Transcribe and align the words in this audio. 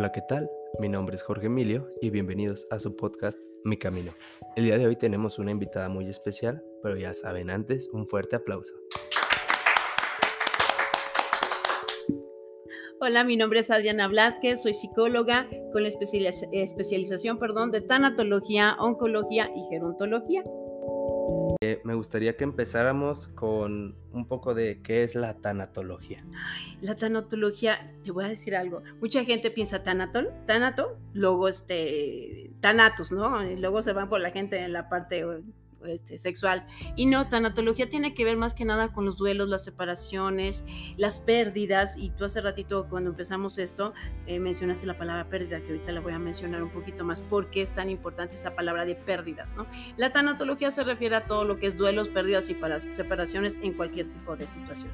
Hola, 0.00 0.12
¿qué 0.12 0.22
tal? 0.22 0.50
Mi 0.78 0.88
nombre 0.88 1.14
es 1.14 1.22
Jorge 1.22 1.48
Emilio 1.48 1.92
y 2.00 2.08
bienvenidos 2.08 2.66
a 2.70 2.80
su 2.80 2.96
podcast 2.96 3.38
Mi 3.64 3.76
Camino. 3.76 4.12
El 4.56 4.64
día 4.64 4.78
de 4.78 4.86
hoy 4.86 4.96
tenemos 4.96 5.38
una 5.38 5.50
invitada 5.50 5.90
muy 5.90 6.08
especial, 6.08 6.64
pero 6.82 6.96
ya 6.96 7.12
saben 7.12 7.50
antes, 7.50 7.90
un 7.92 8.08
fuerte 8.08 8.34
aplauso. 8.36 8.72
Hola, 12.98 13.24
mi 13.24 13.36
nombre 13.36 13.60
es 13.60 13.70
Adriana 13.70 14.08
Blasquez, 14.08 14.62
soy 14.62 14.72
psicóloga 14.72 15.50
con 15.74 15.82
la 15.82 15.90
especialización 15.90 17.38
perdón, 17.38 17.70
de 17.70 17.82
tanatología, 17.82 18.76
oncología 18.78 19.50
y 19.54 19.68
gerontología. 19.68 20.42
Eh, 21.60 21.80
me 21.84 21.94
gustaría 21.94 22.36
que 22.36 22.44
empezáramos 22.44 23.28
con 23.28 23.96
un 24.12 24.26
poco 24.26 24.54
de 24.54 24.80
qué 24.82 25.02
es 25.04 25.14
la 25.14 25.34
tanatología. 25.34 26.24
la 26.80 26.94
tanatología, 26.94 27.92
te 28.02 28.10
voy 28.10 28.24
a 28.24 28.28
decir 28.28 28.56
algo. 28.56 28.82
Mucha 29.00 29.24
gente 29.24 29.50
piensa 29.50 29.82
tanatol, 29.82 30.30
tanato, 30.46 30.98
luego 31.12 31.48
este, 31.48 32.50
tanatos, 32.60 33.12
¿no? 33.12 33.44
Y 33.48 33.56
luego 33.56 33.82
se 33.82 33.92
van 33.92 34.08
por 34.08 34.20
la 34.20 34.30
gente 34.30 34.60
en 34.60 34.72
la 34.72 34.88
parte 34.88 35.24
este, 35.86 36.18
sexual. 36.18 36.66
Y 36.96 37.06
no, 37.06 37.28
tanatología 37.28 37.88
tiene 37.88 38.14
que 38.14 38.24
ver 38.24 38.36
más 38.36 38.54
que 38.54 38.64
nada 38.64 38.92
con 38.92 39.04
los 39.04 39.16
duelos, 39.16 39.48
las 39.48 39.64
separaciones, 39.64 40.64
las 40.96 41.18
pérdidas. 41.18 41.96
Y 41.96 42.10
tú 42.10 42.24
hace 42.24 42.40
ratito, 42.40 42.86
cuando 42.88 43.10
empezamos 43.10 43.58
esto, 43.58 43.94
eh, 44.26 44.38
mencionaste 44.38 44.86
la 44.86 44.98
palabra 44.98 45.28
pérdida, 45.28 45.60
que 45.60 45.68
ahorita 45.68 45.92
la 45.92 46.00
voy 46.00 46.12
a 46.12 46.18
mencionar 46.18 46.62
un 46.62 46.70
poquito 46.70 47.04
más. 47.04 47.22
¿Por 47.22 47.50
qué 47.50 47.62
es 47.62 47.70
tan 47.70 47.90
importante 47.90 48.34
esa 48.34 48.54
palabra 48.54 48.84
de 48.84 48.94
pérdidas? 48.94 49.54
¿no? 49.54 49.66
La 49.96 50.12
tanatología 50.12 50.70
se 50.70 50.84
refiere 50.84 51.16
a 51.16 51.26
todo 51.26 51.44
lo 51.44 51.58
que 51.58 51.66
es 51.66 51.76
duelos, 51.76 52.08
pérdidas 52.08 52.48
y 52.50 52.56
separaciones 52.92 53.58
en 53.62 53.74
cualquier 53.74 54.10
tipo 54.10 54.36
de 54.36 54.48
situación. 54.48 54.92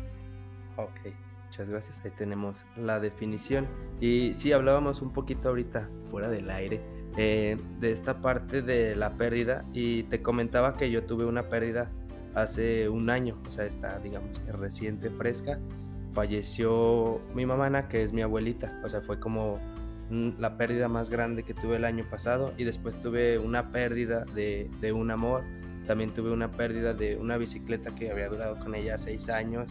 Ok. 0.77 1.15
Muchas 1.47 1.71
gracias, 1.71 2.01
ahí 2.05 2.11
tenemos 2.11 2.67
la 2.77 2.99
definición. 2.99 3.67
Y 4.01 4.35
sí, 4.35 4.53
hablábamos 4.53 5.01
un 5.01 5.13
poquito 5.13 5.49
ahorita 5.49 5.89
fuera 6.11 6.29
del 6.29 6.51
aire 6.51 6.83
eh, 7.17 7.57
de 7.81 7.93
esta 7.93 8.21
parte 8.21 8.63
de 8.63 8.95
la 8.97 9.17
pérdida 9.17 9.65
y 9.73 10.05
te 10.05 10.23
comentaba 10.23 10.77
que 10.77 10.91
yo 10.91 11.05
tuve 11.05 11.25
una 11.25 11.49
pérdida 11.49 11.91
hace 12.35 12.89
un 12.89 13.09
año, 13.09 13.39
o 13.47 13.51
sea, 13.51 13.65
está 13.65 13.99
digamos 14.01 14.39
que 14.39 14.53
reciente, 14.53 15.11
fresca. 15.11 15.59
Falleció 16.13 17.21
mi 17.35 17.45
mamá, 17.45 17.89
que 17.89 18.03
es 18.03 18.13
mi 18.13 18.23
abuelita, 18.23 18.81
o 18.85 18.89
sea, 18.89 19.01
fue 19.01 19.21
como 19.21 19.59
la 20.11 20.57
pérdida 20.57 20.89
más 20.89 21.11
grande 21.11 21.43
que 21.43 21.53
tuve 21.53 21.77
el 21.77 21.85
año 21.85 22.05
pasado 22.11 22.53
y 22.57 22.65
después 22.65 23.01
tuve 23.03 23.39
una 23.39 23.73
pérdida 23.73 24.25
de, 24.35 24.71
de 24.81 24.93
un 24.93 25.11
amor. 25.11 25.43
También 25.87 26.11
tuve 26.15 26.33
una 26.33 26.51
pérdida 26.51 26.95
de 26.95 27.17
una 27.17 27.37
bicicleta 27.37 27.95
que 27.95 28.11
había 28.11 28.29
durado 28.29 28.57
con 28.57 28.75
ella 28.75 28.99
seis 28.99 29.29
años. 29.29 29.71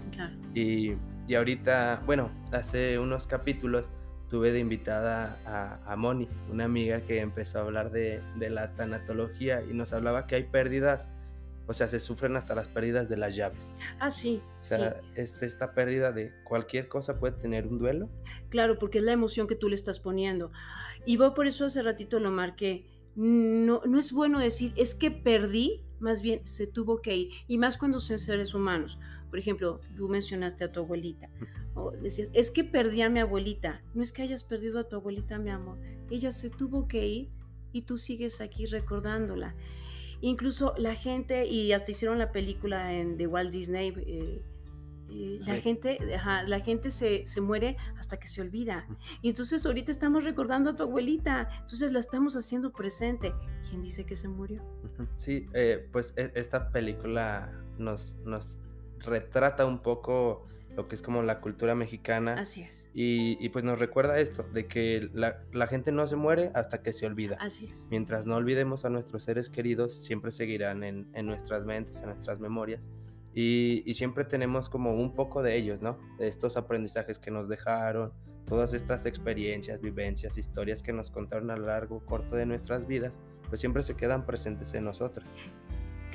Y, 0.54 0.94
y 1.28 1.36
ahorita, 1.36 2.02
bueno, 2.06 2.30
hace 2.52 3.00
unos 3.00 3.28
capítulos 3.28 3.90
tuve 4.30 4.52
de 4.52 4.60
invitada 4.60 5.82
a, 5.86 5.96
Moni, 5.96 6.28
una 6.52 6.66
amiga 6.66 7.02
que 7.02 7.20
empezó 7.20 7.60
a 7.60 7.62
hablar 7.62 7.92
de, 7.92 8.22
la 8.38 8.72
tanatología 8.76 9.62
y 9.62 9.74
nos 9.74 9.94
hablaba 9.94 10.28
que 10.28 10.36
hay 10.36 10.44
pérdidas, 10.44 11.10
o 11.68 11.74
sea, 11.74 11.88
se 11.88 12.00
sufren 12.00 12.36
hasta 12.36 12.56
las 12.56 12.68
pérdidas 12.68 13.10
de 13.10 13.18
las 13.18 13.36
llaves. 13.36 13.74
Ah, 14.00 14.12
sí. 14.12 14.42
O 14.62 14.66
sea, 14.66 15.02
este, 15.16 15.46
esta 15.46 15.74
pérdida 15.74 16.12
de 16.12 16.32
cualquier 16.44 16.88
cosa 16.88 17.20
puede 17.20 17.34
tener 17.34 17.68
un 17.68 17.80
duelo. 17.80 18.10
Claro, 18.50 18.78
porque 18.80 19.00
es 19.00 19.04
la 19.04 19.14
emoción 19.14 19.48
que 19.48 19.56
tú 19.56 19.70
le 19.70 19.76
estás 19.76 20.00
poniendo. 20.00 20.52
Y 21.06 21.18
vos 21.18 21.34
por 21.34 21.48
eso 21.48 21.66
hace 21.66 21.82
ratito 21.82 22.20
lo 22.20 22.32
marqué. 22.32 22.86
No, 23.16 23.82
no 23.86 23.98
es 23.98 24.12
bueno 24.12 24.40
decir, 24.40 24.74
es 24.76 24.94
que 24.94 25.10
perdí, 25.12 25.84
más 26.00 26.22
bien 26.22 26.46
se 26.46 26.68
tuvo 26.68 27.02
que 27.02 27.16
ir. 27.16 27.30
Y 27.48 27.58
más 27.58 27.78
cuando 27.78 28.00
son 28.00 28.20
seres 28.20 28.54
humanos. 28.54 29.00
Por 29.30 29.40
ejemplo, 29.40 29.82
tú 29.96 30.08
mencionaste 30.08 30.64
a 30.64 30.72
tu 30.72 30.82
abuelita. 30.82 31.30
O 31.76 31.92
decías, 31.92 32.32
es 32.34 32.52
que 32.52 32.64
perdí 32.64 33.02
a 33.02 33.10
mi 33.10 33.20
abuelita. 33.20 33.84
No 33.94 34.02
es 34.02 34.12
que 34.12 34.22
hayas 34.22 34.44
perdido 34.44 34.80
a 34.80 34.88
tu 34.88 34.96
abuelita, 34.96 35.38
mi 35.38 35.52
amor. 35.52 35.78
Ella 36.10 36.32
se 36.32 36.50
tuvo 36.50 36.88
que 36.88 37.06
ir 37.06 37.30
y 37.72 37.82
tú 37.84 37.98
sigues 37.98 38.42
aquí 38.42 38.66
recordándola. 38.66 39.56
Incluso 40.22 40.74
la 40.78 40.96
gente, 40.96 41.46
y 41.46 41.74
hasta 41.74 41.92
hicieron 41.92 42.18
la 42.18 42.32
película 42.32 42.94
en 42.94 43.18
The 43.18 43.28
Walt 43.28 43.52
Disney, 43.52 43.94
eh, 44.08 44.42
eh, 45.10 45.40
la 45.46 45.56
gente, 45.56 46.00
la 46.48 46.60
gente 46.62 46.90
se, 46.90 47.28
se, 47.28 47.42
muere 47.42 47.78
hasta 47.98 48.18
que 48.18 48.28
se 48.28 48.42
olvida. 48.42 48.88
Y 49.22 49.30
entonces 49.30 49.66
ahorita 49.66 49.92
estamos 49.92 50.24
recordando 50.24 50.72
a 50.72 50.76
tu 50.76 50.84
abuelita, 50.84 51.50
entonces 51.62 51.92
la 51.92 52.00
estamos 52.00 52.36
haciendo 52.36 52.72
presente. 52.72 53.34
¿Quién 53.70 53.82
dice 53.82 54.06
que 54.06 54.16
se 54.16 54.28
murió? 54.28 54.64
Sí, 55.18 55.46
eh, 55.54 55.88
pues 55.92 56.14
e, 56.16 56.32
esta 56.36 56.72
película 56.72 57.52
nos, 57.78 58.16
nos 58.26 58.60
retrata 59.00 59.66
un 59.66 59.80
poco 59.80 60.48
lo 60.76 60.88
que 60.88 60.96
es 60.96 61.02
como 61.02 61.24
la 61.24 61.40
cultura 61.42 61.76
mexicana. 61.76 62.36
Así 62.40 62.62
es. 62.62 62.90
Y, 62.94 63.50
pues 63.50 63.64
nos 63.64 63.80
recuerda 63.80 64.20
esto, 64.20 64.44
de 64.54 64.68
que 64.68 65.10
la, 65.14 65.68
gente 65.68 65.92
no 65.92 66.06
se 66.08 66.16
muere 66.16 66.52
hasta 66.54 66.82
que 66.82 66.94
se 66.94 67.06
olvida. 67.06 67.38
Así 67.40 67.68
es. 67.68 67.88
Mientras 67.90 68.26
no 68.26 68.36
olvidemos 68.36 68.86
a 68.86 68.90
nuestros 68.90 69.24
seres 69.24 69.50
queridos, 69.50 70.04
siempre 70.04 70.32
seguirán 70.32 70.84
en, 70.84 71.26
nuestras 71.26 71.66
mentes, 71.66 72.02
en 72.02 72.08
nuestras 72.08 72.40
memorias. 72.40 72.90
Y, 73.34 73.94
siempre 73.94 74.26
tenemos 74.26 74.70
como 74.70 74.94
un 74.94 75.14
poco 75.14 75.44
de 75.44 75.56
ellos, 75.56 75.82
¿no? 75.82 75.98
De 76.18 76.28
estos 76.28 76.58
aprendizajes 76.58 77.20
que 77.20 77.32
nos 77.32 77.50
dejaron, 77.50 78.14
todas 78.46 78.74
estas 78.74 79.06
experiencias, 79.06 79.82
vivencias, 79.82 80.38
historias 80.38 80.82
que 80.82 80.94
nos 80.94 81.12
contaron 81.12 81.52
a 81.52 81.58
lo 81.58 81.66
largo, 81.66 82.06
corto 82.06 82.36
de 82.36 82.46
nuestras 82.46 82.88
vidas, 82.88 83.20
pues 83.50 83.60
siempre 83.60 83.84
se 83.84 83.96
quedan 83.96 84.26
presentes 84.26 84.74
en 84.74 84.86
nosotros. 84.86 85.26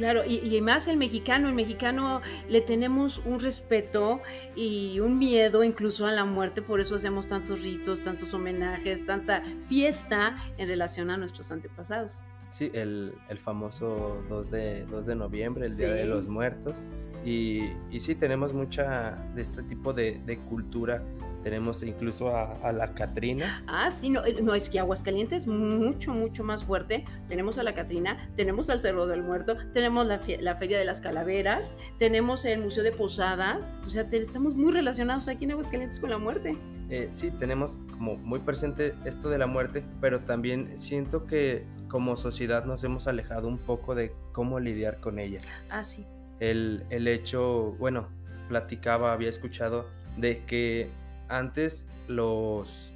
Claro, 0.00 0.22
y, 0.26 0.58
más 0.62 0.88
el 0.88 0.96
mexicano, 0.96 1.48
el 1.48 1.54
mexicano 1.54 2.22
le 2.48 2.62
tenemos 2.62 3.20
un 3.26 3.38
respeto 3.38 4.22
y 4.56 4.98
un 4.98 5.18
miedo 5.18 5.62
incluso 5.62 6.06
a 6.06 6.10
la 6.10 6.24
muerte, 6.24 6.62
por 6.62 6.80
eso 6.80 6.94
hacemos 6.94 7.26
tantos 7.26 7.60
ritos, 7.60 8.00
tantos 8.00 8.32
homenajes, 8.32 9.04
tanta 9.04 9.42
fiesta 9.68 10.38
en 10.56 10.68
relación 10.68 11.10
a 11.10 11.18
nuestros 11.18 11.50
antepasados. 11.50 12.24
Sí, 12.50 12.70
el, 12.72 13.12
famoso 13.44 14.24
2 14.30 14.50
de, 14.50 14.86
2 14.86 15.04
de 15.04 15.14
noviembre, 15.16 15.66
el 15.66 15.76
Día 15.76 15.92
de 15.92 16.06
los 16.06 16.28
Muertos. 16.28 16.82
Y, 17.22 17.64
y, 17.90 18.00
sí, 18.00 18.14
tenemos 18.14 18.54
mucha 18.54 19.22
de 19.34 19.42
este 19.42 19.62
tipo 19.64 19.92
de, 19.92 20.18
de 20.24 20.38
cultura 20.38 21.02
tenemos 21.42 21.82
incluso 21.82 22.34
a, 22.34 22.72
la 22.72 22.94
Catrina. 22.94 23.64
Ah, 23.66 23.90
sí, 23.90 24.10
no, 24.10 24.24
eh, 24.24 24.40
no, 24.42 24.54
es 24.54 24.68
que 24.68 24.78
Aguascalientes 24.78 25.42
es 25.42 25.46
mucho, 25.46 26.12
mucho 26.12 26.44
más 26.44 26.64
fuerte. 26.64 27.04
Tenemos 27.28 27.58
a 27.58 27.62
la 27.62 27.74
Catrina, 27.74 28.30
tenemos 28.36 28.70
al 28.70 28.80
Cerro 28.80 29.06
del 29.06 29.22
Muerto, 29.22 29.56
tenemos 29.72 30.06
la, 30.06 30.18
Feria 30.18 30.78
de 30.78 30.84
las 30.84 31.00
Calaveras, 31.00 31.74
tenemos 31.98 32.44
el 32.44 32.60
Museo 32.60 32.82
de 32.82 32.92
Posada. 32.92 33.60
O 33.86 33.90
sea, 33.90 34.02
estamos 34.10 34.54
muy 34.54 34.72
relacionados 34.72 35.28
aquí 35.28 35.44
en 35.44 35.52
Aguascalientes 35.52 35.98
con 35.98 36.10
la 36.10 36.18
muerte. 36.18 36.56
Eh, 36.88 37.08
sí, 37.14 37.30
tenemos 37.30 37.78
como 37.92 38.16
muy 38.16 38.40
presente 38.40 38.94
esto 39.04 39.30
de 39.30 39.38
la 39.38 39.46
muerte, 39.46 39.84
pero 40.00 40.20
también 40.20 40.78
siento 40.78 41.26
que 41.26 41.64
como 41.88 42.16
sociedad 42.16 42.64
nos 42.64 42.82
hemos 42.84 43.06
alejado 43.06 43.48
un 43.48 43.58
poco 43.58 43.94
de 43.94 44.12
cómo 44.32 44.60
lidiar 44.60 45.00
con 45.00 45.18
ella. 45.18 45.40
Ah, 45.70 45.84
sí. 45.84 46.06
El, 46.40 46.84
el 46.90 47.06
hecho, 47.06 47.76
bueno, 47.78 48.08
platicaba, 48.48 49.12
había 49.12 49.30
escuchado 49.30 49.86
de 50.16 50.44
que 50.44 50.90
antes 51.30 51.86
los, 52.08 52.92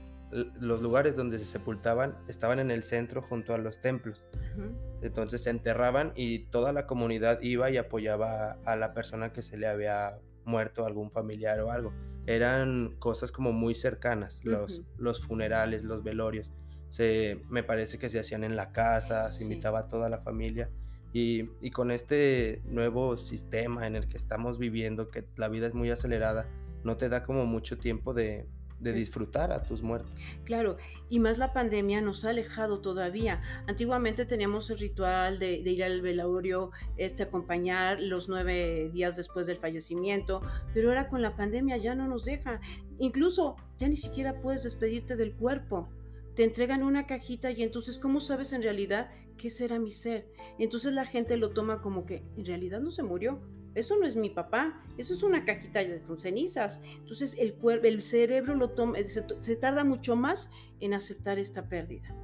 los 0.61 0.83
lugares 0.83 1.17
donde 1.17 1.39
se 1.39 1.45
sepultaban 1.45 2.17
estaban 2.29 2.59
en 2.59 2.71
el 2.71 2.83
centro 2.83 3.23
junto 3.23 3.55
a 3.55 3.59
los 3.59 3.81
templos. 3.81 4.27
Entonces 5.03 5.43
se 5.43 5.51
enterraban 5.51 6.13
y 6.17 6.47
toda 6.47 6.73
la 6.73 6.87
comunidad 6.87 7.41
iba 7.43 7.71
y 7.71 7.77
apoyaba 7.77 8.59
a 8.65 8.77
la 8.77 8.93
persona 8.93 9.33
que 9.33 9.43
se 9.43 9.57
le 9.57 9.67
había 9.67 10.19
muerto, 10.45 10.85
algún 10.85 11.11
familiar 11.11 11.61
o 11.61 11.71
algo. 11.71 11.93
Eran 12.27 12.97
cosas 12.99 13.33
como 13.33 13.53
muy 13.53 13.75
cercanas, 13.75 14.45
los, 14.45 14.83
los 14.99 15.21
funerales, 15.21 15.85
los 15.85 16.03
velorios. 16.03 16.53
Se, 16.89 17.41
me 17.49 17.63
parece 17.63 17.99
que 17.99 18.09
se 18.09 18.19
hacían 18.19 18.45
en 18.45 18.57
la 18.57 18.73
casa, 18.73 19.31
se 19.31 19.45
invitaba 19.45 19.81
a 19.81 19.89
toda 19.89 20.09
la 20.09 20.19
familia. 20.19 20.71
Y, 21.13 21.51
y, 21.61 21.71
con 21.71 21.93
este 21.93 22.61
nuevo 22.65 23.17
sistema 23.17 23.87
en 23.87 23.95
el 23.95 24.09
que 24.09 24.17
estamos 24.17 24.59
viviendo, 24.59 25.11
que 25.11 25.25
la 25.37 25.49
vida 25.49 25.69
es 25.69 25.75
muy 25.75 25.89
acelerada, 25.91 26.49
no 26.85 26.97
te 26.97 27.09
da 27.09 27.25
como 27.25 27.47
mucho 27.47 27.79
tiempo 27.79 28.15
de, 28.15 28.47
disfrutar 28.79 29.51
a 29.51 29.63
tus 29.63 29.83
muertos. 29.83 30.15
Claro, 30.45 30.77
y 31.09 31.19
más 31.19 31.39
la 31.39 31.55
pandemia 31.55 32.03
nos 32.03 32.27
ha 32.27 32.31
alejado 32.31 32.81
todavía. 32.81 33.41
Antiguamente 33.67 34.27
teníamos 34.27 34.69
el 34.69 34.79
ritual 34.79 35.39
de, 35.39 35.55
ir 35.55 35.83
al 35.83 36.03
velorio, 36.03 36.71
este, 36.99 37.23
acompañar 37.23 38.03
los 38.03 38.29
nueve 38.29 38.91
días 38.93 39.17
después 39.17 39.47
del 39.47 39.57
fallecimiento, 39.57 40.43
pero 40.75 40.91
ahora 40.91 41.09
con 41.09 41.23
la 41.23 41.35
pandemia 41.35 41.79
ya 41.79 41.95
no 41.95 42.07
nos 42.07 42.27
deja. 42.27 42.61
Incluso 42.99 43.57
ya 43.79 43.89
ni 43.89 43.97
siquiera 43.97 44.43
puedes 44.43 44.65
despedirte 44.65 45.17
del 45.17 45.33
cuerpo. 45.33 45.89
Te 46.35 46.45
entregan 46.45 46.83
una 46.83 47.07
cajita 47.07 47.53
y 47.53 47.63
entonces, 47.63 47.97
¿cómo 47.97 48.21
sabes 48.21 48.53
en 48.53 48.63
realidad 48.63 49.09
qué 49.39 49.49
será 49.49 49.79
mi 49.79 49.93
ser? 49.93 50.29
Entonces 50.59 50.93
la 50.93 51.07
gente 51.07 51.39
lo 51.39 51.53
toma 51.53 51.81
como 51.81 52.05
que 52.05 52.23
en 52.37 52.45
realidad 52.45 52.81
no 52.81 52.91
se 52.91 53.03
murió, 53.03 53.41
eso 53.75 53.97
no 53.99 54.07
es 54.07 54.17
mi 54.17 54.31
papá, 54.31 54.81
eso 54.99 55.15
es 55.15 55.23
una 55.23 55.45
cajita 55.45 55.81
de 55.81 56.01
cenizas. 56.19 56.81
Entonces 56.99 57.35
el, 57.39 57.55
cuerpo, 57.55 57.87
el 57.87 58.03
cerebro 58.03 58.55
lo 58.55 58.71
toma, 58.71 58.99
se, 59.07 59.57
tarda 59.57 59.85
mucho 59.85 60.17
más 60.17 60.51
en 60.81 60.95
aceptar 60.95 61.39
esta 61.39 61.69
pérdida. 61.69 62.15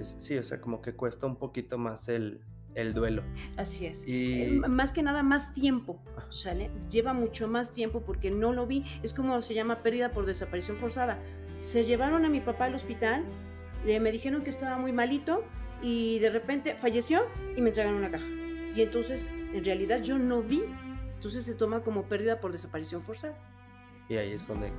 Sí, 0.00 0.36
o 0.36 0.42
sea, 0.42 0.60
como 0.60 0.82
que 0.82 0.94
cuesta 0.94 1.26
un 1.26 1.36
poquito 1.36 1.78
más 1.78 2.08
el, 2.08 2.40
el 2.74 2.92
duelo. 2.92 3.22
Así 3.56 3.86
es. 3.86 4.06
Y... 4.06 4.42
Eh, 4.42 4.50
más 4.68 4.92
que 4.92 5.02
nada, 5.02 5.22
más 5.22 5.52
tiempo, 5.52 6.02
¿sale? 6.30 6.70
Lleva 6.90 7.12
mucho 7.14 7.48
más 7.48 7.72
tiempo 7.72 8.02
porque 8.02 8.30
no 8.30 8.52
lo 8.52 8.66
vi. 8.66 8.84
Es 9.02 9.14
como 9.14 9.40
se 9.42 9.54
llama 9.54 9.82
pérdida 9.82 10.12
por 10.12 10.26
desaparición 10.26 10.76
forzada. 10.76 11.18
Se 11.60 11.84
llevaron 11.84 12.24
a 12.24 12.28
mi 12.28 12.40
papá 12.40 12.66
al 12.66 12.74
hospital, 12.74 13.24
me 13.84 14.12
dijeron 14.12 14.42
que 14.42 14.50
estaba 14.50 14.76
muy 14.78 14.92
malito 14.92 15.44
y 15.82 16.18
de 16.18 16.30
repente 16.30 16.74
falleció 16.76 17.22
y 17.56 17.60
me 17.60 17.68
entregaron 17.68 17.98
una 17.98 18.10
caja. 18.10 18.26
Y 18.74 18.82
entonces, 18.82 19.30
en 19.54 19.64
realidad 19.64 20.02
yo 20.02 20.18
no 20.18 20.42
vi. 20.42 20.62
Entonces 21.16 21.44
se 21.44 21.54
toma 21.54 21.80
como 21.80 22.04
pérdida 22.04 22.40
por 22.40 22.52
desaparición 22.52 23.02
forzada. 23.02 23.34
Y 24.08 24.16
ahí 24.16 24.32
es 24.32 24.46
donde 24.46 24.70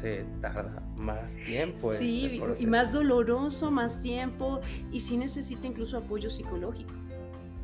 se 0.00 0.24
tarda 0.40 0.82
más 0.98 1.36
tiempo. 1.36 1.92
Sí, 1.94 2.40
este 2.42 2.62
y 2.62 2.66
más 2.66 2.92
doloroso, 2.92 3.70
más 3.70 4.00
tiempo, 4.00 4.60
y 4.90 5.00
sí 5.00 5.16
necesita 5.16 5.66
incluso 5.66 5.98
apoyo 5.98 6.30
psicológico. 6.30 6.92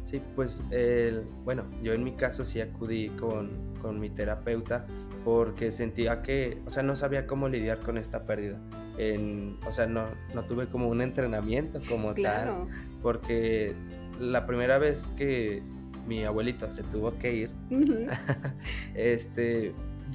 Sí, 0.03 0.23
pues 0.35 0.63
el, 0.71 1.27
bueno, 1.45 1.65
yo 1.83 1.93
en 1.93 2.03
mi 2.03 2.13
caso 2.13 2.45
sí 2.45 2.61
acudí 2.61 3.11
con, 3.11 3.75
con, 3.83 4.01
mi 4.01 4.09
terapeuta 4.09 4.87
porque 5.25 5.71
sentía 5.71 6.23
que, 6.23 6.63
o 6.67 6.71
sea, 6.71 6.83
no 6.83 6.97
sabía 6.97 7.27
cómo 7.27 7.49
lidiar 7.49 7.81
con 7.81 7.99
esta 7.99 8.25
pérdida. 8.25 8.59
En, 8.97 9.57
o 9.67 9.73
sea, 9.73 9.87
no, 9.87 10.07
no 10.35 10.43
tuve 10.45 10.67
como 10.67 10.89
un 10.89 11.03
entrenamiento 11.03 11.81
como 11.87 12.15
tal, 12.15 12.69
porque 13.03 13.75
la 14.19 14.47
primera 14.47 14.79
vez 14.79 15.07
que 15.17 15.63
mi 16.09 16.25
abuelito 16.25 16.71
se 16.73 16.83
tuvo 16.83 17.17
que 17.19 17.35
ir, 17.35 17.51
este, 18.95 19.75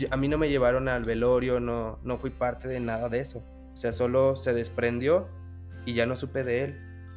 a 0.10 0.18
mí 0.18 0.28
no 0.28 0.38
me 0.38 0.50
llevaron 0.50 0.90
al 0.90 1.06
velorio, 1.06 1.60
no, 1.60 2.00
no 2.04 2.18
fui 2.18 2.32
parte 2.32 2.68
de 2.68 2.80
nada 2.80 3.10
de 3.10 3.20
eso. 3.20 3.44
O 3.74 3.78
sea, 3.78 3.94
solo 3.94 4.36
se 4.36 4.54
desprendió 4.54 5.28
y 5.86 5.94
ya 5.94 6.06
no 6.06 6.16
supe 6.16 6.44
de 6.44 6.64
él. 6.64 6.76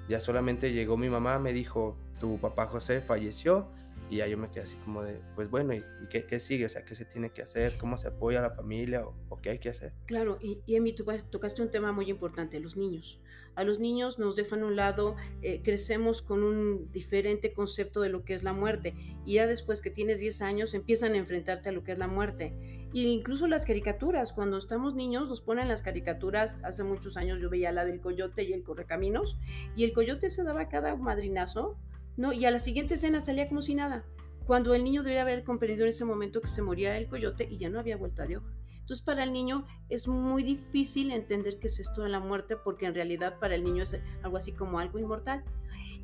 Ya 0.08 0.20
solamente 0.20 0.72
llegó 0.72 0.96
mi 0.96 1.08
mamá, 1.08 1.38
me 1.38 1.52
dijo, 1.52 1.96
tu 2.20 2.38
papá 2.38 2.66
José 2.66 3.00
falleció 3.00 3.68
y 4.08 4.16
ya 4.18 4.26
yo 4.26 4.38
me 4.38 4.50
quedé 4.50 4.62
así 4.62 4.76
como 4.76 5.02
de, 5.02 5.20
pues 5.34 5.50
bueno, 5.50 5.74
¿y, 5.74 5.82
qué, 6.08 6.40
sigue? 6.40 6.66
O 6.66 6.68
sea, 6.68 6.84
¿qué 6.84 6.94
se 6.94 7.04
tiene 7.04 7.30
que 7.30 7.42
hacer? 7.42 7.76
¿Cómo 7.78 7.96
se 7.96 8.08
apoya 8.08 8.38
a 8.38 8.42
la 8.42 8.50
familia? 8.50 9.04
¿O, 9.28 9.36
qué 9.40 9.50
hay 9.50 9.58
que 9.58 9.68
hacer? 9.68 9.92
Claro, 10.06 10.38
y, 10.40 10.60
y 10.66 10.76
Emi, 10.76 10.94
tocaste 10.94 11.62
un 11.62 11.70
tema 11.70 11.92
muy 11.92 12.08
importante, 12.10 12.60
los 12.60 12.76
niños. 12.76 13.20
A 13.56 13.64
los 13.64 13.80
niños 13.80 14.18
nos 14.18 14.36
dejan 14.36 14.62
a 14.62 14.66
un 14.66 14.76
lado, 14.76 15.16
eh, 15.40 15.62
crecemos 15.62 16.20
con 16.20 16.42
un 16.42 16.92
diferente 16.92 17.54
concepto 17.54 18.02
de 18.02 18.10
lo 18.10 18.22
que 18.22 18.34
es 18.34 18.42
la 18.42 18.52
muerte. 18.52 18.94
Y 19.24 19.34
ya 19.34 19.46
después 19.46 19.80
que 19.80 19.90
tienes 19.90 20.20
10 20.20 20.42
años 20.42 20.74
empiezan 20.74 21.14
a 21.14 21.16
enfrentarte 21.16 21.70
a 21.70 21.72
lo 21.72 21.82
que 21.82 21.92
es 21.92 21.98
la 21.98 22.06
muerte. 22.06 22.52
E 22.94 22.98
incluso 22.98 23.46
las 23.46 23.64
caricaturas, 23.64 24.34
cuando 24.34 24.58
estamos 24.58 24.94
niños 24.94 25.30
nos 25.30 25.40
ponen 25.40 25.68
las 25.68 25.80
caricaturas, 25.80 26.58
hace 26.62 26.84
muchos 26.84 27.16
años 27.16 27.40
yo 27.40 27.48
veía 27.48 27.72
la 27.72 27.86
del 27.86 28.00
coyote 28.00 28.44
y 28.44 28.52
el 28.52 28.62
correcaminos, 28.62 29.38
y 29.74 29.84
el 29.84 29.94
coyote 29.94 30.28
se 30.28 30.44
daba 30.44 30.68
cada 30.68 30.94
madrinazo 30.94 31.78
¿no? 32.16 32.32
Y 32.32 32.44
a 32.44 32.50
la 32.50 32.58
siguiente 32.58 32.94
escena 32.94 33.20
salía 33.20 33.48
como 33.48 33.62
si 33.62 33.74
nada, 33.74 34.04
cuando 34.46 34.74
el 34.74 34.84
niño 34.84 35.02
debería 35.02 35.22
haber 35.22 35.44
comprendido 35.44 35.84
en 35.84 35.90
ese 35.90 36.04
momento 36.04 36.40
que 36.40 36.48
se 36.48 36.62
moría 36.62 36.96
el 36.96 37.08
coyote 37.08 37.48
y 37.50 37.56
ya 37.58 37.68
no 37.68 37.80
había 37.80 37.96
vuelta 37.96 38.26
de 38.26 38.38
hoja. 38.38 38.52
Entonces 38.86 39.04
para 39.04 39.24
el 39.24 39.32
niño 39.32 39.66
es 39.88 40.06
muy 40.06 40.44
difícil 40.44 41.10
entender 41.10 41.58
qué 41.58 41.66
es 41.66 41.80
esto 41.80 42.02
de 42.02 42.08
la 42.08 42.20
muerte 42.20 42.56
porque 42.56 42.86
en 42.86 42.94
realidad 42.94 43.40
para 43.40 43.56
el 43.56 43.64
niño 43.64 43.82
es 43.82 43.96
algo 44.22 44.36
así 44.36 44.52
como 44.52 44.78
algo 44.78 45.00
inmortal. 45.00 45.42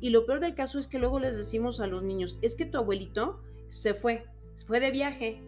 Y 0.01 0.09
lo 0.09 0.25
peor 0.25 0.41
del 0.41 0.53
caso 0.53 0.79
es 0.79 0.87
que 0.87 0.99
luego 0.99 1.19
les 1.19 1.37
decimos 1.37 1.79
a 1.79 1.87
los 1.87 2.03
niños, 2.03 2.37
es 2.41 2.55
que 2.55 2.65
tu 2.65 2.77
abuelito 2.77 3.41
se 3.69 3.93
fue, 3.93 4.25
fue 4.67 4.81
de 4.81 4.91
viaje. 4.91 5.41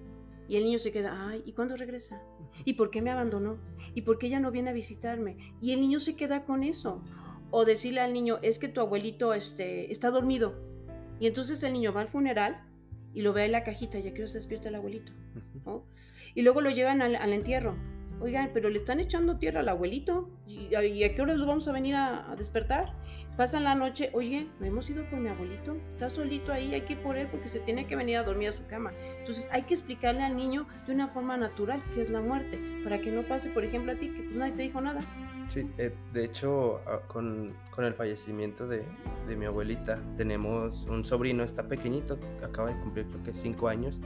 Y 0.47 0.55
el 0.55 0.63
niño 0.63 0.79
se 0.79 0.93
queda, 0.93 1.27
ay, 1.27 1.43
¿y 1.45 1.51
cuándo 1.51 1.75
regresa? 1.75 2.21
¿Y 2.63 2.75
por 2.75 2.89
qué 2.89 3.01
me 3.01 3.11
abandonó? 3.11 3.57
¿Y 3.95 4.03
por 4.03 4.17
qué 4.17 4.29
ya 4.29 4.39
no 4.39 4.51
viene 4.51 4.69
a 4.69 4.73
visitarme? 4.73 5.55
Y 5.59 5.73
el 5.73 5.81
niño 5.81 5.99
se 5.99 6.15
queda 6.15 6.45
con 6.45 6.63
eso 6.63 7.01
o 7.51 7.65
decirle 7.65 8.01
al 8.01 8.13
niño, 8.13 8.39
es 8.41 8.59
que 8.59 8.67
tu 8.67 8.81
abuelito 8.81 9.33
este, 9.33 9.91
está 9.91 10.11
dormido. 10.11 10.55
Y 11.19 11.27
entonces 11.27 11.61
el 11.63 11.73
niño 11.73 11.93
va 11.93 12.01
al 12.01 12.07
funeral 12.07 12.63
y 13.13 13.21
lo 13.21 13.33
ve 13.33 13.45
en 13.45 13.53
la 13.53 13.63
cajita, 13.63 13.99
ya 13.99 14.13
que 14.13 14.27
se 14.27 14.37
despierta 14.37 14.69
el 14.69 14.75
abuelito. 14.75 15.11
Y 16.33 16.41
luego 16.41 16.61
lo 16.61 16.69
llevan 16.69 17.01
al, 17.01 17.33
entierro. 17.33 17.75
Oigan, 18.19 18.51
pero 18.53 18.69
le 18.69 18.77
están 18.77 18.99
echando 18.99 19.37
tierra 19.37 19.61
al 19.61 19.69
abuelito. 19.69 20.29
¿Y, 20.45 20.75
a 20.75 20.81
qué 20.81 21.21
horas 21.21 21.37
lo 21.37 21.45
vamos 21.45 21.67
a 21.67 21.71
venir 21.71 21.95
a, 21.95 22.29
a, 22.29 22.35
despertar? 22.35 22.93
Pasan 23.37 23.65
la 23.65 23.75
noche, 23.75 24.11
oye, 24.13 24.47
no 24.59 24.65
hemos 24.65 24.89
ido 24.89 25.03
por 25.09 25.19
mi 25.19 25.29
abuelito. 25.29 25.77
Está 25.89 26.09
solito 26.09 26.53
ahí, 26.53 26.73
hay 26.73 26.81
que 26.81 26.93
ir 26.93 26.99
por 26.99 27.17
él 27.17 27.27
porque 27.29 27.49
se 27.49 27.59
tiene 27.59 27.85
que 27.85 27.95
venir 27.95 28.17
a 28.17 28.23
dormir 28.23 28.49
a 28.49 28.53
su 28.53 28.65
cama. 28.67 28.93
Entonces 29.19 29.47
hay 29.51 29.63
que 29.63 29.73
explicarle 29.73 30.23
al 30.23 30.35
niño 30.35 30.67
de 30.85 30.93
una 30.93 31.07
forma 31.07 31.35
natural 31.37 31.83
qué 31.93 32.01
es 32.01 32.09
la 32.09 32.21
muerte. 32.21 32.59
Para 32.83 32.99
que 32.99 33.11
no 33.11 33.23
pase, 33.23 33.49
por 33.49 33.63
ejemplo, 33.63 33.91
a 33.91 33.95
ti, 33.95 34.09
que 34.09 34.21
pues 34.21 34.35
nadie 34.35 34.53
te 34.53 34.61
dijo 34.61 34.79
nada. 34.79 35.01
Sí, 35.49 35.69
eh, 35.77 35.93
de 36.13 36.25
hecho, 36.25 36.81
ah, 36.87 36.99
con, 37.07 37.53
con, 37.71 37.85
el 37.85 37.93
fallecimiento 37.93 38.67
de, 38.67 38.83
de, 39.27 39.35
mi 39.35 39.45
abuelita, 39.45 39.99
tenemos 40.17 40.85
un 40.85 41.05
sobrino, 41.05 41.43
está 41.43 41.63
pequeñito, 41.63 42.17
acaba 42.43 42.71
de 42.71 42.79
cumplir 42.81 43.05
creo 43.07 43.23
que 43.23 43.33
cinco 43.33 43.67
años, 43.67 44.01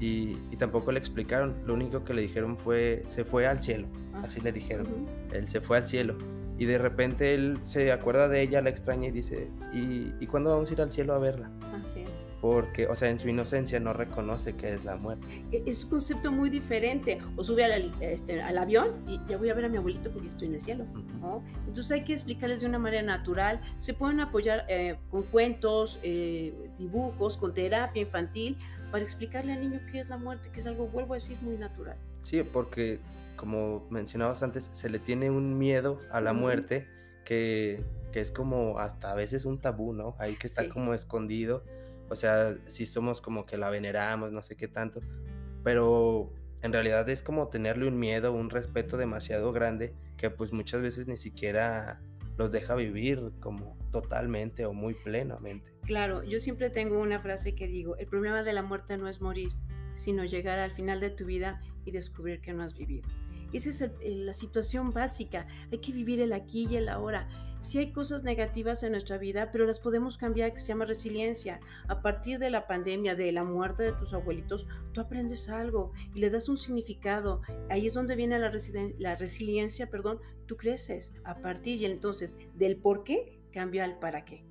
y, 0.00 0.38
y, 0.50 0.56
tampoco 0.56 0.92
le 0.92 0.98
explicaron. 0.98 1.54
Lo 1.66 1.74
único 1.74 2.04
que 2.04 2.14
le 2.14 2.22
dijeron 2.22 2.56
fue, 2.56 3.04
se 3.08 3.24
fue 3.24 3.46
al 3.46 3.62
cielo, 3.62 3.88
así 4.22 4.40
le 4.40 4.52
dijeron. 4.52 4.86
Él 5.32 5.48
se 5.48 5.60
fue 5.60 5.78
al 5.78 5.86
cielo. 5.86 6.16
Y 6.58 6.64
de 6.64 6.78
repente 6.78 7.34
él 7.34 7.58
se 7.64 7.92
acuerda 7.92 8.28
de 8.28 8.42
ella, 8.42 8.60
la 8.62 8.70
extraña 8.70 9.08
y 9.08 9.10
dice, 9.10 9.50
¿y, 9.72 10.12
¿y 10.20 10.26
cuándo 10.26 10.50
vamos 10.50 10.70
a 10.70 10.72
ir 10.72 10.80
al 10.80 10.90
cielo 10.90 11.14
a 11.14 11.18
verla? 11.18 11.50
Así 11.72 12.00
es 12.00 12.26
porque, 12.40 12.86
o 12.86 12.94
sea, 12.94 13.10
en 13.10 13.18
su 13.18 13.28
inocencia 13.28 13.80
no 13.80 13.92
reconoce 13.92 14.54
que 14.54 14.74
es 14.74 14.84
la 14.84 14.96
muerte. 14.96 15.26
E, 15.50 15.62
es 15.66 15.84
un 15.84 15.90
concepto 15.90 16.30
muy 16.30 16.50
diferente. 16.50 17.18
O 17.36 17.42
sube 17.42 17.64
al, 17.64 17.92
este, 18.00 18.40
al 18.40 18.58
avión 18.58 19.04
y 19.08 19.18
ya 19.28 19.36
voy 19.36 19.50
a 19.50 19.54
ver 19.54 19.64
a 19.64 19.68
mi 19.68 19.78
abuelito 19.78 20.10
porque 20.10 20.28
estoy 20.28 20.48
en 20.48 20.54
el 20.54 20.62
cielo. 20.62 20.84
Entonces 21.66 21.90
hay 21.90 22.04
que 22.04 22.12
explicarles 22.12 22.60
de 22.60 22.66
una 22.66 22.78
manera 22.78 23.02
natural. 23.02 23.60
Se 23.78 23.94
pueden 23.94 24.20
apoyar 24.20 24.64
eh, 24.68 24.96
con 25.10 25.22
cuentos, 25.24 25.98
eh, 26.02 26.70
dibujos, 26.78 27.36
con 27.36 27.52
terapia 27.52 28.02
infantil, 28.02 28.56
para 28.90 29.02
explicarle 29.02 29.52
al 29.52 29.60
niño 29.60 29.80
qué 29.90 30.00
es 30.00 30.08
la 30.08 30.18
muerte, 30.18 30.48
que 30.52 30.60
es 30.60 30.66
algo, 30.66 30.86
vuelvo 30.86 31.14
a 31.14 31.16
decir, 31.16 31.36
muy 31.40 31.56
natural. 31.56 31.96
Sí, 32.22 32.42
porque, 32.42 33.00
como 33.36 33.86
mencionabas 33.90 34.42
antes, 34.42 34.70
se 34.72 34.88
le 34.88 34.98
tiene 34.98 35.30
un 35.30 35.58
miedo 35.58 35.98
a 36.10 36.20
la 36.20 36.32
muerte 36.32 36.86
que, 37.24 37.84
que, 38.12 38.20
es 38.20 38.30
como 38.30 38.78
hasta 38.78 39.12
a 39.12 39.14
veces 39.14 39.44
un 39.44 39.60
tabú, 39.60 39.92
¿no? 39.92 40.16
Ahí 40.18 40.36
que 40.36 40.46
está 40.46 40.68
como 40.68 40.94
escondido 40.94 41.62
o 42.08 42.16
sea, 42.16 42.56
sí 42.66 42.86
somos 42.86 43.20
como 43.20 43.46
que 43.46 43.56
la 43.56 43.70
veneramos, 43.70 44.32
no 44.32 44.42
sé 44.42 44.56
qué 44.56 44.68
tanto, 44.68 45.00
pero 45.64 46.32
en 46.62 46.72
realidad 46.72 47.08
es 47.08 47.22
como 47.22 47.48
tenerle 47.48 47.88
un 47.88 47.98
miedo, 47.98 48.32
un 48.32 48.50
respeto 48.50 48.96
demasiado 48.96 49.52
grande 49.52 49.94
que 50.16 50.30
pues 50.30 50.52
muchas 50.52 50.82
veces 50.82 51.06
ni 51.08 51.16
siquiera 51.16 52.00
los 52.38 52.52
deja 52.52 52.74
vivir 52.74 53.32
como 53.40 53.76
totalmente 53.90 54.66
o 54.66 54.72
muy 54.72 54.94
plenamente. 54.94 55.72
Claro, 55.82 56.22
yo 56.22 56.38
siempre 56.38 56.70
tengo 56.70 56.98
una 57.00 57.20
frase 57.20 57.54
que 57.54 57.66
digo, 57.66 57.96
el 57.96 58.06
problema 58.06 58.42
de 58.42 58.52
la 58.52 58.62
muerte 58.62 58.96
no 58.96 59.08
es 59.08 59.20
morir, 59.20 59.50
sino 59.94 60.24
llegar 60.24 60.58
al 60.58 60.70
final 60.70 61.00
de 61.00 61.10
tu 61.10 61.24
vida 61.24 61.60
y 61.84 61.90
descubrir 61.90 62.40
que 62.40 62.52
no 62.52 62.62
has 62.62 62.74
vivido. 62.74 63.08
Esa 63.56 63.70
es 63.70 63.90
la 64.02 64.32
situación 64.32 64.92
básica, 64.92 65.46
hay 65.70 65.78
que 65.78 65.92
vivir 65.92 66.20
el 66.20 66.32
aquí 66.32 66.66
y 66.70 66.76
el 66.76 66.88
ahora 66.88 67.28
Sí 67.66 67.78
hay 67.78 67.90
cosas 67.90 68.22
negativas 68.22 68.82
en 68.82 68.92
nuestra 68.92 69.18
vida, 69.18 69.50
pero 69.50 69.66
las 69.66 69.80
podemos 69.80 70.16
cambiar, 70.18 70.52
que 70.52 70.60
se 70.60 70.66
llama 70.66 70.84
resiliencia. 70.84 71.58
A 71.88 72.00
partir 72.00 72.38
de 72.38 72.48
la 72.48 72.66
pandemia, 72.68 73.16
de 73.16 73.32
la 73.32 73.42
muerte 73.42 73.82
de 73.82 73.92
tus 73.92 74.14
abuelitos, 74.14 74.68
tú 74.92 75.00
aprendes 75.00 75.48
algo 75.48 75.92
y 76.14 76.20
le 76.20 76.30
das 76.30 76.48
un 76.48 76.58
significado. 76.58 77.42
Ahí 77.68 77.86
es 77.86 77.94
donde 77.94 78.14
viene 78.14 78.38
la, 78.38 78.52
la 78.98 79.16
resiliencia, 79.16 79.90
perdón, 79.90 80.20
tú 80.46 80.56
creces 80.56 81.12
a 81.24 81.38
partir 81.38 81.80
y 81.80 81.86
entonces 81.86 82.36
del 82.54 82.76
por 82.76 83.02
qué 83.02 83.40
cambia 83.52 83.82
al 83.82 83.98
para 83.98 84.24
qué. 84.24 84.44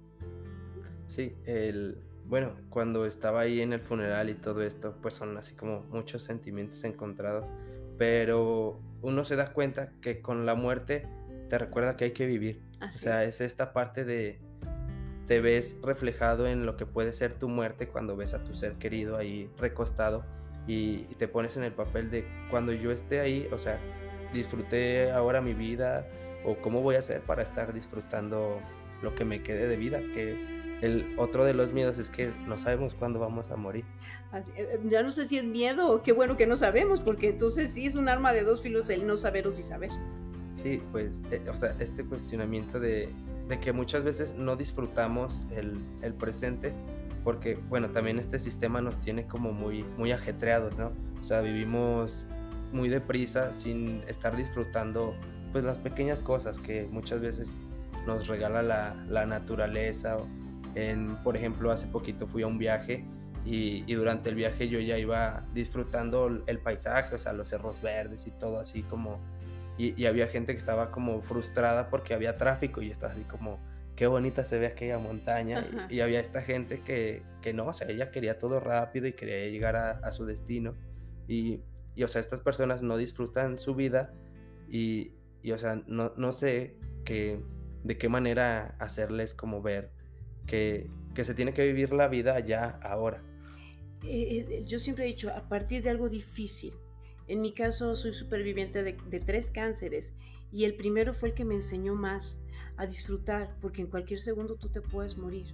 Sí, 1.07 1.37
el, 1.45 1.97
bueno, 2.27 2.53
cuando 2.69 3.05
estaba 3.05 3.41
ahí 3.41 3.61
en 3.61 3.71
el 3.71 3.79
funeral 3.79 4.29
y 4.29 4.33
todo 4.33 4.61
esto, 4.61 4.97
pues 5.01 5.13
son 5.13 5.37
así 5.37 5.53
como 5.53 5.81
muchos 5.91 6.23
sentimientos 6.23 6.83
encontrados, 6.83 7.47
pero 7.97 8.79
uno 9.05 9.23
se 9.23 9.35
da 9.35 9.53
cuenta 9.53 9.91
que 10.01 10.21
con 10.21 10.45
la 10.45 10.55
muerte 10.55 11.07
te 11.49 11.57
recuerda 11.57 11.95
que 11.95 12.05
hay 12.05 12.11
que 12.11 12.25
vivir. 12.25 12.61
o 12.81 12.87
sea, 12.89 13.23
es. 13.23 13.39
esta 13.39 13.71
parte 13.71 14.03
de 14.03 14.39
te 15.27 15.41
ves 15.41 15.77
reflejado 15.81 16.47
en 16.47 16.65
lo 16.65 16.75
que 16.77 16.85
puede 16.85 17.13
ser 17.13 17.33
tu 17.33 17.47
muerte 17.47 17.87
cuando 17.87 18.15
ves 18.15 18.33
a 18.33 18.43
tu 18.43 18.53
ser 18.53 18.73
querido 18.73 19.17
ahí 19.17 19.49
recostado 19.57 20.23
y, 20.67 21.03
te 21.17 21.27
pones 21.27 21.57
en 21.57 21.63
el 21.63 21.71
papel 21.71 22.09
de 22.11 22.25
cuando 22.49 22.73
yo 22.73 22.91
esté 22.91 23.19
ahí, 23.19 23.47
o 23.51 23.57
sea, 23.57 23.79
disfruté 24.33 25.11
ahora 25.11 25.41
mi 25.41 25.53
vida 25.53 26.07
o 26.43 26.57
cómo 26.57 26.81
voy 26.81 26.95
a 26.95 26.99
hacer 26.99 27.21
para 27.21 27.43
estar 27.43 27.73
disfrutando 27.73 28.59
lo 29.01 29.15
que 29.15 29.25
me 29.25 29.43
quede 29.43 29.67
de 29.67 29.77
vida, 29.77 29.99
que 30.13 30.54
el 30.85 31.15
otro 31.17 31.43
de 31.43 31.53
los 31.53 31.73
miedos 31.73 31.97
es 31.97 32.09
que 32.09 32.31
no 32.47 32.57
sabemos 32.57 32.95
cuándo 32.95 33.19
vamos 33.19 33.51
a 33.51 33.55
morir. 33.55 33.85
Eh, 34.33 34.41
eh, 34.57 34.79
ya 34.85 35.01
no 35.03 35.11
sé 35.11 35.25
si 35.25 35.37
es 35.37 35.43
miedo 35.43 35.91
o 35.91 36.01
qué 36.01 36.11
bueno 36.11 36.37
que 36.37 36.45
no 36.45 36.57
sabemos, 36.57 37.01
porque 37.01 37.29
entonces 37.29 37.71
sí 37.71 37.85
es 37.85 37.95
un 37.95 38.09
arma 38.09 38.33
de 38.33 38.43
dos 38.43 38.61
filos 38.61 38.89
el 38.89 39.07
no 39.07 39.17
saber 39.17 39.47
o 39.47 39.51
sí 39.51 39.63
saber. 39.63 39.91
Sí, 40.55 40.81
pues, 40.91 41.21
eh, 41.31 41.41
o 41.51 41.57
sea, 41.57 41.75
este 41.79 42.05
cuestionamiento 42.05 42.79
de, 42.79 43.09
que 43.61 43.71
muchas 43.71 44.03
veces 44.03 44.35
no 44.35 44.55
disfrutamos 44.55 45.43
el, 45.51 46.13
presente, 46.13 46.73
porque, 47.23 47.55
bueno, 47.69 47.89
también 47.89 48.19
este 48.19 48.39
sistema 48.39 48.81
nos 48.81 48.99
tiene 48.99 49.25
como 49.25 49.51
muy, 49.51 49.83
muy 49.97 50.11
ajetreados, 50.11 50.77
¿no? 50.77 50.91
O 51.19 51.23
sea, 51.23 51.41
vivimos 51.41 52.25
muy 52.71 52.89
deprisa 52.89 53.53
sin 53.53 54.01
estar 54.07 54.35
disfrutando, 54.35 55.13
pues, 55.51 55.63
las 55.63 55.77
pequeñas 55.77 56.23
cosas 56.23 56.59
que 56.59 56.87
muchas 56.91 57.21
veces 57.21 57.57
nos 58.05 58.27
regala 58.27 58.61
la, 58.61 59.25
naturaleza. 59.25 60.17
En, 60.75 61.15
por 61.23 61.35
ejemplo, 61.35 61.71
hace 61.71 61.87
poquito 61.87 62.27
fui 62.27 62.43
a 62.43 62.47
un 62.47 62.57
viaje 62.57 63.05
y, 63.45 63.83
y, 63.87 63.93
durante 63.95 64.29
el 64.29 64.35
viaje 64.35 64.67
yo 64.67 64.79
ya 64.79 64.97
iba 64.97 65.45
disfrutando 65.53 66.43
el 66.45 66.59
paisaje, 66.59 67.15
o 67.15 67.17
sea, 67.17 67.33
los 67.33 67.47
cerros 67.47 67.81
verdes 67.81 68.27
y 68.27 68.31
todo 68.31 68.59
así 68.59 68.81
como 68.83 69.19
y, 69.77 70.05
había 70.05 70.27
gente 70.27 70.53
que 70.53 70.57
estaba 70.57 70.91
como 70.91 71.21
frustrada 71.21 71.89
porque 71.89 72.13
había 72.13 72.37
tráfico 72.37 72.81
y 72.81 72.91
estaba 72.91 73.11
así 73.11 73.23
como, 73.23 73.59
qué 73.95 74.07
bonita 74.07 74.45
se 74.45 74.57
ve 74.57 74.67
aquella 74.67 74.97
montaña. 74.99 75.65
Y, 75.89 75.99
había 75.99 76.21
esta 76.21 76.41
gente 76.41 76.81
que, 76.81 77.23
que, 77.41 77.53
no, 77.53 77.67
o 77.67 77.73
sea, 77.73 77.89
ella 77.89 78.09
quería 78.09 78.37
todo 78.39 78.59
rápido 78.59 79.07
y 79.07 79.13
quería 79.13 79.49
llegar 79.49 79.75
a, 79.75 80.11
su 80.11 80.25
destino. 80.25 80.75
Y, 81.27 81.61
y, 81.93 82.03
o 82.03 82.07
sea, 82.07 82.21
estas 82.21 82.39
personas 82.39 82.83
no 82.83 82.95
disfrutan 82.95 83.57
su 83.57 83.75
vida 83.75 84.13
y, 84.69 85.11
y 85.41 85.51
o 85.51 85.57
sea, 85.57 85.81
no, 85.87 86.13
no 86.15 86.31
sé 86.31 86.77
que, 87.03 87.41
de 87.83 87.97
qué 87.97 88.07
manera 88.07 88.75
hacerles 88.79 89.33
como 89.33 89.61
ver 89.61 89.91
que, 90.45 90.89
se 91.15 91.33
tiene 91.33 91.53
que 91.53 91.65
vivir 91.65 91.93
la 91.93 92.07
vida 92.07 92.39
ya, 92.39 92.79
ahora. 92.81 93.21
Eh, 94.03 94.45
eh, 94.49 94.63
yo 94.65 94.79
siempre 94.79 95.05
he 95.05 95.07
dicho, 95.07 95.29
a 95.31 95.47
partir 95.47 95.83
de 95.83 95.89
algo 95.89 96.09
difícil. 96.09 96.73
En 97.27 97.41
mi 97.41 97.53
caso, 97.53 97.95
soy 97.95 98.13
superviviente 98.13 98.83
de, 98.83 98.97
de 99.09 99.19
tres 99.19 99.49
cánceres 99.49 100.13
y 100.51 100.65
el 100.65 100.75
primero 100.75 101.13
fue 101.13 101.29
el 101.29 101.35
que 101.35 101.45
me 101.45 101.55
enseñó 101.55 101.95
más 101.95 102.39
a 102.77 102.85
disfrutar, 102.85 103.55
porque 103.61 103.81
en 103.81 103.87
cualquier 103.87 104.19
segundo 104.19 104.55
tú 104.55 104.69
te 104.69 104.81
puedes 104.81 105.17
morir. 105.17 105.47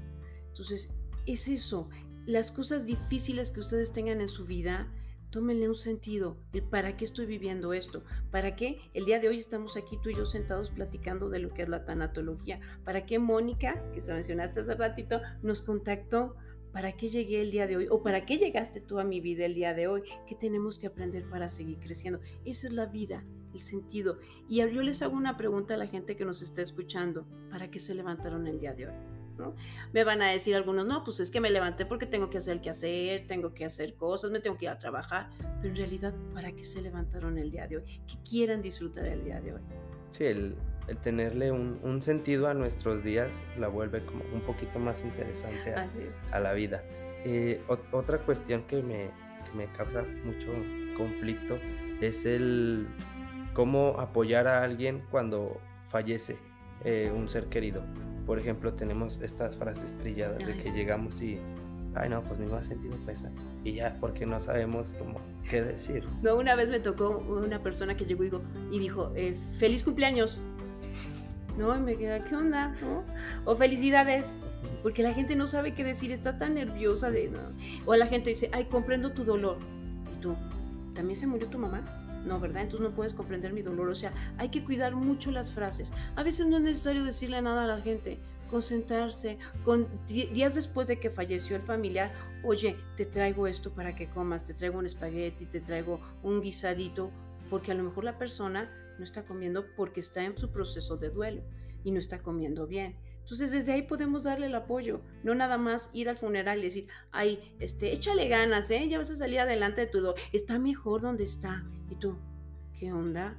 Entonces, 0.49 0.89
es 1.25 1.47
eso, 1.47 1.89
las 2.25 2.51
cosas 2.51 2.85
difíciles 2.85 3.51
que 3.51 3.59
ustedes 3.59 3.91
tengan 3.91 4.21
en 4.21 4.27
su 4.27 4.45
vida, 4.45 4.91
tómenle 5.31 5.67
un 5.67 5.75
sentido, 5.75 6.37
el 6.53 6.61
para 6.61 6.97
qué 6.97 7.05
estoy 7.05 7.25
viviendo 7.25 7.73
esto, 7.73 8.03
para 8.29 8.55
qué 8.55 8.79
el 8.93 9.05
día 9.05 9.19
de 9.19 9.29
hoy 9.29 9.39
estamos 9.39 9.77
aquí 9.77 9.97
tú 10.01 10.09
y 10.09 10.15
yo 10.15 10.25
sentados 10.25 10.69
platicando 10.69 11.29
de 11.29 11.39
lo 11.39 11.53
que 11.53 11.63
es 11.63 11.69
la 11.69 11.85
tanatología, 11.85 12.59
para 12.83 13.05
qué 13.05 13.17
Mónica, 13.17 13.81
que 13.93 14.01
se 14.01 14.13
mencionaste 14.13 14.59
hace 14.59 14.75
ratito, 14.75 15.21
nos 15.41 15.61
contactó, 15.61 16.35
para 16.71 16.93
qué 16.93 17.09
llegué 17.09 17.41
el 17.41 17.51
día 17.51 17.67
de 17.67 17.77
hoy 17.77 17.87
o 17.89 18.01
para 18.01 18.25
qué 18.25 18.37
llegaste 18.37 18.79
tú 18.79 18.99
a 18.99 19.03
mi 19.03 19.19
vida 19.19 19.45
el 19.45 19.55
día 19.55 19.73
de 19.73 19.87
hoy, 19.87 20.03
qué 20.25 20.35
tenemos 20.35 20.79
que 20.79 20.87
aprender 20.87 21.25
para 21.29 21.49
seguir 21.49 21.79
creciendo. 21.79 22.21
Esa 22.45 22.67
es 22.67 22.73
la 22.73 22.85
vida, 22.85 23.25
el 23.53 23.59
sentido. 23.59 24.19
Y 24.47 24.57
yo 24.57 24.81
les 24.81 25.01
hago 25.01 25.15
una 25.15 25.37
pregunta 25.37 25.73
a 25.73 25.77
la 25.77 25.87
gente 25.87 26.15
que 26.15 26.25
nos 26.25 26.41
está 26.41 26.61
escuchando, 26.61 27.25
¿para 27.49 27.69
qué 27.69 27.79
se 27.79 27.93
levantaron 27.93 28.47
el 28.47 28.59
día 28.59 28.73
de 28.73 28.87
hoy? 28.87 29.20
¿No? 29.41 29.55
Me 29.91 30.03
van 30.03 30.21
a 30.21 30.29
decir 30.29 30.55
algunos, 30.55 30.85
no, 30.85 31.03
pues 31.03 31.19
es 31.19 31.31
que 31.31 31.41
me 31.41 31.49
levanté 31.49 31.85
porque 31.85 32.05
tengo 32.05 32.29
que 32.29 32.37
hacer 32.37 32.53
el 32.53 32.61
que 32.61 32.69
hacer, 32.69 33.25
tengo 33.27 33.53
que 33.53 33.65
hacer 33.65 33.95
cosas, 33.95 34.31
me 34.31 34.39
tengo 34.39 34.57
que 34.57 34.65
ir 34.65 34.71
a 34.71 34.79
trabajar, 34.79 35.29
pero 35.61 35.69
en 35.69 35.75
realidad, 35.75 36.13
¿para 36.33 36.51
qué 36.51 36.63
se 36.63 36.81
levantaron 36.81 37.37
el 37.37 37.51
día 37.51 37.67
de 37.67 37.77
hoy? 37.77 38.01
¿Qué 38.07 38.15
quieran 38.27 38.61
disfrutar 38.61 39.05
el 39.05 39.23
día 39.23 39.41
de 39.41 39.53
hoy? 39.53 39.61
Sí, 40.11 40.25
el, 40.25 40.55
el 40.87 40.97
tenerle 40.97 41.51
un, 41.51 42.01
sentido 42.01 42.47
a 42.47 42.53
nuestros 42.53 43.03
días 43.03 43.43
la 43.57 43.67
vuelve 43.67 44.03
como 44.05 44.23
un 44.33 44.41
poquito 44.41 44.79
más 44.79 45.01
interesante 45.03 45.73
a, 46.31 46.39
la 46.39 46.53
vida. 46.53 46.83
Eh, 47.23 47.61
otra 47.91 48.17
cuestión 48.19 48.63
que 48.63 48.81
me, 48.81 49.09
que 49.45 49.57
me 49.57 49.65
causa 49.73 50.03
mucho 50.25 50.47
conflicto 50.97 51.57
es 52.01 52.25
el 52.25 52.87
cómo 53.53 53.95
apoyar 53.99 54.47
a 54.47 54.63
alguien 54.63 55.03
cuando 55.11 55.59
fallece 55.87 56.37
eh, 56.83 57.11
un 57.13 57.29
ser 57.29 57.47
querido. 57.47 57.83
Por 58.25 58.39
ejemplo, 58.39 58.73
tenemos 58.73 59.21
estas 59.21 59.55
frases 59.55 59.97
trilladas 59.97 60.39
de 60.39 60.55
que 60.55 60.71
llegamos 60.71 61.21
y, 61.21 61.39
ay 61.95 62.09
no, 62.09 62.23
pues 62.23 62.39
mi 62.39 62.45
más 62.47 62.67
sentido 62.67 62.95
pesa. 63.05 63.31
Y 63.63 63.73
ya, 63.73 63.97
porque 63.99 64.25
no 64.25 64.39
sabemos 64.39 64.95
cómo, 64.97 65.19
qué 65.49 65.61
decir. 65.61 66.05
No, 66.21 66.35
una 66.35 66.55
vez 66.55 66.69
me 66.69 66.79
tocó 66.79 67.17
una 67.19 67.61
persona 67.61 67.95
que 67.97 68.05
llegó 68.05 68.23
y, 68.71 68.79
dijo, 68.79 69.11
eh, 69.15 69.37
feliz 69.57 69.83
cumpleaños. 69.83 70.39
No, 71.57 71.75
y 71.75 71.81
me 71.81 71.97
queda, 71.97 72.19
¿qué 72.19 72.35
onda? 72.35 72.75
O 73.45 73.55
felicidades. 73.55 74.39
Porque 74.83 75.03
la 75.03 75.13
gente 75.13 75.35
no 75.35 75.47
sabe 75.47 75.73
qué 75.73 75.83
decir, 75.83 76.11
está 76.11 76.37
tan 76.37 76.55
nerviosa 76.55 77.11
de... 77.11 77.29
¿no? 77.29 77.39
O 77.85 77.95
la 77.95 78.07
gente 78.07 78.31
dice, 78.31 78.49
ay, 78.53 78.65
comprendo 78.65 79.11
tu 79.11 79.23
dolor. 79.23 79.57
¿Y 80.15 80.21
tú? 80.21 80.35
¿También 80.95 81.17
se 81.17 81.27
murió 81.27 81.47
tu 81.47 81.59
mamá? 81.59 81.83
No, 82.25 82.39
¿verdad? 82.39 82.63
Entonces 82.63 82.87
no 82.87 82.95
puedes 82.95 83.13
comprender 83.13 83.53
mi 83.53 83.61
dolor. 83.61 83.89
O 83.89 83.95
sea, 83.95 84.13
hay 84.37 84.49
que 84.49 84.63
cuidar 84.63 84.95
mucho 84.95 85.31
las 85.31 85.51
frases. 85.51 85.91
A 86.15 86.23
veces 86.23 86.47
no 86.47 86.57
es 86.57 86.63
necesario 86.63 87.03
decirle 87.03 87.41
nada 87.41 87.63
a 87.63 87.67
la 87.67 87.81
gente. 87.81 88.19
Concentrarse. 88.49 89.37
Con, 89.63 89.87
días 90.07 90.55
después 90.55 90.87
de 90.87 90.99
que 90.99 91.09
falleció 91.09 91.55
el 91.55 91.61
familiar, 91.61 92.11
oye, 92.43 92.75
te 92.97 93.05
traigo 93.05 93.47
esto 93.47 93.71
para 93.71 93.95
que 93.95 94.09
comas, 94.09 94.43
te 94.43 94.53
traigo 94.53 94.77
un 94.77 94.85
espagueti, 94.85 95.45
te 95.45 95.61
traigo 95.61 95.99
un 96.21 96.41
guisadito, 96.41 97.11
porque 97.49 97.71
a 97.71 97.75
lo 97.75 97.83
mejor 97.83 98.03
la 98.03 98.17
persona 98.17 98.69
no 98.97 99.03
está 99.03 99.23
comiendo 99.23 99.65
porque 99.75 99.99
está 99.99 100.23
en 100.23 100.37
su 100.37 100.51
proceso 100.51 100.97
de 100.97 101.09
duelo 101.09 101.41
y 101.83 101.91
no 101.91 101.99
está 101.99 102.21
comiendo 102.21 102.67
bien. 102.67 102.95
Entonces 103.21 103.51
desde 103.51 103.73
ahí 103.73 103.83
podemos 103.83 104.23
darle 104.23 104.47
el 104.47 104.55
apoyo, 104.55 105.01
no 105.23 105.35
nada 105.35 105.57
más 105.57 105.89
ir 105.93 106.09
al 106.09 106.17
funeral 106.17 106.59
y 106.59 106.63
decir, 106.63 106.87
ay, 107.11 107.55
este, 107.59 107.93
échale 107.93 108.27
ganas, 108.27 108.69
¿eh? 108.71 108.87
ya 108.89 108.97
vas 108.97 109.11
a 109.11 109.15
salir 109.15 109.39
adelante 109.39 109.81
de 109.81 109.87
tu 109.87 109.99
dolor, 109.99 110.15
está 110.33 110.59
mejor 110.59 111.01
donde 111.01 111.23
está. 111.23 111.63
Y 111.91 111.95
tú, 111.97 112.15
¿qué 112.73 112.91
onda? 112.91 113.37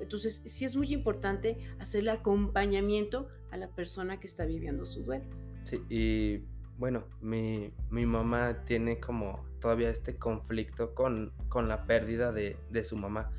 Entonces 0.00 0.40
sí 0.44 0.64
es 0.64 0.76
muy 0.76 0.92
importante 0.92 1.58
hacer 1.78 2.02
el 2.02 2.08
acompañamiento 2.08 3.28
a 3.50 3.56
la 3.56 3.68
persona 3.68 4.20
que 4.20 4.26
está 4.26 4.46
viviendo 4.46 4.86
su 4.86 5.02
duelo. 5.02 5.24
Sí, 5.64 5.82
y 5.90 6.44
bueno, 6.78 7.04
mi, 7.20 7.72
mi 7.90 8.06
mamá 8.06 8.64
tiene 8.64 9.00
como 9.00 9.44
todavía 9.60 9.90
este 9.90 10.16
conflicto 10.16 10.94
con, 10.94 11.32
con 11.48 11.68
la 11.68 11.84
pérdida 11.86 12.32
de, 12.32 12.56
de 12.70 12.84
su 12.84 12.96
mamá 12.96 13.30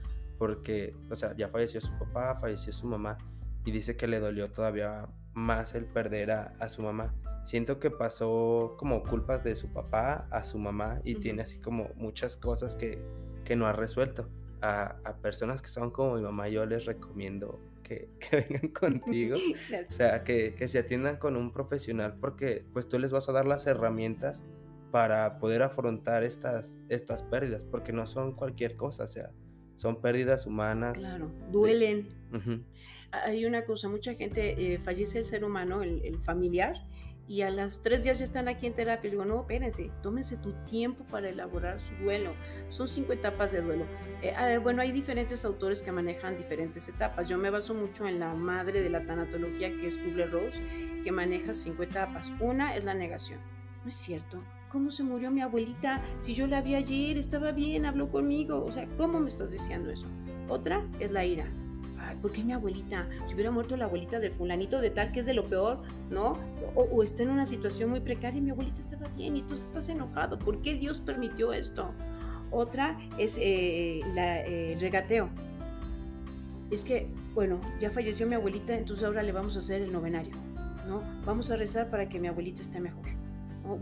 porque, 0.42 0.96
o 1.12 1.14
sea, 1.14 1.38
ya 1.38 1.50
falleció 1.50 1.80
su 1.82 1.96
papá, 2.00 2.34
falleció 2.34 2.74
su 2.74 2.88
mamá 2.88 3.16
y 3.64 3.70
dice 3.70 3.96
que 3.96 4.08
le 4.08 4.20
dolió 4.20 4.50
todavía 4.50 5.08
más 5.36 5.76
el 5.76 5.86
perder 5.86 6.32
a, 6.32 6.68
su 6.68 6.82
mamá. 6.82 7.14
Siento 7.46 7.80
que 7.80 7.92
pasó 7.92 8.76
como 8.80 9.04
culpas 9.04 9.44
de 9.44 9.56
su 9.56 9.72
papá 9.72 10.28
a 10.32 10.44
su 10.44 10.58
mamá 10.58 11.00
y 11.04 11.14
tiene 11.14 11.44
así 11.44 11.60
como 11.60 11.92
muchas 11.96 12.38
cosas 12.38 12.76
que, 12.76 13.00
que 13.46 13.56
no 13.56 13.68
ha 13.68 13.74
resuelto. 13.74 14.30
A, 14.62 14.98
a, 15.04 15.18
personas 15.18 15.62
que 15.62 15.70
son 15.70 15.90
como 15.90 16.16
mi 16.16 16.22
mamá 16.22 16.48
yo 16.48 16.64
les 16.68 16.86
recomiendo 16.86 17.60
que, 17.82 18.10
que 18.20 18.38
vengan 18.38 18.70
contigo. 18.70 19.38
o 19.90 19.94
sea, 19.94 20.24
que, 20.24 20.54
que 20.56 20.68
se 20.68 20.80
atiendan 20.80 21.18
con 21.18 21.36
un 21.36 21.52
profesional 21.52 22.16
porque 22.20 22.64
pues 22.74 22.88
tú 22.88 23.00
les 23.00 23.12
vas 23.12 23.28
a 23.28 23.32
dar 23.32 23.46
las 23.46 23.66
herramientas 23.68 24.46
para 24.92 25.40
poder 25.40 25.64
afrontar 25.64 26.24
estas, 26.24 26.80
estas 26.90 27.24
pérdidas, 27.24 27.64
porque 27.64 27.94
no 27.94 28.06
son 28.06 28.34
cualquier 28.34 28.76
cosa, 28.76 29.06
o 29.06 29.08
sea, 29.08 29.32
son 29.78 30.02
pérdidas 30.02 30.46
humanas. 30.46 30.98
Claro, 30.98 31.32
duelen. 31.50 32.10
Hay 33.12 33.46
una 33.46 33.66
cosa, 33.66 33.90
mucha 33.90 34.14
gente 34.14 34.74
eh, 34.74 34.80
fallece 34.80 35.20
el 35.20 35.26
ser 35.26 35.44
humano, 35.44 35.82
el, 35.82 36.20
familiar, 36.20 36.76
y 37.28 37.42
a 37.42 37.50
los 37.50 37.82
tres 37.82 38.04
días 38.04 38.20
ya 38.20 38.26
están 38.26 38.48
aquí 38.48 38.68
en 38.68 38.74
terapia. 38.74 39.10
Le 39.10 39.12
digo, 39.12 39.26
no, 39.26 39.42
espérense, 39.42 39.92
tómense 40.02 40.38
tu 40.38 40.54
tiempo 40.66 41.04
para 41.06 41.30
elaborar 41.30 41.80
su 41.80 41.94
duelo. 42.04 42.34
Son 42.70 42.88
cinco 42.88 43.14
etapas 43.14 43.52
de 43.52 43.62
duelo. 43.62 43.86
Eh, 44.22 44.60
bueno, 44.62 44.82
hay 44.82 44.92
diferentes 44.92 45.46
autores 45.46 45.82
que 45.82 45.92
manejan 45.92 46.38
diferentes 46.38 46.88
etapas. 46.90 47.30
Yo 47.30 47.38
me 47.38 47.50
baso 47.50 47.74
mucho 47.74 48.08
en 48.08 48.20
la 48.20 48.34
madre 48.34 48.82
de 48.82 48.90
la 48.90 49.06
tanatología, 49.06 49.70
que 49.70 49.88
es 49.88 49.98
Kubler-Ross, 49.98 50.56
que 51.04 51.12
maneja 51.12 51.54
cinco 51.54 51.84
etapas. 51.84 52.32
Una 52.40 52.76
es 52.76 52.84
la 52.84 52.94
negación. 52.94 53.40
No 53.84 53.90
es 53.90 53.96
cierto, 53.96 54.44
¿Cómo 54.72 54.90
se 54.90 55.04
murió 55.04 55.32
mi 55.32 55.42
abuelita? 55.42 56.02
Si 56.22 56.34
yo 56.34 56.48
la 56.48 56.62
vi 56.62 56.76
ayer, 56.76 57.18
estaba 57.18 57.52
bien, 57.52 57.86
habló 57.86 58.10
conmigo. 58.10 58.64
O 58.64 58.72
sea, 58.72 58.88
¿cómo 58.96 59.20
me 59.20 59.28
estás 59.28 59.52
diciendo 59.52 59.90
eso? 59.90 60.08
Otra 60.48 60.82
es 61.02 61.12
la 61.12 61.26
ira. 61.26 61.46
Ay, 62.12 62.18
¿por 62.22 62.32
qué 62.32 62.44
mi 62.44 62.52
abuelita? 62.52 63.08
Si 63.28 63.34
hubiera 63.34 63.52
muerto 63.52 63.78
la 63.78 63.86
abuelita 63.86 64.20
del 64.20 64.32
fulanito 64.32 64.82
de 64.82 64.90
tal, 64.90 65.12
que 65.14 65.22
es 65.22 65.26
de 65.26 65.34
lo 65.34 65.48
peor, 65.48 65.82
¿no? 66.10 66.38
O, 66.76 67.04
está 67.04 67.24
en 67.24 67.30
una 67.30 67.46
situación 67.46 67.90
muy 67.90 68.02
precaria 68.02 68.40
y 68.40 68.42
mi 68.42 68.52
abuelita 68.52 68.82
estaba 68.82 69.08
bien 69.10 69.38
y 69.38 69.42
tú 69.42 69.54
estás 69.54 69.88
enojado. 69.90 70.38
¿Por 70.38 70.62
qué 70.62 70.76
Dios 70.76 71.00
permitió 71.00 71.54
esto? 71.54 71.92
Otra 72.52 73.00
es 73.18 73.38
eh, 73.40 74.02
el 74.04 74.80
regateo. 74.82 75.30
Es 76.70 76.84
que, 76.84 77.08
bueno, 77.34 77.62
ya 77.80 77.92
falleció 77.92 78.28
mi 78.28 78.36
abuelita, 78.36 78.78
entonces 78.78 79.06
ahora 79.06 79.24
le 79.24 79.32
vamos 79.32 79.56
a 79.56 79.60
hacer 79.60 79.82
el 79.82 79.92
novenario, 79.92 80.36
¿no? 80.88 81.02
Vamos 81.26 81.50
a 81.52 81.56
rezar 81.56 81.90
para 81.90 82.10
que 82.10 82.20
mi 82.20 82.28
abuelita 82.28 82.62
esté 82.62 82.80
mejor. 82.80 83.06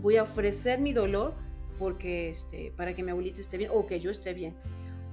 Voy 0.02 0.16
a 0.16 0.22
ofrecer 0.22 0.80
mi 0.80 0.92
dolor 0.92 1.34
porque, 1.78 2.28
este, 2.28 2.72
para 2.76 2.94
que 2.94 3.02
mi 3.02 3.10
abuelita 3.10 3.40
esté 3.40 3.56
bien 3.58 3.70
o 3.72 3.86
que 3.86 4.00
yo 4.00 4.10
esté 4.10 4.34
bien. 4.34 4.54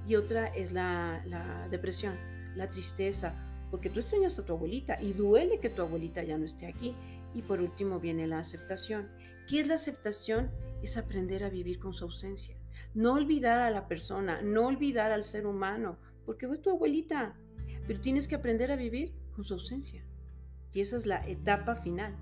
Y 0.06 0.14
otra 0.16 0.46
es 0.46 0.72
la, 0.72 1.22
la 1.26 1.68
depresión, 1.68 2.14
la 2.58 2.68
tristeza, 2.68 3.34
porque 3.70 3.90
tú 3.90 4.00
extrañas 4.00 4.38
a 4.38 4.44
tu 4.44 4.52
abuelita 4.52 5.00
y 5.00 5.12
duele 5.12 5.60
que 5.60 5.70
tu 5.70 5.82
abuelita 5.82 6.22
ya 6.22 6.36
no 6.36 6.44
esté 6.44 6.66
aquí. 6.66 6.94
Y 7.34 7.42
por 7.42 7.60
último 7.60 8.00
viene 8.00 8.26
la 8.26 8.38
aceptación. 8.38 9.08
¿Qué 9.48 9.60
es 9.60 9.68
la 9.68 9.74
aceptación? 9.74 10.50
Es 10.82 10.96
aprender 10.96 11.44
a 11.44 11.50
vivir 11.50 11.78
con 11.78 11.92
su 11.92 12.04
ausencia. 12.04 12.56
No 12.94 13.14
olvidar 13.14 13.60
a 13.60 13.70
la 13.70 13.86
persona, 13.86 14.40
no 14.42 14.66
olvidar 14.66 15.12
al 15.12 15.24
ser 15.24 15.46
humano, 15.46 15.98
porque 16.24 16.46
es 16.46 16.62
tu 16.62 16.70
abuelita, 16.70 17.36
pero 17.86 18.00
tienes 18.00 18.28
que 18.28 18.34
aprender 18.34 18.72
a 18.72 18.76
vivir 18.76 19.12
con 19.34 19.44
su 19.44 19.54
ausencia. 19.54 20.04
Y 20.72 20.80
esa 20.80 20.96
es 20.96 21.06
la 21.06 21.26
etapa 21.26 21.76
final 21.76 22.16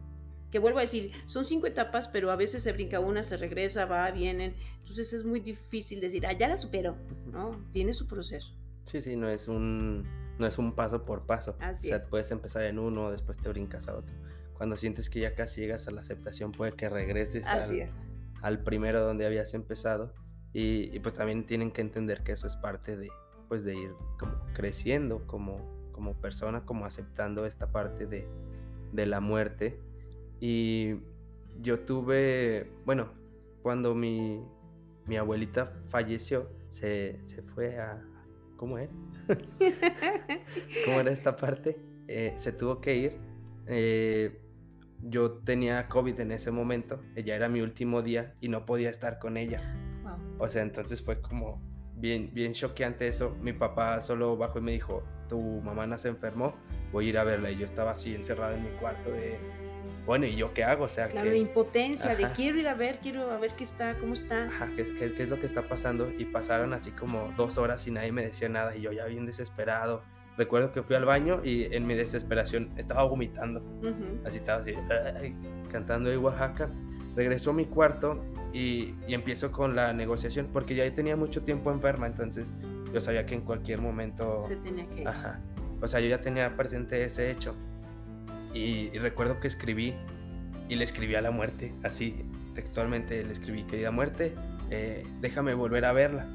que 0.50 0.58
vuelvo 0.58 0.78
a 0.78 0.82
decir, 0.82 1.10
son 1.26 1.44
cinco 1.44 1.66
etapas, 1.66 2.08
pero 2.08 2.30
a 2.30 2.36
veces 2.36 2.62
se 2.62 2.72
brinca 2.72 3.00
una, 3.00 3.22
se 3.22 3.36
regresa, 3.36 3.84
va, 3.84 4.10
vienen. 4.10 4.54
Entonces 4.78 5.12
es 5.12 5.24
muy 5.24 5.40
difícil 5.40 6.00
decir, 6.00 6.26
ah, 6.26 6.32
ya 6.32 6.48
la 6.48 6.56
supero, 6.56 6.96
¿no? 7.30 7.66
Tiene 7.72 7.92
su 7.92 8.06
proceso. 8.06 8.54
Sí, 8.84 9.00
sí, 9.00 9.16
no 9.16 9.28
es 9.28 9.48
un, 9.48 10.06
no 10.38 10.46
es 10.46 10.58
un 10.58 10.74
paso 10.74 11.04
por 11.04 11.26
paso. 11.26 11.56
Así 11.60 11.92
o 11.92 11.98
sea, 11.98 12.08
puedes 12.08 12.30
empezar 12.30 12.62
en 12.62 12.78
uno, 12.78 13.10
después 13.10 13.38
te 13.38 13.48
brincas 13.48 13.88
a 13.88 13.96
otro. 13.96 14.14
Cuando 14.54 14.76
sientes 14.76 15.10
que 15.10 15.20
ya 15.20 15.34
casi 15.34 15.60
llegas 15.60 15.86
a 15.88 15.90
la 15.90 16.00
aceptación, 16.00 16.52
puede 16.52 16.72
que 16.72 16.88
regreses 16.88 17.46
al, 17.46 17.88
al, 18.42 18.62
primero 18.62 19.04
donde 19.04 19.26
habías 19.26 19.52
empezado. 19.54 20.14
Y, 20.52 20.94
y, 20.96 21.00
pues 21.00 21.14
también 21.14 21.44
tienen 21.44 21.70
que 21.70 21.82
entender 21.82 22.22
que 22.22 22.32
eso 22.32 22.46
es 22.46 22.56
parte 22.56 22.96
de, 22.96 23.10
pues 23.48 23.62
de 23.64 23.76
ir 23.76 23.90
como 24.18 24.40
creciendo 24.54 25.26
como, 25.26 25.90
como 25.92 26.14
persona, 26.14 26.64
como 26.64 26.86
aceptando 26.86 27.44
esta 27.44 27.70
parte 27.70 28.06
de, 28.06 28.26
de 28.92 29.06
la 29.06 29.20
muerte. 29.20 29.78
Y 30.40 30.94
yo 31.60 31.80
tuve, 31.80 32.70
bueno, 32.84 33.10
cuando 33.62 33.94
mi, 33.94 34.40
mi 35.06 35.16
abuelita 35.16 35.66
falleció, 35.88 36.48
se, 36.70 37.20
se, 37.24 37.42
fue 37.42 37.78
a... 37.78 38.02
¿Cómo 38.56 38.78
era? 38.78 38.92
¿Cómo 40.84 41.00
era 41.00 41.10
esta 41.10 41.36
parte? 41.36 41.78
Eh, 42.08 42.34
se 42.36 42.52
tuvo 42.52 42.80
que 42.80 42.96
ir. 42.96 43.18
Eh, 43.66 44.40
yo 45.02 45.32
tenía 45.38 45.88
COVID 45.88 46.18
en 46.20 46.32
ese 46.32 46.50
momento, 46.50 47.02
ella 47.14 47.36
era 47.36 47.48
mi 47.48 47.60
último 47.60 48.02
día 48.02 48.34
y 48.40 48.48
no 48.48 48.64
podía 48.64 48.90
estar 48.90 49.18
con 49.18 49.36
ella. 49.36 49.62
O 50.38 50.48
sea, 50.48 50.62
entonces 50.62 51.02
fue 51.02 51.20
como 51.20 51.62
bien, 51.94 52.30
bien 52.32 52.52
choqueante 52.52 53.08
eso. 53.08 53.36
Mi 53.40 53.52
papá 53.52 54.00
solo 54.00 54.36
bajó 54.36 54.58
y 54.58 54.62
me 54.62 54.72
dijo, 54.72 55.02
tu 55.28 55.40
mamá 55.40 55.86
no 55.86 55.98
se 55.98 56.08
enfermó, 56.08 56.54
voy 56.92 57.06
a 57.06 57.08
ir 57.10 57.18
a 57.18 57.24
verla. 57.24 57.50
Y 57.50 57.58
yo 57.58 57.64
estaba 57.64 57.92
así 57.92 58.14
encerrado 58.14 58.54
en 58.54 58.64
mi 58.64 58.70
cuarto 58.78 59.10
de, 59.10 59.38
bueno, 60.06 60.26
¿y 60.26 60.36
yo 60.36 60.54
qué 60.54 60.64
hago? 60.64 60.84
O 60.84 60.88
sea, 60.88 61.08
claro, 61.08 61.30
que... 61.30 61.36
impotencia, 61.36 62.14
de 62.14 62.30
quiero 62.30 62.58
ir 62.58 62.68
a 62.68 62.74
ver, 62.74 62.98
quiero 63.00 63.30
a 63.30 63.38
ver 63.38 63.54
qué 63.54 63.64
está, 63.64 63.94
cómo 63.96 64.14
está. 64.14 64.44
Ajá, 64.44 64.70
¿qué, 64.76 64.84
qué, 64.84 65.12
qué 65.12 65.24
es 65.24 65.28
lo 65.28 65.38
que 65.38 65.46
está 65.46 65.62
pasando? 65.62 66.10
Y 66.16 66.24
pasaron 66.24 66.72
así 66.72 66.92
como 66.92 67.32
dos 67.36 67.58
horas 67.58 67.86
y 67.86 67.90
nadie 67.90 68.12
me 68.12 68.24
decía 68.24 68.48
nada 68.48 68.76
y 68.76 68.82
yo 68.82 68.92
ya 68.92 69.04
bien 69.06 69.26
desesperado 69.26 70.02
recuerdo 70.36 70.72
que 70.72 70.82
fui 70.82 70.96
al 70.96 71.04
baño 71.04 71.40
y 71.42 71.74
en 71.74 71.86
mi 71.86 71.94
desesperación 71.94 72.70
estaba 72.76 73.04
vomitando. 73.04 73.62
Así 74.24 74.36
estaba 74.36 74.62
así, 74.62 74.74
cantando 75.70 76.10
en 76.10 76.18
Oaxaca. 76.18 76.70
Regreso 77.14 77.50
a 77.50 77.54
mi 77.54 77.66
cuarto 77.66 78.22
y, 78.52 78.94
y, 79.06 79.14
empiezo 79.14 79.50
con 79.50 79.74
la 79.74 79.92
negociación 79.92 80.48
porque 80.52 80.74
ya 80.74 80.94
tenía 80.94 81.16
mucho 81.16 81.42
tiempo 81.42 81.70
enferma, 81.70 82.06
entonces 82.06 82.54
yo 82.92 83.00
sabía 83.00 83.24
que 83.24 83.34
en 83.34 83.40
cualquier 83.40 83.80
momento... 83.80 84.42
Se 84.46 84.56
tenía 84.56 84.86
que 84.86 85.00
ir. 85.00 85.08
Ajá. 85.08 85.40
O 85.80 85.88
sea, 85.88 86.00
yo 86.00 86.08
ya 86.08 86.20
tenía 86.20 86.54
presente 86.56 87.02
ese 87.02 87.30
hecho. 87.30 87.54
Y, 88.54 88.90
y 88.92 88.98
recuerdo 88.98 89.40
que 89.40 89.48
escribí 89.48 89.94
y 90.68 90.76
le 90.76 90.84
escribí 90.84 91.14
a 91.14 91.20
la 91.20 91.30
muerte, 91.30 91.72
así 91.82 92.24
textualmente 92.54 93.22
le 93.22 93.32
escribí, 93.32 93.64
querida 93.64 93.90
muerte, 93.90 94.34
eh, 94.70 95.06
déjame 95.20 95.54
volver 95.54 95.84
a 95.84 95.92
verla. 95.92 96.26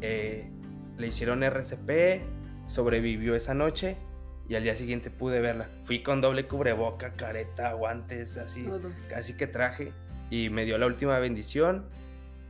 Eh, 0.00 0.50
le 0.96 1.06
hicieron 1.06 1.42
RCP, 1.42 2.22
sobrevivió 2.66 3.34
esa 3.34 3.54
noche 3.54 3.96
y 4.48 4.54
al 4.56 4.64
día 4.64 4.74
siguiente 4.74 5.10
pude 5.10 5.40
verla. 5.40 5.68
Fui 5.84 6.02
con 6.02 6.20
doble 6.20 6.46
cubreboca, 6.46 7.12
careta, 7.12 7.72
guantes, 7.74 8.36
así, 8.38 8.66
casi 9.08 9.36
que 9.36 9.46
traje 9.46 9.92
y 10.30 10.50
me 10.50 10.64
dio 10.64 10.78
la 10.78 10.86
última 10.86 11.18
bendición 11.18 11.86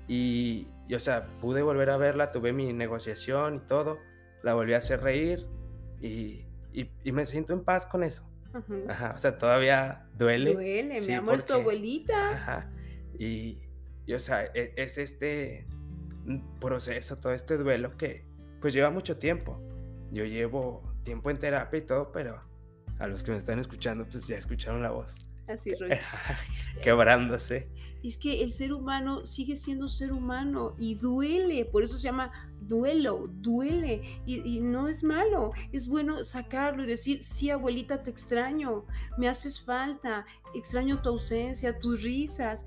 y, 0.07 0.69
o 0.95 0.99
sea, 0.99 1.27
pude 1.41 1.63
volver 1.63 1.91
a 1.91 1.97
verla, 1.97 2.33
tuve 2.33 2.53
mi 2.53 2.73
negociación 2.73 3.57
y 3.57 3.59
todo, 3.61 3.99
la 4.43 4.55
volví 4.55 4.75
a 4.75 4.79
hacer 4.79 5.03
reír 5.03 5.47
y, 6.01 6.45
y, 6.73 7.13
me 7.13 7.27
siento 7.27 7.53
en 7.53 7.65
paz 7.65 7.87
con 7.87 8.03
eso. 8.03 8.29
Ajá, 8.89 9.13
o 9.15 9.19
sea, 9.19 9.39
todavía 9.39 10.07
duele. 10.17 10.53
Duele, 10.53 11.01
mi 11.01 11.13
amor, 11.13 11.43
tu 11.43 11.55
abuelita. 11.55 12.31
Ajá, 12.31 12.73
y, 13.19 13.59
y, 14.07 14.13
o 14.13 14.19
sea, 14.19 14.45
es, 14.45 14.71
es 14.77 14.99
este 14.99 15.67
proceso, 16.61 17.19
todo 17.19 17.33
este 17.33 17.57
duelo 17.57 17.97
que 17.97 18.25
pues 18.61 18.73
lleva 18.73 18.91
mucho 18.91 19.19
tiempo 19.19 19.61
yo 20.15 20.25
llevo 20.25 20.83
tiempo 21.03 21.31
en 21.31 21.39
terapia 21.39 21.79
y 21.79 21.83
todo, 21.83 22.13
pero 22.13 22.41
a 22.99 23.07
los 23.09 23.23
que 23.23 23.33
me 23.33 23.37
están 23.37 23.59
escuchando, 23.59 24.07
pues 24.07 24.27
ya 24.27 24.39
escucharon 24.39 24.81
la 24.81 24.91
voz. 24.91 25.27
Así, 25.49 25.75
Roy. 25.75 25.91
Quebrándose. 26.83 27.69
Es 28.05 28.19
que 28.19 28.43
el 28.43 28.53
ser 28.53 28.73
humano 28.73 29.25
sigue 29.25 29.57
siendo 29.57 29.89
ser 29.89 30.13
humano 30.13 30.77
y 30.79 30.95
duele, 30.95 31.65
por 31.65 31.83
eso 31.83 31.97
se 31.97 32.05
llama 32.05 32.31
duelo, 32.61 33.27
duele 33.29 34.21
y, 34.27 34.61
no 34.61 34.89
es 34.89 35.03
malo, 35.03 35.53
es 35.73 35.87
bueno 35.89 36.23
sacarlo 36.23 36.85
y 36.85 36.87
decir, 36.87 37.23
sí 37.23 37.51
abuelita 37.51 38.03
te 38.03 38.11
extraño, 38.11 38.85
me 39.19 39.29
haces 39.29 39.61
falta, 39.61 40.27
extraño 40.55 41.01
tu 41.01 41.09
ausencia, 41.09 41.79
tus 41.79 42.03
risas, 42.03 42.65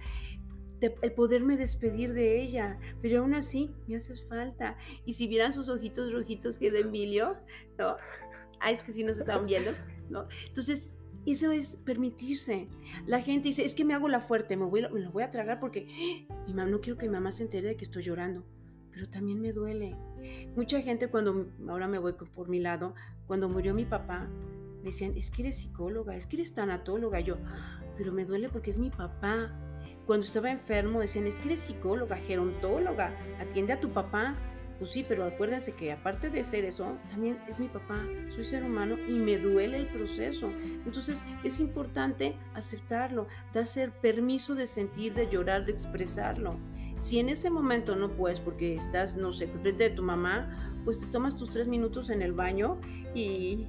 el 0.81 1.13
poderme 1.13 1.57
despedir 1.57 2.13
de 2.13 2.41
ella, 2.41 2.79
pero 3.01 3.21
aún 3.21 3.33
así 3.33 3.71
me 3.87 3.95
haces 3.95 4.27
falta. 4.27 4.77
Y 5.05 5.13
si 5.13 5.27
vieran 5.27 5.53
sus 5.53 5.69
ojitos 5.69 6.13
rojitos 6.13 6.57
que 6.57 6.71
de 6.71 6.81
Emilio, 6.81 7.37
¿no? 7.77 7.95
Ah, 8.59 8.71
es 8.71 8.83
que 8.83 8.91
sí 8.91 9.03
nos 9.03 9.17
estaban 9.17 9.45
viendo, 9.45 9.71
¿no? 10.09 10.27
Entonces, 10.47 10.89
eso 11.31 11.51
es 11.51 11.75
permitirse. 11.75 12.67
La 13.05 13.21
gente 13.21 13.49
dice, 13.49 13.65
es 13.65 13.75
que 13.75 13.85
me 13.85 13.93
hago 13.93 14.07
la 14.07 14.21
fuerte, 14.21 14.55
me, 14.55 14.65
voy, 14.65 14.81
lo 14.81 15.11
voy 15.11 15.23
a 15.23 15.29
tragar 15.29 15.59
porque 15.59 16.27
mi 16.47 16.53
mamá, 16.53 16.69
no 16.69 16.81
quiero 16.81 16.97
que 16.97 17.07
mi 17.07 17.13
mamá 17.13 17.31
se 17.31 17.43
entere 17.43 17.67
de 17.67 17.77
que 17.77 17.85
estoy 17.85 18.03
llorando, 18.03 18.45
pero 18.91 19.09
también 19.09 19.41
me 19.41 19.51
duele. 19.51 19.95
Mucha 20.55 20.81
gente 20.81 21.07
cuando, 21.07 21.51
ahora 21.67 21.87
me 21.87 21.99
voy 21.99 22.13
por 22.13 22.49
mi 22.49 22.59
lado, 22.59 22.95
cuando 23.25 23.49
murió 23.49 23.73
mi 23.73 23.85
papá, 23.85 24.29
me 24.77 24.85
decían, 24.85 25.17
es 25.17 25.31
que 25.31 25.41
eres 25.43 25.57
psicóloga, 25.57 26.15
es 26.15 26.27
que 26.27 26.37
eres 26.37 26.53
tanatóloga. 26.53 27.19
Yo, 27.19 27.37
pero 27.97 28.11
me 28.11 28.25
duele 28.25 28.49
porque 28.49 28.69
es 28.69 28.77
mi 28.77 28.89
papá, 28.89 29.51
cuando 30.07 30.25
estaba 30.25 30.49
enfermo 30.49 31.01
decían, 31.01 31.27
es 31.27 31.37
que 31.37 31.49
eres 31.49 31.59
psicóloga, 31.59 32.15
gerontóloga, 32.15 33.13
atiende 33.39 33.73
a 33.73 33.79
tu 33.81 33.91
papá. 33.91 34.37
Pues 34.79 34.91
sí, 34.91 35.05
pero 35.07 35.25
acuérdense 35.25 35.73
que 35.73 35.91
aparte 35.91 36.29
de 36.29 36.43
ser 36.43 36.63
eso, 36.65 36.97
también 37.09 37.39
es 37.47 37.59
mi 37.59 37.67
papá, 37.67 37.99
soy 38.29 38.43
ser 38.43 38.63
humano 38.63 38.95
y 39.07 39.13
me 39.13 39.37
duele 39.37 39.77
el 39.77 39.87
proceso. 39.87 40.51
Entonces 40.85 41.23
es 41.43 41.59
importante 41.59 42.35
aceptarlo, 42.53 43.27
darse 43.53 43.89
permiso 43.89 44.53
de 44.53 44.67
sentir, 44.67 45.13
de 45.13 45.27
llorar, 45.27 45.65
de 45.65 45.71
expresarlo. 45.71 46.57
Si 46.97 47.19
en 47.19 47.29
ese 47.29 47.49
momento 47.49 47.95
no 47.95 48.11
puedes 48.11 48.39
porque 48.39 48.75
estás, 48.75 49.17
no 49.17 49.33
sé, 49.33 49.47
frente 49.47 49.85
de 49.85 49.89
tu 49.91 50.03
mamá, 50.03 50.73
pues 50.83 50.99
te 50.99 51.07
tomas 51.07 51.35
tus 51.35 51.49
tres 51.49 51.67
minutos 51.67 52.09
en 52.09 52.21
el 52.21 52.33
baño 52.33 52.79
y, 53.15 53.67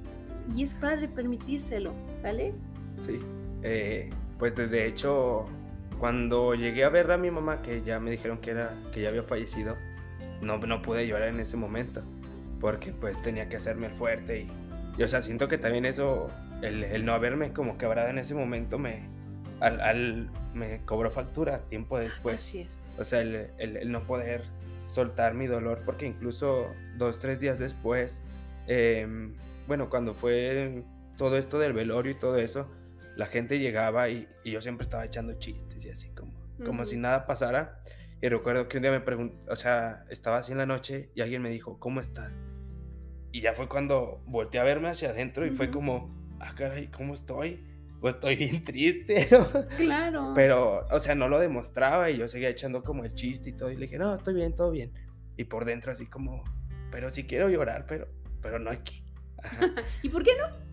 y 0.55 0.63
es 0.63 0.73
padre 0.75 1.07
permitírselo, 1.07 1.93
¿sale? 2.15 2.53
Sí, 3.01 3.19
eh, 3.63 4.09
pues 4.37 4.55
de 4.55 4.87
hecho 4.87 5.45
cuando 5.99 6.55
llegué 6.55 6.85
a 6.85 6.89
ver 6.89 7.11
a 7.11 7.17
mi 7.17 7.29
mamá, 7.29 7.61
que 7.61 7.83
ya 7.83 7.99
me 7.99 8.09
dijeron 8.09 8.39
que, 8.39 8.51
era, 8.51 8.71
que 8.93 9.01
ya 9.01 9.09
había 9.09 9.23
fallecido, 9.23 9.75
no, 10.41 10.57
no 10.57 10.81
pude 10.81 11.07
llorar 11.07 11.29
en 11.29 11.39
ese 11.39 11.57
momento, 11.57 12.01
porque 12.59 12.91
pues 12.91 13.21
tenía 13.23 13.49
que 13.49 13.57
hacerme 13.57 13.87
el 13.87 13.93
fuerte 13.93 14.47
y, 14.97 15.03
o 15.03 15.07
sea, 15.07 15.21
siento 15.21 15.47
que 15.47 15.57
también 15.57 15.85
eso, 15.85 16.27
el, 16.61 16.83
el, 16.83 17.05
no 17.05 17.13
haberme 17.13 17.53
como 17.53 17.77
quebrado 17.77 18.09
en 18.09 18.17
ese 18.17 18.35
momento 18.35 18.77
me, 18.77 19.07
al, 19.59 19.79
al, 19.81 20.29
me 20.53 20.81
cobró 20.85 21.11
factura 21.11 21.59
tiempo 21.69 21.97
después. 21.97 22.35
Así 22.35 22.59
es. 22.59 22.81
O 22.97 23.03
sea, 23.03 23.21
el, 23.21 23.49
el, 23.57 23.77
el, 23.77 23.91
no 23.91 24.05
poder 24.05 24.43
soltar 24.87 25.33
mi 25.33 25.47
dolor, 25.47 25.81
porque 25.85 26.05
incluso 26.05 26.67
dos, 26.97 27.19
tres 27.19 27.39
días 27.39 27.59
después, 27.59 28.23
eh, 28.67 29.07
bueno, 29.67 29.89
cuando 29.89 30.13
fue 30.13 30.83
todo 31.17 31.37
esto 31.37 31.59
del 31.59 31.73
velorio 31.73 32.11
y 32.11 32.15
todo 32.15 32.37
eso, 32.37 32.69
la 33.15 33.27
gente 33.27 33.59
llegaba 33.59 34.09
y, 34.09 34.27
y, 34.43 34.51
yo 34.51 34.61
siempre 34.61 34.83
estaba 34.83 35.05
echando 35.05 35.33
chistes 35.33 35.85
y 35.85 35.89
así 35.89 36.09
como, 36.09 36.33
como 36.65 36.85
si 36.85 36.97
nada 36.97 37.25
pasara. 37.25 37.83
Y 38.21 38.27
recuerdo 38.27 38.67
que 38.67 38.77
un 38.77 38.83
día 38.83 38.91
me 38.91 38.99
preguntó, 38.99 39.37
o 39.51 39.55
sea, 39.55 40.05
estaba 40.09 40.37
así 40.37 40.51
en 40.51 40.57
la 40.57 40.65
noche 40.65 41.09
y 41.15 41.21
alguien 41.21 41.41
me 41.41 41.49
dijo, 41.49 41.79
¿cómo 41.79 42.01
estás? 42.01 42.37
Y 43.31 43.41
ya 43.41 43.53
fue 43.53 43.69
cuando 43.69 44.21
volteé 44.25 44.59
a 44.59 44.63
verme 44.63 44.89
hacia 44.89 45.09
adentro 45.09 45.45
y 45.45 45.51
fue 45.51 45.69
como, 45.69 46.13
ah, 46.39 46.53
caray, 46.55 46.87
¿cómo 46.87 47.13
estoy? 47.13 47.63
Pues 48.01 48.15
estoy 48.15 48.35
bien 48.35 48.63
triste. 48.63 49.27
Claro. 49.77 50.33
Pero, 50.35 50.87
o 50.91 50.99
sea, 50.99 51.15
no 51.15 51.29
lo 51.29 51.39
demostraba 51.39 52.09
y 52.09 52.17
yo 52.17 52.27
seguía 52.27 52.49
echando 52.49 52.83
como 52.83 53.05
el 53.05 53.13
chiste 53.13 53.51
y 53.51 53.53
todo. 53.53 53.71
Y 53.71 53.75
le 53.75 53.85
dije, 53.85 53.97
no, 53.97 54.15
estoy 54.15 54.33
bien, 54.33 54.55
todo 54.55 54.71
bien. 54.71 54.91
Y 55.37 55.45
por 55.45 55.63
dentro 55.63 55.91
así 55.91 56.05
como, 56.05 56.43
pero 56.91 57.11
sí 57.11 57.25
quiero 57.25 57.49
llorar, 57.49 57.85
pero, 57.87 58.07
pero 58.41 58.59
no 58.59 58.69
aquí. 58.69 59.03
¿Y 60.03 60.09
por 60.09 60.23
qué 60.23 60.31
no? 60.37 60.69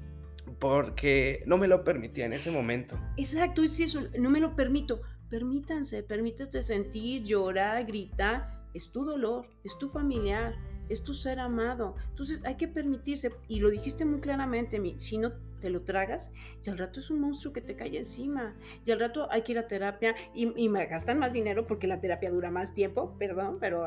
porque 0.59 1.43
no 1.47 1.59
me 1.59 1.69
lo 1.69 1.85
permitía 1.85 2.27
en 2.27 2.33
ese 2.33 2.51
momento. 2.51 2.99
Exacto, 3.17 3.63
es 3.63 3.79
eso, 3.81 4.01
no 4.19 4.31
me 4.31 4.41
lo 4.41 4.55
permito. 4.55 5.03
Permítanse, 5.29 6.03
permítanse 6.03 6.63
sentir, 6.63 7.23
llorar, 7.25 7.85
gritar. 7.85 8.65
Es 8.75 8.91
tu 8.91 9.05
dolor, 9.05 9.49
es 9.65 9.77
tu 9.79 9.89
familiar, 9.89 10.55
es 10.89 11.03
tu 11.03 11.15
ser 11.15 11.41
amado. 11.41 11.97
Entonces 12.11 12.43
hay 12.45 12.57
que 12.57 12.69
permitirse, 12.69 13.33
y 13.49 13.61
lo 13.61 13.71
dijiste 13.71 14.05
muy 14.05 14.21
claramente, 14.21 14.81
si 14.99 15.19
no 15.19 15.33
te 15.61 15.71
lo 15.71 15.83
tragas, 15.83 16.31
y 16.65 16.71
al 16.71 16.79
rato 16.79 17.01
es 17.01 17.11
un 17.11 17.21
monstruo 17.21 17.53
que 17.53 17.63
te 17.63 17.75
cae 17.75 17.97
encima, 17.97 18.55
y 18.85 18.91
al 18.91 19.01
rato 19.01 19.29
hay 19.31 19.43
que 19.43 19.53
ir 19.53 19.59
a 19.59 19.67
terapia 19.67 20.15
y, 20.35 20.53
y 20.63 20.69
me 20.69 20.85
gastan 20.87 21.19
más 21.19 21.33
dinero 21.33 21.67
porque 21.67 21.87
la 21.87 22.01
terapia 22.01 22.31
dura 22.31 22.51
más 22.51 22.75
tiempo, 22.75 23.17
perdón, 23.19 23.57
pero 23.59 23.87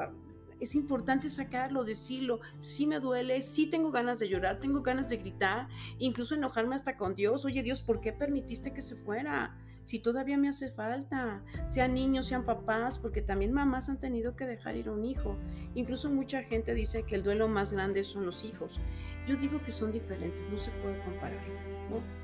es 0.59 0.75
importante 0.75 1.29
sacarlo, 1.29 1.83
decirlo, 1.83 2.41
sí 2.59 2.85
me 2.85 2.99
duele, 2.99 3.41
sí 3.41 3.67
tengo 3.67 3.91
ganas 3.91 4.19
de 4.19 4.27
llorar, 4.27 4.59
tengo 4.59 4.81
ganas 4.81 5.07
de 5.07 5.17
gritar, 5.17 5.67
incluso 5.99 6.35
enojarme 6.35 6.75
hasta 6.75 6.97
con 6.97 7.15
Dios, 7.15 7.45
oye 7.45 7.63
Dios, 7.63 7.81
¿por 7.81 8.01
qué 8.01 8.11
permitiste 8.11 8.73
que 8.73 8.81
se 8.81 8.95
fuera? 8.95 9.55
Si 9.89 9.97
todavía 9.97 10.37
me 10.37 10.49
hace 10.49 10.69
falta, 10.69 11.41
sean 11.67 11.95
niños, 11.95 12.27
sean 12.27 12.45
papás, 12.45 12.99
porque 12.99 13.23
también 13.23 13.51
mamás 13.51 13.89
han 13.89 13.97
tenido 13.97 14.35
que 14.35 14.45
dejar 14.45 14.75
ir 14.75 14.87
a 14.87 14.91
un 14.91 15.03
hijo. 15.03 15.35
Incluso 15.73 16.11
mucha 16.11 16.43
gente 16.43 16.75
dice 16.75 17.01
que 17.01 17.15
el 17.15 17.23
duelo 17.23 17.47
más 17.47 17.73
grande 17.73 18.03
son 18.03 18.23
los 18.23 18.45
hijos. 18.45 18.79
Yo 19.27 19.35
digo 19.35 19.59
que 19.63 19.71
son 19.71 19.91
diferentes, 19.91 20.47
no 20.47 20.59
se 20.59 20.69
puede 20.83 20.99
comparar. 20.99 21.39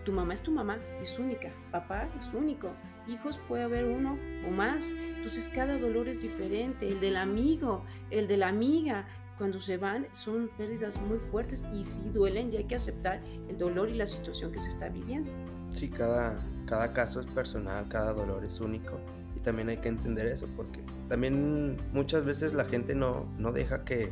Tu 0.04 0.12
mamá 0.12 0.36
es 0.36 0.44
tu 0.44 0.52
mamá, 0.52 0.78
es 1.02 1.18
única, 1.18 1.50
papá 1.72 2.08
es 2.22 2.32
único, 2.36 2.70
hijos 3.08 3.40
puede 3.48 3.64
haber 3.64 3.86
uno 3.86 4.16
o 4.48 4.52
más, 4.52 4.92
entonces 4.92 5.50
cada 5.50 5.80
dolor 5.80 6.08
es 6.08 6.22
diferente, 6.22 6.88
el 6.88 7.00
del 7.00 7.18
amigo, 7.18 7.84
el 8.12 8.28
de 8.28 8.38
la 8.38 8.50
amiga, 8.50 9.08
cuando 9.40 9.60
se 9.60 9.78
van 9.78 10.06
son 10.12 10.52
pérdidas 10.56 11.02
muy 11.02 11.18
fuertes 11.18 11.64
y 11.74 11.84
sí 11.84 12.12
duelen 12.14 12.54
y 12.54 12.58
hay 12.58 12.66
que 12.66 12.76
aceptar 12.76 13.24
el 13.50 13.58
dolor 13.58 13.90
y 13.90 13.96
la 13.96 14.06
situación 14.06 14.52
que 14.52 14.60
se 14.60 14.70
está 14.70 14.88
viviendo. 14.88 15.32
Sí, 15.72 15.90
cada, 15.90 16.40
cada 16.66 16.94
caso 16.94 17.20
es 17.20 17.28
personal, 17.28 17.88
cada 17.90 18.14
dolor 18.14 18.44
es 18.44 18.60
único 18.60 19.00
y 19.36 19.40
también 19.40 19.70
hay 19.70 19.78
que 19.78 19.90
entender 19.90 20.28
eso 20.28 20.48
porque 20.56 20.82
también 21.10 21.78
muchas 21.94 22.26
veces 22.26 22.54
la 22.54 22.66
gente 22.66 22.96
no, 22.96 23.26
no 23.38 23.52
deja 23.52 23.84
que, 23.86 24.12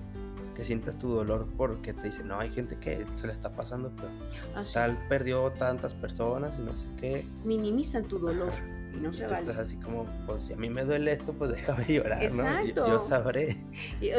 que 0.55 0.63
sientas 0.63 0.97
tu 0.97 1.09
dolor 1.09 1.47
porque 1.57 1.93
te 1.93 2.03
dicen, 2.03 2.27
no, 2.27 2.39
hay 2.39 2.51
gente 2.51 2.77
que 2.77 3.05
se 3.15 3.27
le 3.27 3.33
está 3.33 3.49
pasando, 3.51 3.91
pero 3.95 4.09
Ah, 4.55 4.63
tal 4.71 4.97
perdió 5.09 5.51
tantas 5.51 5.93
personas 5.93 6.53
y 6.59 6.63
no 6.63 6.75
sé 6.75 6.87
qué. 6.99 7.25
Minimizan 7.43 8.03
tu 8.07 8.19
dolor 8.19 8.51
y 8.95 8.97
no 8.97 9.09
Y 9.09 9.13
se 9.13 9.23
tú 9.25 9.31
vale. 9.31 9.41
estás 9.49 9.57
así 9.57 9.77
como, 9.77 10.05
pues 10.27 10.43
si 10.45 10.53
a 10.53 10.55
mí 10.55 10.69
me 10.69 10.85
duele 10.85 11.11
esto, 11.11 11.33
pues 11.33 11.51
déjame 11.51 11.85
llorar, 11.87 12.19
¿no? 12.19 12.25
Exacto. 12.43 12.85
Yo, 12.85 12.87
yo 12.87 12.99
sabré. 12.99 13.57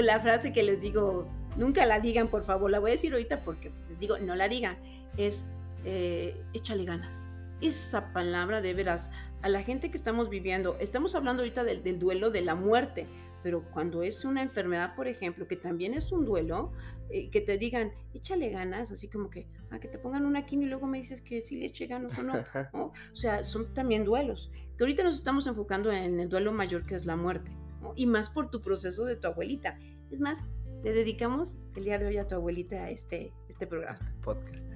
La 0.03 0.19
frase 0.21 0.53
que 0.53 0.65
les 0.65 0.81
digo, 0.81 1.29
nunca 1.57 1.87
la 1.87 2.01
digan, 2.01 2.27
por 2.27 2.43
favor, 2.45 2.69
la 2.71 2.81
voy 2.81 2.91
a 2.91 2.95
decir 2.95 3.13
ahorita 3.13 3.41
porque 3.45 3.71
les 3.89 4.01
digo, 4.01 4.19
no 4.19 4.35
la 4.35 4.49
digan, 4.49 4.77
es 5.17 5.47
eh, 5.85 6.35
échale 6.53 6.85
ganas. 6.85 7.25
Esa 7.65 8.13
palabra 8.13 8.61
de 8.61 8.75
veras, 8.75 9.11
a 9.41 9.49
la 9.49 9.63
gente 9.63 9.91
que 9.91 9.97
estamos 9.97 10.29
viviendo, 10.29 10.77
estamos 10.81 11.15
hablando 11.15 11.43
ahorita 11.43 11.65
del, 11.65 11.83
del 11.83 11.99
duelo 11.99 12.31
de 12.31 12.43
la 12.43 12.55
muerte, 12.55 13.07
pero 13.43 13.63
cuando 13.73 14.03
es 14.03 14.25
una 14.25 14.43
enfermedad, 14.43 14.95
por 14.95 15.09
ejemplo, 15.09 15.49
que 15.49 15.57
también 15.57 15.95
es 15.95 16.13
un 16.13 16.27
duelo, 16.27 16.73
eh, 17.11 17.31
que 17.31 17.41
te 17.41 17.59
digan, 17.59 17.93
échale 18.13 18.51
ganas, 18.51 18.93
así 18.93 19.09
como 19.09 19.31
que, 19.31 19.47
a 19.71 19.79
que 19.79 19.89
te 19.89 19.99
pongan 19.99 20.27
una 20.27 20.45
quimio 20.45 20.67
y 20.67 20.71
luego 20.71 20.87
me 20.87 20.99
dices 20.99 21.23
que 21.23 21.41
sí 21.41 21.57
le 21.57 21.67
eche 21.67 21.87
ganas 21.87 22.19
o 22.19 22.23
no. 22.23 22.33
¿no? 22.73 22.93
O 23.13 23.17
sea, 23.17 23.45
son 23.45 23.73
también 23.73 24.05
duelos. 24.05 24.51
Que 24.77 24.85
ahorita 24.85 25.03
nos 25.03 25.17
estamos 25.17 25.47
enfocando 25.47 25.91
en 25.93 26.21
el 26.21 26.29
duelo 26.29 26.53
mayor 26.53 26.85
que 26.85 26.95
es 26.95 27.07
la 27.07 27.17
muerte, 27.17 27.51
¿no? 27.81 27.93
Y 27.97 28.07
más 28.07 28.29
por 28.29 28.51
tu 28.51 28.61
proceso 28.61 29.05
de 29.05 29.17
tu 29.17 29.29
abuelita. 29.29 29.79
Es 30.11 30.21
más, 30.21 30.47
le 30.83 30.93
dedicamos 30.93 31.57
el 31.77 31.85
día 31.85 31.99
de 31.99 32.07
hoy 32.07 32.19
a 32.19 32.27
tu 32.27 32.35
abuelita 32.35 32.91
este, 32.91 33.33
este 33.49 33.67
programa. 33.67 33.99
podcast. 34.23 34.67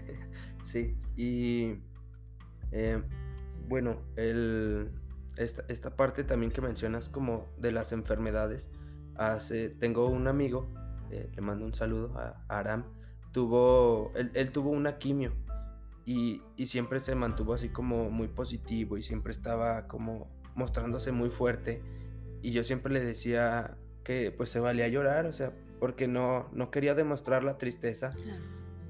Sí, 0.64 0.94
y 1.16 1.76
eh, 2.72 3.02
bueno, 3.68 4.00
esta, 5.36 5.64
esta 5.68 5.96
parte 5.96 6.24
también 6.24 6.52
que 6.52 6.60
mencionas 6.60 7.08
como 7.08 7.46
de 7.58 7.72
las 7.72 7.92
enfermedades, 7.92 8.70
hace, 9.16 9.68
tengo 9.68 10.06
un 10.06 10.26
amigo, 10.28 10.68
eh, 11.10 11.30
le 11.34 11.42
mando 11.42 11.64
un 11.64 11.74
saludo 11.74 12.16
a, 12.18 12.44
a 12.48 12.58
Aram, 12.58 12.84
tuvo, 13.32 14.12
él, 14.14 14.30
él 14.34 14.52
tuvo 14.52 14.70
una 14.70 14.98
quimio 14.98 15.32
y, 16.04 16.42
y 16.56 16.66
siempre 16.66 17.00
se 17.00 17.14
mantuvo 17.14 17.54
así 17.54 17.68
como 17.68 18.10
muy 18.10 18.28
positivo 18.28 18.96
y 18.96 19.02
siempre 19.02 19.32
estaba 19.32 19.86
como 19.86 20.30
mostrándose 20.54 21.12
muy 21.12 21.30
fuerte 21.30 21.82
y 22.42 22.52
yo 22.52 22.64
siempre 22.64 22.92
le 22.92 23.04
decía 23.04 23.76
que 24.04 24.30
pues 24.30 24.48
se 24.48 24.60
valía 24.60 24.88
llorar, 24.88 25.26
o 25.26 25.32
sea, 25.32 25.52
porque 25.78 26.08
no, 26.08 26.48
no 26.52 26.70
quería 26.70 26.94
demostrar 26.94 27.44
la 27.44 27.58
tristeza, 27.58 28.14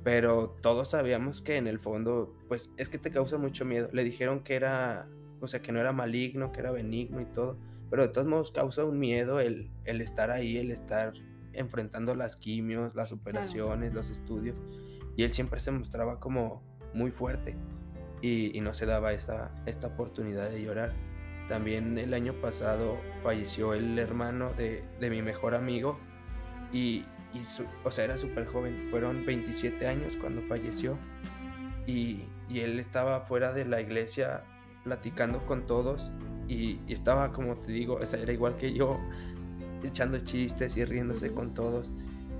pero 0.09 0.57
todos 0.63 0.89
sabíamos 0.89 1.43
que 1.43 1.59
en 1.59 1.67
el 1.67 1.79
fondo, 1.79 2.35
pues 2.49 2.71
es 2.79 2.89
que 2.89 2.97
te 2.97 3.11
causa 3.11 3.37
mucho 3.37 3.67
miedo. 3.67 3.91
Le 3.93 4.05
dijeron 4.05 4.41
que 4.41 4.57
era, 4.57 5.07
o 5.43 5.47
sea, 5.47 5.61
que 5.61 5.71
no 5.71 5.81
era 5.81 5.93
maligno, 5.93 6.51
que 6.51 6.61
era 6.61 6.71
benigno 6.71 7.21
y 7.21 7.27
todo, 7.27 7.59
pero 7.91 8.05
de 8.05 8.09
todos 8.09 8.27
modos 8.27 8.51
causa 8.51 8.87
un 8.87 8.99
miedo 8.99 9.39
el, 9.39 9.71
el 9.85 10.01
estar 10.01 10.31
ahí, 10.31 10.57
el 10.57 10.71
estar 10.71 11.13
enfrentando 11.53 12.15
las 12.15 12.37
quimios, 12.37 12.95
las 12.95 13.13
operaciones, 13.13 13.93
los 13.93 14.09
estudios. 14.09 14.59
Y 15.15 15.25
él 15.25 15.33
siempre 15.33 15.61
se 15.61 15.73
mostraba 15.73 16.21
como 16.21 16.63
muy 16.95 17.11
fuerte 17.11 17.59
y, 18.23 18.57
y 18.57 18.63
no 18.63 18.73
se 18.73 18.87
daba 18.87 19.13
esta, 19.13 19.55
esta 19.67 19.89
oportunidad 19.89 20.49
de 20.49 20.63
llorar. 20.63 20.95
También 21.51 21.99
el 21.99 22.15
año 22.15 22.33
pasado 22.41 22.97
falleció 23.23 23.75
el 23.75 23.99
hermano 23.99 24.55
de, 24.55 24.85
de 25.01 25.11
mi 25.11 25.21
mejor 25.21 25.55
amigo 25.55 25.99
y, 26.73 27.05
y 27.41 27.45
su- 27.45 27.65
o 27.85 27.91
sea, 27.91 28.05
era 28.05 28.17
súper 28.19 28.47
joven, 28.47 28.89
fueron 28.91 29.25
27 29.27 29.87
años 29.87 30.17
cuando 30.21 30.43
falleció 30.43 30.97
y, 31.87 32.25
y 32.49 32.61
él 32.61 32.79
estaba 32.79 33.21
fuera 33.23 33.53
de 33.53 33.65
la 33.65 33.81
iglesia 33.81 34.43
platicando 34.85 35.45
con 35.47 35.67
todos 35.67 36.13
y, 36.47 36.81
y 36.87 36.93
estaba, 36.93 37.33
como 37.33 37.57
te 37.57 37.73
digo, 37.73 37.95
o 38.01 38.07
sea, 38.07 38.21
era 38.21 38.33
igual 38.33 38.57
que 38.57 38.73
yo, 38.73 38.99
echando 39.83 40.19
chistes 40.21 40.77
y 40.77 40.85
riéndose 40.85 41.33
con 41.33 41.53
todos. 41.55 41.93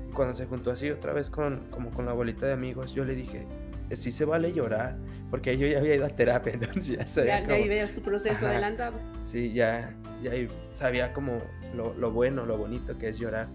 Y 0.09 0.13
cuando 0.13 0.35
se 0.35 0.47
juntó 0.47 0.71
así 0.71 0.91
otra 0.91 1.13
vez 1.13 1.29
con, 1.31 1.67
como 1.71 1.91
con 1.91 2.07
la 2.07 2.13
bolita 2.15 2.47
de 2.47 2.53
amigos, 2.55 2.95
yo 2.95 3.05
le 3.05 3.15
dije, 3.15 3.47
sí 3.91 4.11
se 4.11 4.25
vale 4.25 4.53
llorar, 4.53 4.97
porque 5.31 5.57
yo 5.59 5.67
ya 5.67 5.79
había 5.79 5.95
ido 5.95 6.07
a 6.07 6.09
terapia, 6.11 6.53
entonces 6.55 6.87
ya 6.99 7.07
sabía 7.07 7.41
Ya, 7.41 7.45
como- 7.45 7.55
ahí 7.57 7.69
veas 7.69 7.93
tu 7.93 8.01
proceso 8.01 8.47
adelantado. 8.47 8.99
Sí, 9.21 9.53
ya, 9.53 9.95
ya 10.23 10.33
sabía 10.75 11.13
como 11.13 11.43
lo, 11.75 11.93
lo 11.95 12.11
bueno, 12.11 12.47
lo 12.47 12.57
bonito 12.57 12.97
que 12.97 13.09
es 13.11 13.19
llorar. 13.19 13.49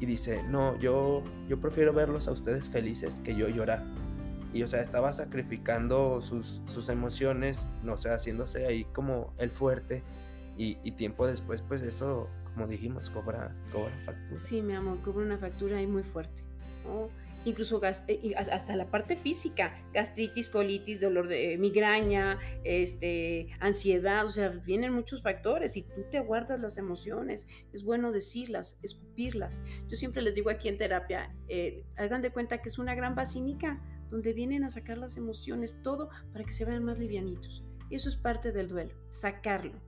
Y 0.00 0.06
dice, 0.06 0.42
no, 0.48 0.78
yo, 0.78 1.22
yo 1.48 1.60
prefiero 1.60 1.92
verlos 1.92 2.28
a 2.28 2.32
ustedes 2.32 2.68
felices 2.68 3.20
que 3.24 3.34
yo 3.34 3.48
llorar. 3.48 3.82
Y 4.52 4.62
o 4.62 4.66
sea, 4.66 4.80
estaba 4.80 5.12
sacrificando 5.12 6.22
sus, 6.22 6.62
sus 6.66 6.88
emociones, 6.88 7.66
no 7.82 7.96
sé, 7.96 8.10
haciéndose 8.10 8.66
ahí 8.66 8.84
como 8.84 9.32
el 9.38 9.50
fuerte. 9.50 10.02
Y, 10.56 10.78
y 10.82 10.92
tiempo 10.92 11.26
después, 11.26 11.62
pues 11.62 11.82
eso, 11.82 12.28
como 12.54 12.66
dijimos, 12.66 13.10
cobra, 13.10 13.54
cobra 13.72 13.92
factura. 14.04 14.40
Sí, 14.40 14.62
mi 14.62 14.74
amor, 14.74 15.00
cobra 15.02 15.24
una 15.24 15.38
factura 15.38 15.78
ahí 15.78 15.86
muy 15.86 16.02
fuerte. 16.02 16.42
Incluso 17.44 17.80
eh, 17.84 18.34
hasta 18.36 18.76
la 18.76 18.90
parte 18.90 19.16
física, 19.16 19.82
gastritis, 19.92 20.48
colitis, 20.48 21.00
dolor 21.00 21.28
de 21.28 21.54
eh, 21.54 21.58
migraña, 21.58 22.38
este, 22.64 23.48
ansiedad, 23.60 24.26
o 24.26 24.30
sea, 24.30 24.48
vienen 24.48 24.92
muchos 24.92 25.22
factores 25.22 25.76
y 25.76 25.82
tú 25.82 26.04
te 26.10 26.20
guardas 26.20 26.60
las 26.60 26.78
emociones. 26.78 27.46
Es 27.72 27.84
bueno 27.84 28.12
decirlas, 28.12 28.76
escupirlas. 28.82 29.62
Yo 29.88 29.96
siempre 29.96 30.22
les 30.22 30.34
digo 30.34 30.50
aquí 30.50 30.68
en 30.68 30.78
terapia, 30.78 31.34
eh, 31.48 31.84
hagan 31.96 32.22
de 32.22 32.30
cuenta 32.30 32.60
que 32.60 32.68
es 32.68 32.78
una 32.78 32.94
gran 32.94 33.14
basínica 33.14 33.80
donde 34.10 34.32
vienen 34.32 34.64
a 34.64 34.68
sacar 34.68 34.98
las 34.98 35.16
emociones, 35.16 35.76
todo 35.82 36.10
para 36.32 36.44
que 36.44 36.52
se 36.52 36.64
vean 36.64 36.84
más 36.84 36.98
livianitos. 36.98 37.64
Y 37.90 37.96
eso 37.96 38.08
es 38.08 38.16
parte 38.16 38.52
del 38.52 38.68
duelo, 38.68 38.94
sacarlo. 39.10 39.80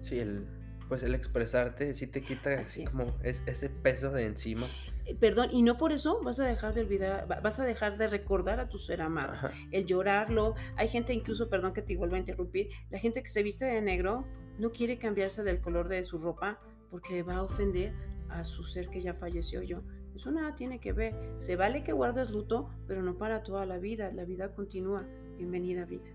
Sí, 0.00 0.18
el, 0.18 0.46
pues 0.88 1.02
el 1.02 1.14
expresarte 1.14 1.92
sí 1.92 2.06
te 2.06 2.22
quita 2.22 2.52
Así 2.54 2.82
así 2.82 2.84
como 2.84 3.16
es, 3.22 3.42
ese 3.46 3.68
peso 3.68 4.10
de 4.10 4.26
encima. 4.26 4.68
Eh, 5.08 5.16
Perdón, 5.18 5.48
y 5.52 5.62
no 5.62 5.76
por 5.78 5.92
eso 5.92 6.20
vas 6.22 6.38
a 6.40 6.44
dejar 6.46 6.74
de 6.74 6.82
olvidar, 6.82 7.26
va- 7.30 7.40
vas 7.40 7.58
a 7.58 7.64
dejar 7.64 7.96
de 7.96 8.06
recordar 8.08 8.60
a 8.60 8.68
tu 8.68 8.78
ser 8.78 9.00
amado. 9.02 9.32
Ajá. 9.32 9.52
El 9.70 9.86
llorarlo, 9.86 10.54
hay 10.76 10.88
gente 10.88 11.12
incluso, 11.14 11.48
perdón 11.48 11.72
que 11.72 11.82
te 11.82 11.96
vuelva 11.96 12.16
a 12.16 12.20
interrumpir, 12.20 12.68
la 12.90 12.98
gente 12.98 13.22
que 13.22 13.28
se 13.28 13.42
viste 13.42 13.64
de 13.64 13.80
negro 13.80 14.24
no 14.58 14.70
quiere 14.70 14.98
cambiarse 14.98 15.42
del 15.42 15.60
color 15.60 15.88
de 15.88 16.02
su 16.04 16.18
ropa 16.18 16.60
porque 16.90 17.22
va 17.22 17.36
a 17.36 17.42
ofender 17.42 17.92
a 18.28 18.44
su 18.44 18.64
ser 18.64 18.88
que 18.90 19.00
ya 19.00 19.14
falleció 19.14 19.62
yo. 19.62 19.82
Eso 20.14 20.30
nada 20.32 20.54
tiene 20.54 20.80
que 20.80 20.92
ver. 20.92 21.14
Se 21.38 21.54
vale 21.56 21.84
que 21.84 21.92
guardes 21.92 22.30
luto, 22.30 22.68
pero 22.86 23.02
no 23.02 23.16
para 23.16 23.42
toda 23.44 23.64
la 23.66 23.78
vida. 23.78 24.10
La 24.12 24.24
vida 24.24 24.52
continúa. 24.54 25.06
Bienvenida 25.36 25.84
vida. 25.84 26.10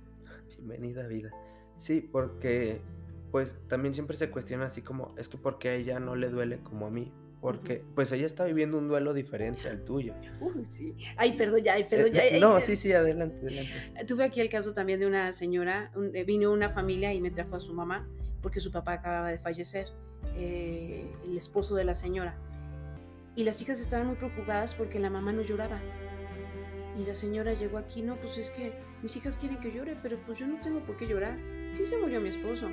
Bienvenida 0.58 1.08
vida. 1.08 1.32
Sí, 1.77 2.01
porque 2.01 2.82
pues 3.32 3.56
también 3.67 3.93
siempre 3.93 4.15
se 4.17 4.29
cuestiona 4.29 4.65
así 4.65 4.82
como, 4.82 5.08
es 5.17 5.27
que 5.29 5.38
porque 5.38 5.69
a 5.69 5.73
ella 5.75 5.99
no 5.99 6.15
le 6.15 6.29
duele 6.29 6.60
como 6.60 6.86
a 6.86 6.91
mí, 6.91 7.12
porque 7.43 7.84
pues 7.93 8.10
ella 8.13 8.25
está 8.25 8.45
viviendo 8.45 8.77
un 8.77 8.88
duelo 8.88 9.13
diferente 9.13 9.67
al 9.67 9.84
tuyo. 9.84 10.13
Uy, 10.39 10.63
sí. 10.69 10.95
Ay, 11.17 11.34
perdón, 11.34 11.62
ya, 11.62 11.73
ay, 11.73 11.84
perdón, 11.84 12.08
Eh, 12.08 12.12
ya. 12.13 12.23
eh, 12.23 12.29
ay, 12.36 12.39
no, 12.39 12.62
sí, 12.62 12.77
sí, 12.77 12.93
adelante, 12.93 13.36
adelante. 13.41 14.06
Tuve 14.08 14.23
aquí 14.23 14.39
el 14.39 14.47
caso 14.47 14.73
también 14.73 15.01
de 15.01 15.08
una 15.08 15.34
señora, 15.34 15.91
un- 15.93 16.15
eh, 16.15 16.23
vino 16.23 16.53
una 16.53 16.69
familia 16.69 17.13
y 17.13 17.19
me 17.19 17.32
trajo 17.32 17.58
a 17.58 17.60
su 17.60 17.73
mamá 17.73 18.08
porque 18.41 18.62
su 18.62 18.71
papá 18.71 18.93
acababa 18.93 19.29
de 19.29 19.39
fallecer, 19.39 19.88
eh, 20.38 21.06
el 21.25 21.36
esposo 21.36 21.75
de 21.75 21.84
la 21.84 21.93
señora. 21.95 22.34
Y 23.36 23.43
las 23.43 23.62
hijas 23.62 23.82
estaban 23.82 24.08
muy 24.08 24.15
preocupadas 24.15 24.73
porque 24.73 24.97
la 24.97 25.10
mamá 25.10 25.34
no 25.34 25.41
lloraba. 25.41 25.82
Y 26.97 27.06
la 27.06 27.13
señora 27.13 27.53
llegó 27.56 27.77
aquí, 27.77 28.03
no, 28.03 28.15
pues 28.15 28.38
es 28.38 28.51
que 28.51 28.71
mis 29.01 29.17
hijas 29.17 29.36
quieren 29.36 29.60
que 29.60 29.73
llore, 29.73 29.97
pero 30.01 30.17
pues 30.25 30.39
yo 30.39 30.47
no 30.47 30.62
tengo 30.62 30.79
por 30.79 30.95
qué 30.95 31.08
llorar. 31.08 31.38
Sí 31.71 31.86
se 31.86 31.97
murió 31.97 32.21
mi 32.21 32.29
esposo. 32.29 32.69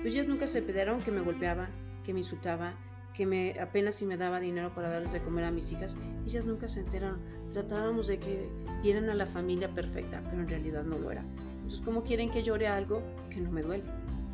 Pues 0.00 0.14
ellas 0.14 0.28
nunca 0.28 0.46
se 0.46 0.62
pidieron 0.62 1.00
que 1.02 1.10
me 1.10 1.22
golpeaba, 1.22 1.70
que 2.04 2.12
me 2.12 2.20
insultaba, 2.20 2.74
que 3.14 3.26
me 3.26 3.58
apenas 3.60 3.94
si 3.96 4.06
me 4.06 4.16
daba 4.16 4.40
dinero 4.40 4.74
para 4.74 4.88
darles 4.88 5.12
de 5.12 5.20
comer 5.20 5.44
a 5.44 5.50
mis 5.50 5.70
hijas. 5.72 5.96
Ellas 6.26 6.46
nunca 6.46 6.68
se 6.68 6.80
enteraron. 6.80 7.18
Tratábamos 7.52 8.06
de 8.06 8.18
que 8.18 8.48
vieran 8.82 9.10
a 9.10 9.14
la 9.14 9.26
familia 9.26 9.68
perfecta, 9.74 10.22
pero 10.30 10.42
en 10.42 10.48
realidad 10.48 10.82
no 10.84 10.98
lo 10.98 11.10
era. 11.10 11.22
Entonces, 11.56 11.80
¿cómo 11.82 12.02
quieren 12.02 12.30
que 12.30 12.42
llore 12.42 12.68
algo 12.68 13.02
que 13.30 13.40
no 13.40 13.50
me 13.50 13.62
duele? 13.62 13.84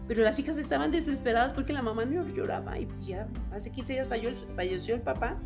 Pero 0.07 0.23
las 0.23 0.39
hijas 0.39 0.57
estaban 0.57 0.91
desesperadas 0.91 1.53
porque 1.53 1.73
la 1.73 1.83
mamá 1.83 2.05
no 2.05 2.27
lloraba 2.29 2.79
y 2.79 2.89
ya 3.05 3.29
hace 3.53 3.71
15 3.71 3.93
días 3.93 4.09
falló 4.09 4.31
falleció 4.57 4.95
el 4.95 5.03
papá 5.03 5.37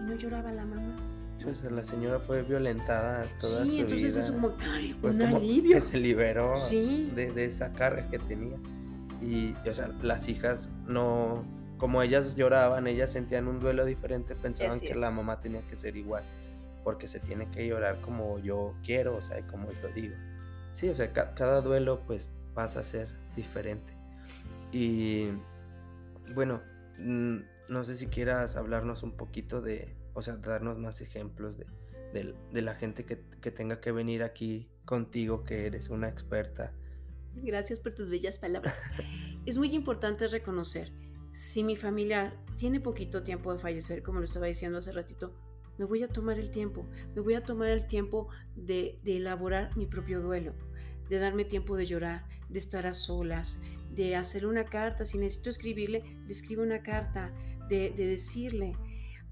y 0.00 0.04
no 0.04 0.14
lloraba 0.16 0.50
la 0.50 0.64
mamá. 0.64 0.96
Sea, 1.38 1.70
la 1.70 1.84
señora 1.84 2.18
fue 2.18 2.42
violentada 2.42 3.24
toda 3.40 3.64
sí, 3.64 3.70
su 3.70 3.76
entonces 3.82 4.14
vida. 4.14 4.24
es 4.24 4.30
como 4.30 4.50
ay, 4.72 4.94
Fue 5.00 5.10
un 5.10 5.18
como 5.20 5.36
alivio. 5.36 5.74
que 5.76 5.80
se 5.80 5.98
liberó 5.98 6.58
Sí. 6.60 7.10
de, 7.14 7.32
de 7.32 7.44
esa 7.46 7.72
carga 7.72 8.04
que 8.10 8.18
tenía. 8.18 8.56
Y, 9.22 9.52
o 9.68 9.72
sea, 9.72 9.88
las 10.02 10.28
hijas 10.28 10.68
no, 10.86 11.44
como 11.80 12.02
ellas 12.02 12.36
lloraban, 12.36 12.86
ellas 12.86 13.10
sentían 13.10 13.48
un 13.48 13.58
duelo 13.58 13.86
diferente, 13.86 14.36
pensaban 14.36 14.76
Así 14.76 14.86
que 14.86 14.92
es. 14.92 14.98
la 14.98 15.10
mamá 15.10 15.40
tenía 15.40 15.62
que 15.62 15.76
ser 15.76 15.96
igual, 15.96 16.22
porque 16.84 17.08
se 17.08 17.20
tiene 17.20 17.50
que 17.50 17.66
llorar 17.66 18.02
como 18.02 18.38
yo 18.38 18.74
quiero, 18.84 19.16
o 19.16 19.20
sea, 19.22 19.44
como 19.46 19.70
yo 19.72 19.88
digo. 19.94 20.14
Sí, 20.72 20.90
o 20.90 20.94
sea, 20.94 21.10
ca- 21.14 21.34
cada 21.34 21.62
duelo 21.62 22.02
pues 22.06 22.32
pasa 22.54 22.80
a 22.80 22.84
ser 22.84 23.08
diferente. 23.34 23.94
Y 24.72 25.30
bueno, 26.34 26.60
mm, 26.98 27.38
no 27.70 27.84
sé 27.84 27.96
si 27.96 28.08
quieras 28.08 28.56
hablarnos 28.56 29.02
un 29.02 29.16
poquito 29.16 29.62
de, 29.62 29.96
o 30.12 30.20
sea, 30.20 30.36
darnos 30.36 30.78
más 30.78 31.00
ejemplos 31.00 31.56
de, 31.56 31.66
de, 32.52 32.62
la 32.62 32.74
gente 32.74 33.06
que, 33.06 33.22
que, 33.40 33.50
tenga 33.50 33.80
que 33.80 33.90
venir 33.90 34.22
aquí 34.22 34.68
contigo, 34.84 35.44
que 35.44 35.66
eres 35.66 35.88
una 35.88 36.08
experta. 36.08 36.72
Gracias 37.36 37.78
por 37.78 37.94
tus 37.94 38.10
bellas 38.10 38.36
palabras. 38.36 38.78
es 39.46 39.56
muy 39.56 39.74
importante 39.74 40.28
reconocer, 40.28 40.92
si 41.32 41.64
mi 41.64 41.76
familiar 41.76 42.36
tiene 42.56 42.80
poquito 42.80 43.22
tiempo 43.22 43.52
de 43.52 43.58
fallecer, 43.58 44.02
como 44.02 44.18
lo 44.18 44.24
estaba 44.24 44.46
diciendo 44.46 44.78
hace 44.78 44.92
ratito, 44.92 45.34
me 45.78 45.84
voy 45.84 46.02
a 46.02 46.08
tomar 46.08 46.38
el 46.38 46.50
tiempo, 46.50 46.86
me 47.14 47.22
voy 47.22 47.34
a 47.34 47.42
tomar 47.42 47.70
el 47.70 47.86
tiempo 47.86 48.28
de, 48.54 49.00
elaborar 49.04 49.76
mi 49.76 49.86
propio 49.86 50.20
duelo, 50.20 50.54
de 51.08 51.18
darme 51.18 51.44
tiempo 51.44 51.76
de 51.76 51.86
llorar, 51.86 52.26
de 52.48 52.58
estar 52.58 52.86
a 52.86 52.92
solas, 52.92 53.58
de 53.90 54.16
hacer 54.16 54.46
una 54.46 54.64
carta, 54.64 55.04
si 55.04 55.18
necesito 55.18 55.50
escribirle, 55.50 56.02
le 56.26 56.32
escribo 56.32 56.62
una 56.62 56.82
carta, 56.82 57.32
de, 57.68 57.90
de 57.90 58.06
decirle, 58.08 58.74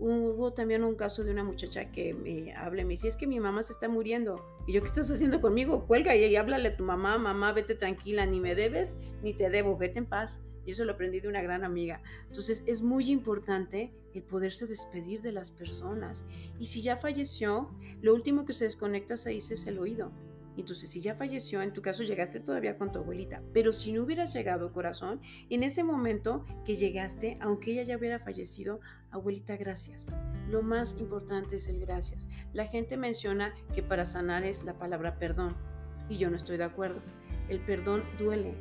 Hubo 0.01 0.53
también 0.53 0.85
un 0.85 0.95
caso 0.95 1.25
de 1.25 1.33
una 1.33 1.43
muchacha 1.43 1.91
que 1.91 2.15
me 2.15 2.55
habla 2.55 2.83
y 2.83 2.85
me 2.85 2.91
dice, 2.91 3.09
es 3.09 3.17
que 3.17 3.27
mi 3.27 3.41
mamá 3.41 3.65
se 3.65 3.73
está 3.73 3.89
muriendo. 3.89 4.45
Y 4.69 4.73
yo, 4.73 4.81
¿qué 4.81 4.87
estás 4.87 5.11
haciendo 5.11 5.41
conmigo? 5.41 5.89
Cuelga 5.89 6.15
y, 6.15 6.37
háblale 6.37 6.69
a 6.69 6.77
tu 6.77 6.85
mamá, 6.85 7.19
mamá, 7.19 7.53
vete 7.53 7.75
tranquila, 7.75 8.25
ni 8.25 8.41
me 8.41 8.55
debes, 8.55 8.95
ni 9.23 9.35
te 9.35 9.51
debo, 9.51 9.77
vete 9.77 9.99
en 9.99 10.07
paz. 10.07 10.41
Y 10.69 10.73
eso 10.73 10.85
lo 10.85 10.93
aprendí 10.93 11.21
de 11.21 11.29
una 11.29 11.41
gran 11.41 11.65
amiga. 11.65 12.03
Entonces 12.27 12.63
es 12.67 12.83
muy 12.83 13.11
importante 13.11 13.91
el 14.13 14.23
poderse 14.23 14.67
despedir 14.67 15.23
de 15.23 15.33
las 15.33 15.51
personas. 15.51 16.27
Y 16.59 16.67
si 16.67 16.83
ya 16.83 16.99
falleció, 16.99 17.71
lo 18.03 18.15
último 18.15 18.45
que 18.45 18.53
se 18.53 18.65
desconecta 18.65 19.17
se 19.17 19.31
dice 19.31 19.55
es 19.55 19.67
el 19.67 19.79
oído. 19.79 20.13
Entonces, 20.59 20.91
si 20.91 21.01
ya 21.01 21.15
falleció, 21.15 21.63
en 21.63 21.73
tu 21.73 21.81
caso 21.81 22.03
llegaste 22.03 22.41
todavía 22.41 22.77
con 22.77 22.93
tu 22.93 22.99
abuelita, 22.99 23.41
pero 23.55 23.73
si 23.73 23.93
no 23.93 24.03
hubieras 24.03 24.35
llegado, 24.35 24.73
corazón, 24.73 25.23
en 25.49 25.63
ese 25.63 25.85
momento 25.85 26.45
que 26.67 26.77
llegaste, 26.77 27.39
aunque 27.41 27.71
ella 27.73 27.85
ya 27.85 27.97
hubiera 27.97 28.19
fallecido, 28.19 28.81
abuelita, 29.11 29.57
gracias. 29.57 30.13
Lo 30.51 30.61
más 30.61 30.97
importante 30.99 31.57
es 31.57 31.69
el 31.69 31.81
gracias. 31.81 32.29
La 32.53 32.67
gente 32.67 32.99
menciona 32.99 33.55
que 33.73 33.83
para 33.83 34.05
sanar 34.05 34.45
es 34.45 34.65
la 34.65 34.77
palabra 34.77 35.19
perdón, 35.19 35.57
y 36.11 36.19
yo 36.19 36.29
no 36.29 36.37
estoy 36.37 36.59
de 36.59 36.65
acuerdo. 36.65 37.01
El 37.49 37.61
perdón 37.61 38.03
duele, 38.19 38.55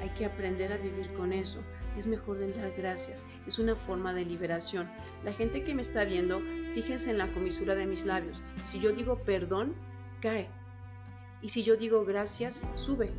hay 0.00 0.10
que 0.10 0.24
aprender 0.24 0.72
a 0.72 0.76
vivir 0.76 1.12
con 1.14 1.32
eso. 1.32 1.60
Es 1.96 2.06
mejor 2.06 2.38
del 2.38 2.54
dar 2.54 2.72
gracias. 2.76 3.24
Es 3.46 3.58
una 3.58 3.74
forma 3.74 4.14
de 4.14 4.24
liberación. 4.24 4.88
La 5.24 5.32
gente 5.32 5.64
que 5.64 5.74
me 5.74 5.82
está 5.82 6.04
viendo, 6.04 6.40
fíjense 6.74 7.10
en 7.10 7.18
la 7.18 7.26
comisura 7.28 7.74
de 7.74 7.86
mis 7.86 8.04
labios. 8.04 8.40
Si 8.64 8.78
yo 8.78 8.92
digo 8.92 9.18
perdón, 9.24 9.74
cae. 10.20 10.48
Y 11.42 11.48
si 11.48 11.62
yo 11.62 11.76
digo 11.76 12.04
gracias, 12.04 12.62
sube. 12.74 13.10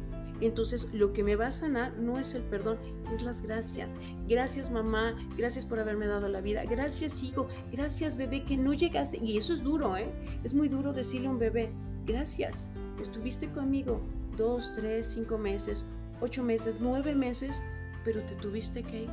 Entonces 0.41 0.87
lo 0.93 1.11
que 1.11 1.23
me 1.23 1.35
va 1.35 1.47
a 1.47 1.51
sanar 1.51 1.97
no 1.97 2.17
es 2.17 2.33
el 2.33 2.43
perdón, 2.43 2.77
es 3.13 3.21
las 3.23 3.41
gracias. 3.41 3.93
Gracias 4.27 4.71
mamá, 4.71 5.15
gracias 5.37 5.65
por 5.65 5.79
haberme 5.79 6.07
dado 6.07 6.29
la 6.29 6.39
vida. 6.39 6.63
Gracias 6.63 7.21
hijo, 7.23 7.47
gracias 7.71 8.15
bebé 8.15 8.45
que 8.45 8.55
no 8.55 8.73
llegaste. 8.73 9.17
Y 9.17 9.37
eso 9.37 9.53
es 9.53 9.61
duro, 9.61 9.97
¿eh? 9.97 10.09
Es 10.43 10.53
muy 10.53 10.69
duro 10.69 10.93
decirle 10.93 11.27
a 11.27 11.31
un 11.31 11.39
bebé, 11.39 11.71
gracias, 12.05 12.69
estuviste 13.01 13.49
conmigo 13.51 14.01
dos, 14.39 14.71
tres, 14.73 15.07
cinco 15.07 15.37
meses, 15.37 15.85
ocho 16.21 16.43
meses, 16.43 16.75
nueve 16.79 17.15
meses, 17.15 17.62
pero 18.05 18.21
te 18.21 18.36
tuviste 18.36 18.84
que 18.84 19.03
ir. 19.03 19.10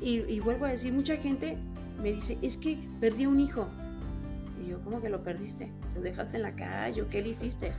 Y, 0.00 0.20
y 0.32 0.40
vuelvo 0.40 0.64
a 0.64 0.70
decir, 0.70 0.92
mucha 0.92 1.16
gente 1.16 1.58
me 2.00 2.12
dice, 2.12 2.38
es 2.42 2.56
que 2.56 2.78
perdí 3.00 3.26
un 3.26 3.40
hijo. 3.40 3.68
Y 4.62 4.70
yo, 4.70 4.80
¿cómo 4.82 5.00
que 5.00 5.08
lo 5.08 5.22
perdiste? 5.22 5.70
¿Lo 5.94 6.00
dejaste 6.00 6.36
en 6.36 6.42
la 6.42 6.54
calle 6.54 7.04
qué 7.10 7.22
le 7.22 7.30
hiciste? 7.30 7.72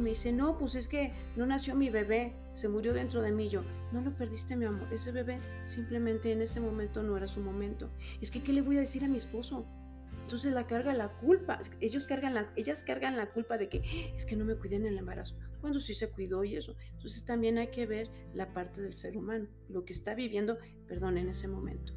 Me 0.00 0.10
dice, 0.10 0.32
no, 0.32 0.58
pues 0.58 0.74
es 0.74 0.88
que 0.88 1.12
no 1.36 1.46
nació 1.46 1.76
mi 1.76 1.90
bebé, 1.90 2.34
se 2.54 2.68
murió 2.68 2.92
dentro 2.92 3.22
de 3.22 3.30
mí. 3.30 3.48
Yo, 3.48 3.62
no 3.92 4.00
lo 4.00 4.10
perdiste, 4.10 4.56
mi 4.56 4.64
amor. 4.64 4.92
Ese 4.92 5.12
bebé 5.12 5.38
simplemente 5.68 6.32
en 6.32 6.42
ese 6.42 6.60
momento 6.60 7.02
no 7.02 7.16
era 7.16 7.28
su 7.28 7.40
momento. 7.40 7.88
Es 8.20 8.32
que, 8.32 8.42
¿qué 8.42 8.52
le 8.52 8.62
voy 8.62 8.76
a 8.76 8.80
decir 8.80 9.04
a 9.04 9.08
mi 9.08 9.16
esposo? 9.16 9.64
Entonces 10.22 10.52
la 10.52 10.66
carga 10.66 10.92
la 10.92 11.08
culpa. 11.08 11.60
Ellos 11.80 12.04
cargan 12.04 12.34
la, 12.34 12.50
ellas 12.56 12.82
cargan 12.82 13.16
la 13.16 13.28
culpa 13.28 13.58
de 13.58 13.68
que 13.68 14.12
es 14.16 14.26
que 14.26 14.34
no 14.34 14.44
me 14.44 14.56
cuidé 14.56 14.76
en 14.76 14.86
el 14.86 14.98
embarazo. 14.98 15.36
Cuando 15.60 15.80
sí 15.80 15.94
se 15.94 16.10
cuidó 16.10 16.44
y 16.44 16.56
eso. 16.56 16.76
Entonces 16.92 17.24
también 17.24 17.58
hay 17.58 17.68
que 17.68 17.86
ver 17.86 18.08
la 18.34 18.52
parte 18.52 18.82
del 18.82 18.92
ser 18.92 19.16
humano, 19.16 19.46
lo 19.68 19.84
que 19.84 19.92
está 19.92 20.14
viviendo, 20.14 20.58
perdón, 20.86 21.18
en 21.18 21.28
ese 21.28 21.48
momento. 21.48 21.92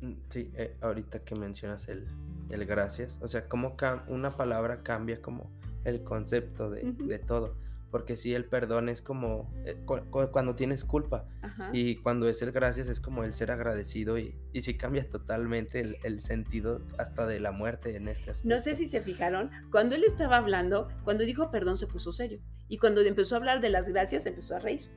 Mm, 0.00 0.12
sí, 0.30 0.50
eh, 0.54 0.76
ahorita 0.80 1.20
que 1.20 1.34
mencionas 1.34 1.88
el, 1.88 2.06
el 2.50 2.66
gracias. 2.66 3.18
O 3.22 3.28
sea, 3.28 3.48
como 3.48 3.76
una 4.08 4.36
palabra 4.36 4.82
cambia 4.82 5.20
como 5.20 5.50
el 5.84 6.02
concepto 6.02 6.70
de, 6.70 6.92
de 6.92 7.18
todo. 7.18 7.56
Porque 7.94 8.16
si 8.16 8.34
el 8.34 8.44
perdón 8.44 8.88
es 8.88 9.02
como 9.02 9.54
eh, 9.64 9.76
cuando 9.86 10.56
tienes 10.56 10.84
culpa 10.84 11.28
y 11.72 11.94
cuando 11.98 12.28
es 12.28 12.42
el 12.42 12.50
gracias 12.50 12.88
es 12.88 12.98
como 12.98 13.22
el 13.22 13.32
ser 13.34 13.52
agradecido 13.52 14.18
y, 14.18 14.34
y 14.52 14.62
sí 14.62 14.76
cambia 14.76 15.08
totalmente 15.08 15.78
el, 15.78 15.98
el, 16.02 16.18
sentido 16.20 16.82
hasta 16.98 17.24
de 17.24 17.38
la 17.38 17.52
muerte 17.52 17.94
en 17.94 18.08
este 18.08 18.32
aspecto. 18.32 18.52
No 18.52 18.60
sé 18.60 18.74
si 18.74 18.86
se 18.86 19.00
fijaron, 19.00 19.48
cuando 19.70 19.94
él 19.94 20.02
estaba 20.02 20.38
hablando, 20.38 20.88
cuando 21.04 21.22
dijo 21.22 21.52
perdón 21.52 21.78
se 21.78 21.86
puso 21.86 22.10
serio 22.10 22.40
y 22.66 22.78
cuando 22.78 23.00
empezó 23.00 23.36
a 23.36 23.38
hablar 23.38 23.60
de 23.60 23.68
las 23.68 23.88
gracias 23.88 24.26
empezó 24.26 24.56
a 24.56 24.58
reír. 24.58 24.90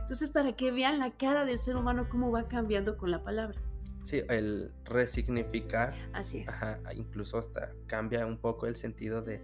Entonces 0.00 0.30
para 0.30 0.56
que 0.56 0.72
vean 0.72 0.98
la 0.98 1.10
cara 1.10 1.44
del 1.44 1.58
ser 1.58 1.76
humano 1.76 2.08
cómo 2.08 2.32
va 2.32 2.48
cambiando 2.48 2.96
con 2.96 3.10
la 3.10 3.22
palabra. 3.22 3.60
Sí, 4.02 4.22
el 4.30 4.72
resignificar. 4.86 5.92
Así 6.14 6.38
es. 6.38 6.48
incluso 6.96 7.36
hasta 7.36 7.74
cambia 7.86 8.24
un 8.24 8.38
poco 8.38 8.66
el 8.66 8.76
sentido 8.76 9.20
de, 9.20 9.42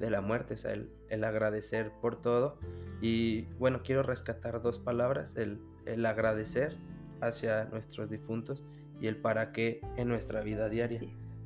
la 0.00 0.20
muerte, 0.20 0.54
o 0.54 0.56
sea, 0.56 0.72
el, 0.72 1.24
agradecer 1.24 1.92
por 2.00 2.20
todo. 2.20 2.58
Y 3.00 3.42
bueno, 3.58 3.82
quiero 3.84 4.02
rescatar 4.02 4.62
dos 4.62 4.78
palabras, 4.78 5.36
el, 5.36 5.60
el 5.86 6.04
agradecer 6.06 6.76
hacia 7.20 7.64
nuestros 7.66 8.10
difuntos 8.10 8.64
y 9.00 9.06
el 9.06 9.16
para 9.16 9.52
qué 9.52 9.80
en 9.96 10.08
nuestra 10.08 10.42
vida 10.42 10.68
diaria. 10.68 11.00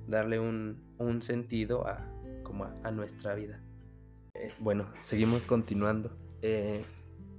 Darle 0.07 0.39
un, 0.39 0.79
sentido 1.21 1.87
a, 1.87 2.05
como 2.43 2.65
a, 2.65 2.91
nuestra 2.91 3.35
vida. 3.35 3.61
Eh, 4.35 4.53
bueno, 4.61 4.87
seguimos 5.01 5.43
continuando. 5.43 6.17
Eh, 6.43 6.85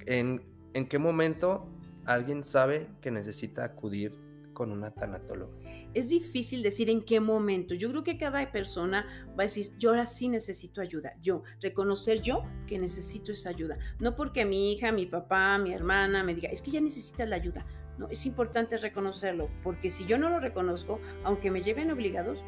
¿en, 0.05 0.41
¿En 0.73 0.87
qué 0.87 0.99
momento 0.99 1.67
alguien 2.05 2.43
sabe 2.43 2.87
que 3.01 3.11
necesita 3.11 3.63
acudir 3.63 4.13
con 4.53 4.71
una 4.71 4.91
tanatóloga? 4.91 5.56
Es 5.93 6.09
difícil 6.09 6.61
decir 6.61 6.89
en 6.89 7.01
qué 7.01 7.19
momento. 7.19 7.73
Yo 7.73 7.89
creo 7.89 8.03
que 8.03 8.17
cada 8.17 8.51
persona 8.51 9.05
va 9.29 9.43
a 9.43 9.47
decir, 9.47 9.71
yo 9.77 9.89
ahora 9.89 10.05
sí 10.05 10.29
necesito 10.29 10.81
ayuda. 10.81 11.13
Yo, 11.21 11.43
reconocer 11.61 12.21
yo 12.21 12.43
que 12.67 12.77
necesito 12.77 13.31
esa 13.31 13.49
ayuda. 13.49 13.77
No 13.99 14.15
porque 14.15 14.45
mi 14.45 14.73
hija, 14.73 14.91
mi 14.91 15.05
papá, 15.05 15.57
mi 15.57 15.73
hermana 15.73 16.23
me 16.23 16.35
diga, 16.35 16.49
es 16.49 16.61
que 16.61 16.71
ya 16.71 16.81
necesitas 16.81 17.27
la 17.27 17.37
ayuda. 17.37 17.65
No, 17.97 18.07
es 18.09 18.25
importante 18.25 18.77
reconocerlo, 18.77 19.49
porque 19.63 19.89
si 19.89 20.05
yo 20.05 20.19
no 20.19 20.29
lo 20.29 20.39
reconozco, 20.39 20.99
aunque 21.23 21.49
me 21.49 21.61
lleven 21.61 21.89
obligados, 21.89 22.43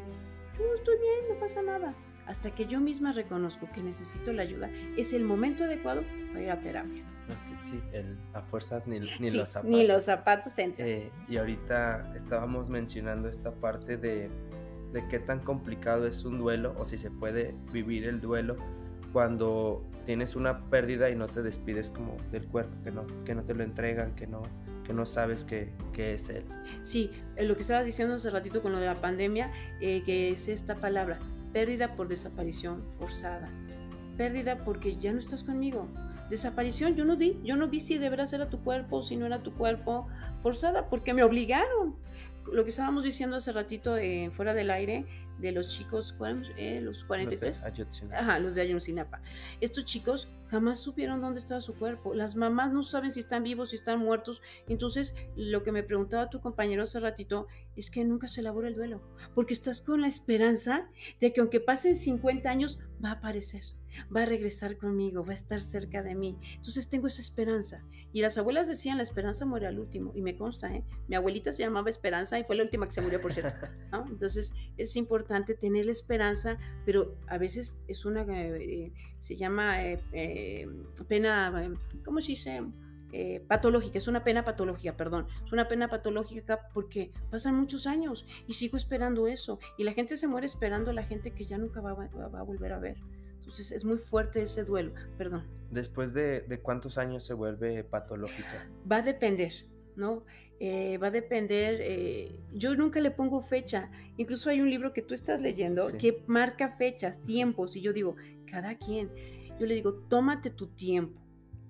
yo 0.56 0.74
estoy 0.74 0.96
bien, 0.98 1.34
no 1.34 1.40
pasa 1.40 1.60
nada. 1.60 1.94
Hasta 2.26 2.54
que 2.54 2.66
yo 2.66 2.80
misma 2.80 3.12
reconozco 3.12 3.68
que 3.72 3.82
necesito 3.82 4.32
la 4.32 4.42
ayuda, 4.42 4.70
es 4.96 5.12
el 5.12 5.24
momento 5.24 5.64
adecuado 5.64 6.02
para 6.28 6.42
ir 6.42 6.50
a 6.50 6.60
terapia. 6.60 7.09
Sí, 7.62 7.82
el, 7.92 8.16
a 8.32 8.42
fuerzas 8.42 8.86
ni, 8.88 9.00
ni 9.00 9.30
los 9.30 9.48
zapatos. 9.48 9.70
Ni 9.70 9.86
los 9.86 10.04
zapatos 10.04 10.58
entran. 10.58 10.88
Eh, 10.88 11.10
y 11.28 11.36
ahorita 11.36 12.12
estábamos 12.16 12.70
mencionando 12.70 13.28
esta 13.28 13.52
parte 13.52 13.96
de, 13.96 14.30
de 14.92 15.08
qué 15.08 15.18
tan 15.18 15.40
complicado 15.40 16.06
es 16.06 16.24
un 16.24 16.38
duelo 16.38 16.74
o 16.78 16.84
si 16.84 16.98
se 16.98 17.10
puede 17.10 17.54
vivir 17.72 18.06
el 18.06 18.20
duelo 18.20 18.56
cuando 19.12 19.84
tienes 20.04 20.36
una 20.36 20.64
pérdida 20.70 21.10
y 21.10 21.16
no 21.16 21.26
te 21.26 21.42
despides 21.42 21.90
como 21.90 22.16
del 22.30 22.46
cuerpo, 22.46 22.74
que 22.82 22.90
no, 22.90 23.06
que 23.24 23.34
no 23.34 23.42
te 23.42 23.54
lo 23.54 23.62
entregan, 23.62 24.14
que 24.14 24.26
no, 24.26 24.42
que 24.84 24.92
no 24.92 25.06
sabes 25.06 25.44
qué, 25.44 25.72
es 25.96 26.28
él. 26.30 26.44
Sí, 26.82 27.10
eh, 27.36 27.44
lo 27.44 27.54
que 27.56 27.62
estabas 27.62 27.84
diciendo 27.84 28.14
hace 28.14 28.30
ratito 28.30 28.62
con 28.62 28.72
lo 28.72 28.78
de 28.78 28.86
la 28.86 28.94
pandemia, 28.94 29.52
eh, 29.80 30.02
que 30.04 30.30
es 30.30 30.48
esta 30.48 30.74
palabra, 30.74 31.18
pérdida 31.52 31.94
por 31.94 32.08
desaparición 32.08 32.82
forzada, 32.98 33.50
pérdida 34.16 34.56
porque 34.64 34.96
ya 34.96 35.12
no 35.12 35.18
estás 35.18 35.44
conmigo, 35.44 35.88
desaparición, 36.30 36.94
yo 36.94 37.04
no 37.04 37.16
di, 37.16 37.38
yo 37.42 37.56
no 37.56 37.68
vi 37.68 37.80
si 37.80 37.98
de 37.98 38.08
verdad 38.08 38.32
era 38.32 38.48
tu 38.48 38.62
cuerpo 38.62 38.98
o 38.98 39.02
si 39.02 39.16
no 39.16 39.26
era 39.26 39.42
tu 39.42 39.52
cuerpo, 39.52 40.06
forzada 40.42 40.88
porque 40.88 41.12
me 41.12 41.22
obligaron. 41.22 41.96
Lo 42.50 42.64
que 42.64 42.70
estábamos 42.70 43.04
diciendo 43.04 43.36
hace 43.36 43.52
ratito 43.52 43.96
eh, 43.98 44.30
fuera 44.32 44.54
del 44.54 44.70
aire 44.70 45.04
de 45.38 45.52
los 45.52 45.68
chicos, 45.68 46.14
eh, 46.56 46.80
los 46.80 47.04
43, 47.04 47.62
los 47.76 48.08
de 48.08 48.16
Ajá, 48.16 48.38
los 48.38 48.54
de 48.54 48.62
Ayotzinapa. 48.62 49.20
Estos 49.60 49.84
chicos 49.84 50.28
jamás 50.48 50.78
supieron 50.78 51.20
dónde 51.20 51.40
estaba 51.40 51.60
su 51.60 51.74
cuerpo. 51.74 52.14
Las 52.14 52.36
mamás 52.36 52.72
no 52.72 52.82
saben 52.82 53.12
si 53.12 53.20
están 53.20 53.42
vivos, 53.42 53.70
si 53.70 53.76
están 53.76 54.00
muertos. 54.00 54.40
Entonces, 54.68 55.14
lo 55.36 55.62
que 55.62 55.72
me 55.72 55.82
preguntaba 55.82 56.30
tu 56.30 56.40
compañero 56.40 56.82
hace 56.82 57.00
ratito 57.00 57.46
es 57.76 57.90
que 57.90 58.04
nunca 58.04 58.26
se 58.26 58.40
elabora 58.40 58.68
el 58.68 58.74
duelo, 58.74 59.02
porque 59.34 59.54
estás 59.54 59.80
con 59.80 60.00
la 60.00 60.08
esperanza 60.08 60.88
de 61.20 61.32
que 61.32 61.40
aunque 61.40 61.60
pasen 61.60 61.96
50 61.96 62.48
años, 62.48 62.78
va 63.02 63.10
a 63.10 63.14
aparecer 63.14 63.79
va 64.14 64.22
a 64.22 64.26
regresar 64.26 64.76
conmigo, 64.76 65.24
va 65.24 65.32
a 65.32 65.34
estar 65.34 65.60
cerca 65.60 66.02
de 66.02 66.14
mí. 66.14 66.38
Entonces 66.56 66.88
tengo 66.88 67.06
esa 67.06 67.20
esperanza. 67.20 67.84
Y 68.12 68.22
las 68.22 68.38
abuelas 68.38 68.68
decían, 68.68 68.96
la 68.96 69.02
esperanza 69.02 69.44
muere 69.46 69.66
al 69.66 69.78
último. 69.78 70.12
Y 70.14 70.22
me 70.22 70.36
consta, 70.36 70.74
¿eh? 70.74 70.84
Mi 71.08 71.16
abuelita 71.16 71.52
se 71.52 71.62
llamaba 71.62 71.90
Esperanza 71.90 72.38
y 72.38 72.44
fue 72.44 72.56
la 72.56 72.62
última 72.62 72.86
que 72.86 72.92
se 72.92 73.00
murió, 73.00 73.20
por 73.20 73.32
cierto. 73.32 73.66
Entonces 74.10 74.52
es 74.76 74.96
importante 74.96 75.54
tener 75.54 75.86
la 75.86 75.92
esperanza, 75.92 76.58
pero 76.84 77.16
a 77.26 77.38
veces 77.38 77.78
es 77.88 78.04
una, 78.04 78.22
eh, 78.22 78.92
se 79.18 79.36
llama 79.36 79.84
eh, 79.84 80.00
eh, 80.12 80.68
pena, 81.08 81.72
¿cómo 82.04 82.20
se 82.20 82.28
dice? 82.28 82.62
eh, 83.12 83.42
patológica, 83.46 83.98
es 83.98 84.08
una 84.08 84.24
pena 84.24 84.44
patológica, 84.44 84.96
perdón, 84.96 85.26
es 85.44 85.52
una 85.52 85.68
pena 85.68 85.88
patológica 85.88 86.68
porque 86.72 87.10
pasan 87.30 87.56
muchos 87.56 87.86
años 87.86 88.26
y 88.46 88.54
sigo 88.54 88.76
esperando 88.76 89.26
eso 89.26 89.58
y 89.76 89.84
la 89.84 89.92
gente 89.92 90.16
se 90.16 90.28
muere 90.28 90.46
esperando 90.46 90.90
a 90.90 90.94
la 90.94 91.02
gente 91.02 91.32
que 91.32 91.44
ya 91.44 91.58
nunca 91.58 91.80
va, 91.80 91.90
a 91.90 92.42
volver 92.42 92.72
a 92.72 92.78
ver. 92.78 92.96
Entonces 93.50 93.72
es 93.72 93.84
muy 93.84 93.98
fuerte 93.98 94.42
ese 94.42 94.62
duelo, 94.62 94.92
perdón. 95.18 95.42
¿Después 95.72 96.14
de, 96.14 96.60
cuántos 96.62 96.98
años 96.98 97.24
se 97.24 97.34
vuelve 97.34 97.82
patológica? 97.82 98.70
Va 98.90 98.98
a 98.98 99.02
depender, 99.02 99.52
¿no? 99.96 100.24
Eh, 100.60 100.98
va 100.98 101.08
a 101.08 101.10
depender, 101.10 101.78
eh, 101.80 102.38
yo 102.52 102.76
nunca 102.76 103.00
le 103.00 103.10
pongo 103.10 103.40
fecha, 103.40 103.90
incluso 104.18 104.50
hay 104.50 104.60
un 104.60 104.70
libro 104.70 104.92
que 104.92 105.02
tú 105.02 105.14
estás 105.14 105.42
leyendo 105.42 105.82
que 105.98 106.22
marca 106.28 106.68
fechas, 106.68 107.20
tiempos, 107.22 107.74
y 107.74 107.80
yo 107.80 107.92
digo, 107.92 108.14
cada 108.46 108.78
quien, 108.78 109.10
yo 109.58 109.66
le 109.66 109.74
digo, 109.74 109.94
tómate 109.94 110.50
tu 110.50 110.68
tiempo, 110.68 111.20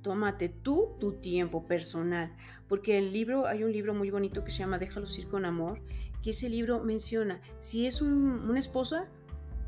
tómate 0.02 0.50
tú 0.50 0.96
tu 1.00 1.14
tiempo 1.14 1.66
personal, 1.66 2.36
porque 2.68 2.98
el 2.98 3.10
libro, 3.10 3.46
hay 3.46 3.64
un 3.64 3.72
libro 3.72 3.94
muy 3.94 4.10
bonito 4.10 4.44
que 4.44 4.50
se 4.50 4.58
llama 4.58 4.78
Déjalos 4.78 5.18
ir 5.18 5.28
con 5.28 5.46
amor, 5.46 5.80
que 6.22 6.30
ese 6.30 6.50
libro 6.50 6.84
menciona, 6.84 7.40
si 7.58 7.86
es 7.86 8.02
una 8.02 8.58
esposa, 8.58 9.08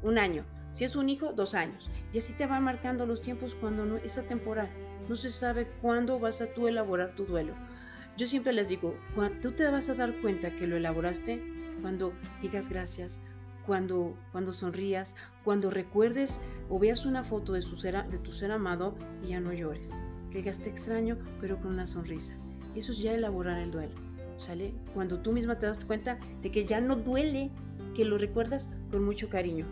un 0.02 0.18
año, 0.18 0.44
si 0.72 0.84
es 0.84 0.96
un 0.96 1.08
hijo, 1.08 1.32
dos 1.32 1.54
años, 1.54 1.88
y 2.12 2.18
así 2.18 2.32
te 2.32 2.46
va 2.46 2.58
marcando 2.58 3.06
los 3.06 3.22
tiempos 3.22 3.54
cuando 3.54 3.86
no, 3.86 3.98
es 3.98 4.14
temporal, 4.26 4.68
no 5.08 5.14
se 5.14 5.30
sabe 5.30 5.68
cuándo 5.80 6.18
vas 6.18 6.40
a 6.40 6.52
tú 6.52 6.66
elaborar 6.66 7.14
tu 7.14 7.24
duelo. 7.24 7.54
Yo 8.16 8.26
siempre 8.26 8.52
les 8.52 8.68
digo, 8.68 8.96
tú 9.40 9.52
te 9.52 9.68
vas 9.68 9.88
a 9.88 9.94
dar 9.94 10.20
cuenta 10.20 10.50
que 10.50 10.66
lo 10.66 10.76
elaboraste 10.76 11.40
cuando 11.80 12.12
digas 12.40 12.68
gracias, 12.68 13.20
cuando, 13.64 14.16
cuando 14.32 14.52
sonrías, 14.52 15.14
cuando 15.44 15.70
recuerdes 15.70 16.40
o 16.68 16.80
veas 16.80 17.06
una 17.06 17.22
foto 17.22 17.52
de, 17.52 17.62
su 17.62 17.76
de 17.76 18.18
tu 18.18 18.32
ser 18.32 18.50
amado 18.50 18.96
y 19.22 19.28
ya 19.28 19.40
no 19.40 19.52
llores 19.52 19.92
que 20.32 20.38
digas 20.38 20.58
te 20.58 20.70
extraño, 20.70 21.18
pero 21.40 21.60
con 21.60 21.72
una 21.72 21.86
sonrisa. 21.86 22.32
Eso 22.74 22.92
es 22.92 22.98
ya 22.98 23.12
elaborar 23.12 23.58
el 23.58 23.70
duelo, 23.70 23.94
¿sale? 24.38 24.72
Cuando 24.94 25.20
tú 25.20 25.32
misma 25.32 25.58
te 25.58 25.66
das 25.66 25.78
cuenta 25.84 26.18
de 26.40 26.50
que 26.50 26.64
ya 26.64 26.80
no 26.80 26.96
duele, 26.96 27.50
que 27.94 28.06
lo 28.06 28.16
recuerdas 28.16 28.70
con 28.90 29.04
mucho 29.04 29.28
cariño. 29.28 29.66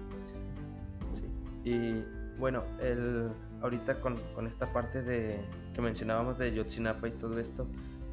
Y 1.64 2.02
bueno, 2.38 2.62
el, 2.80 3.28
ahorita 3.60 4.00
con, 4.00 4.16
con, 4.34 4.46
esta 4.46 4.72
parte 4.72 5.02
de 5.02 5.38
que 5.74 5.82
mencionábamos 5.82 6.38
de 6.38 6.54
Yotzinapa 6.54 7.08
y 7.08 7.12
todo 7.12 7.38
esto, 7.38 7.66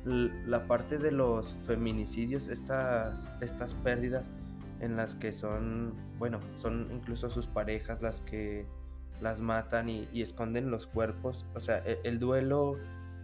la 0.05 0.67
parte 0.67 0.97
de 0.97 1.11
los 1.11 1.53
feminicidios, 1.65 2.47
estas, 2.47 3.27
estas 3.41 3.73
pérdidas 3.73 4.29
en 4.79 4.95
las 4.95 5.15
que 5.15 5.33
son, 5.33 5.93
bueno, 6.17 6.39
son 6.55 6.89
incluso 6.91 7.29
sus 7.29 7.47
parejas 7.47 8.01
las 8.01 8.21
que 8.21 8.65
las 9.21 9.41
matan 9.41 9.89
y, 9.89 10.07
esconden 10.13 10.69
los 10.69 10.87
cuerpos. 10.87 11.45
O 11.55 11.59
sea, 11.59 11.81
e, 11.85 11.99
el, 12.03 12.19
duelo, 12.19 12.77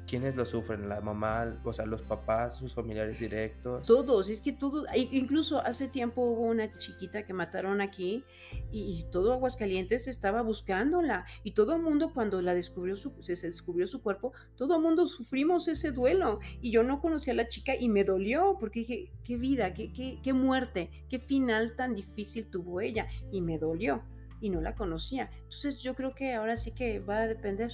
¿quiénes 0.07 0.35
lo 0.35 0.45
sufren? 0.45 0.89
La 0.89 1.01
mamá, 1.01 1.59
o 1.63 1.73
sea, 1.73 1.85
los 1.85 2.01
papás, 2.01 2.57
sus 2.57 2.73
familiares 2.73 3.19
directos. 3.19 3.85
Todos, 3.85 4.29
es 4.29 4.41
que 4.41 4.51
todos, 4.51 4.85
incluso 4.95 5.59
hace 5.59 5.87
tiempo 5.87 6.21
hubo 6.21 6.43
una 6.43 6.69
chiquita 6.77 7.23
que 7.23 7.33
mataron 7.33 7.81
aquí 7.81 8.23
y, 8.71 9.05
todo 9.11 9.33
Aguascalientes 9.33 10.07
estaba 10.07 10.41
buscándola 10.41 11.25
y 11.43 11.51
todo 11.51 11.75
el 11.75 11.81
mundo 11.81 12.11
cuando 12.13 12.41
la 12.41 12.53
descubrió 12.53 12.95
su, 12.95 13.13
se, 13.19 13.33
descubrió 13.33 13.87
su 13.87 14.01
cuerpo, 14.01 14.33
todo 14.55 14.75
el 14.75 14.81
mundo 14.81 15.07
sufrimos 15.07 15.67
ese 15.67 15.91
duelo 15.91 16.39
y 16.61 16.71
yo 16.71 16.83
no 16.83 16.99
conocía 16.99 17.33
a 17.33 17.37
la 17.37 17.47
chica 17.47 17.75
y 17.75 17.89
me 17.89 18.03
dolió 18.03 18.57
porque 18.59 18.79
dije, 18.79 19.11
qué 19.23 19.37
vida, 19.37 19.73
qué, 19.73 19.91
qué, 19.91 20.19
qué 20.23 20.33
muerte, 20.33 20.89
qué 21.09 21.19
final 21.19 21.75
tan 21.75 21.93
difícil 21.93 22.47
tuvo 22.47 22.81
ella 22.81 23.07
y 23.31 23.41
me 23.41 23.57
dolió 23.57 24.03
y 24.43 24.49
no 24.49 24.59
la 24.59 24.75
conocía. 24.75 25.29
Entonces 25.43 25.79
yo 25.79 25.95
creo 25.95 26.13
que 26.13 26.33
ahora 26.33 26.57
sí 26.57 26.71
que 26.71 26.99
va 26.99 27.21
a 27.21 27.27
depender. 27.27 27.71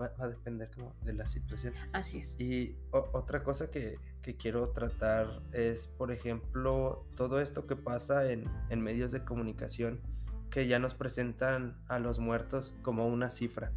Va, 0.00 0.12
a 0.18 0.28
depender 0.28 0.70
como 0.70 0.94
de 1.02 1.12
la 1.12 1.26
situación. 1.26 1.74
Así 1.92 2.18
es. 2.18 2.38
Y 2.40 2.76
otra 2.90 3.42
cosa 3.42 3.70
que, 3.70 3.98
que, 4.22 4.36
quiero 4.36 4.66
tratar 4.68 5.42
es, 5.52 5.86
por 5.86 6.12
ejemplo, 6.12 7.04
todo 7.16 7.40
esto 7.40 7.66
que 7.66 7.76
pasa 7.76 8.30
en, 8.30 8.44
en 8.70 8.80
medios 8.80 9.12
de 9.12 9.24
comunicación 9.24 10.00
que 10.50 10.66
ya 10.66 10.78
nos 10.78 10.94
presentan 10.94 11.80
a 11.88 11.98
los 11.98 12.18
muertos 12.18 12.74
como 12.82 13.06
una 13.06 13.30
cifra. 13.30 13.72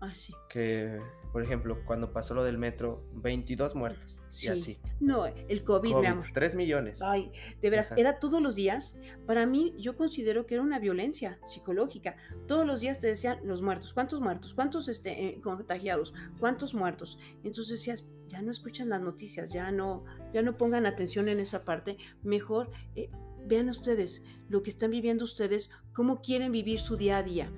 Ah, 0.00 0.14
sí. 0.14 0.32
Que, 0.48 1.00
por 1.32 1.42
ejemplo, 1.42 1.78
cuando 1.84 2.12
pasó 2.12 2.34
lo 2.34 2.44
del 2.44 2.58
metro, 2.58 3.02
22 3.14 3.74
muertos. 3.74 4.22
Sí. 4.28 4.46
Y 4.46 4.50
así. 4.50 4.78
No, 5.00 5.26
el 5.26 5.64
COVID, 5.64 5.96
mi 5.96 6.06
amor. 6.06 6.26
3 6.32 6.54
millones. 6.54 7.02
Ay, 7.02 7.32
de 7.60 7.70
veras, 7.70 7.92
era 7.96 8.18
todos 8.20 8.40
los 8.40 8.54
días. 8.54 8.94
Para 9.26 9.46
mí, 9.46 9.74
yo 9.78 9.96
considero 9.96 10.46
que 10.46 10.54
era 10.54 10.62
una 10.62 10.78
violencia 10.78 11.38
psicológica. 11.44 12.16
Todos 12.46 12.66
los 12.66 12.80
días 12.80 13.00
te 13.00 13.08
decían 13.08 13.38
los 13.42 13.62
muertos. 13.62 13.92
¿Cuántos 13.94 14.20
muertos? 14.20 14.54
¿Cuántos 14.54 14.88
este, 14.88 15.26
eh, 15.26 15.40
contagiados? 15.40 16.14
¿Cuántos 16.38 16.74
muertos? 16.74 17.18
Entonces 17.42 17.78
decías, 17.78 18.04
ya 18.28 18.42
no 18.42 18.50
escuchan 18.50 18.88
las 18.90 19.00
noticias, 19.00 19.52
ya 19.52 19.72
no, 19.72 20.04
ya 20.32 20.42
no 20.42 20.56
pongan 20.56 20.86
atención 20.86 21.28
en 21.28 21.40
esa 21.40 21.64
parte. 21.64 21.96
Mejor 22.22 22.70
eh, 22.94 23.10
vean 23.48 23.68
ustedes 23.68 24.22
lo 24.48 24.62
que 24.62 24.70
están 24.70 24.90
viviendo 24.90 25.24
ustedes, 25.24 25.70
cómo 25.92 26.20
quieren 26.20 26.52
vivir 26.52 26.78
su 26.78 26.96
día 26.96 27.18
a 27.18 27.22
día. 27.22 27.50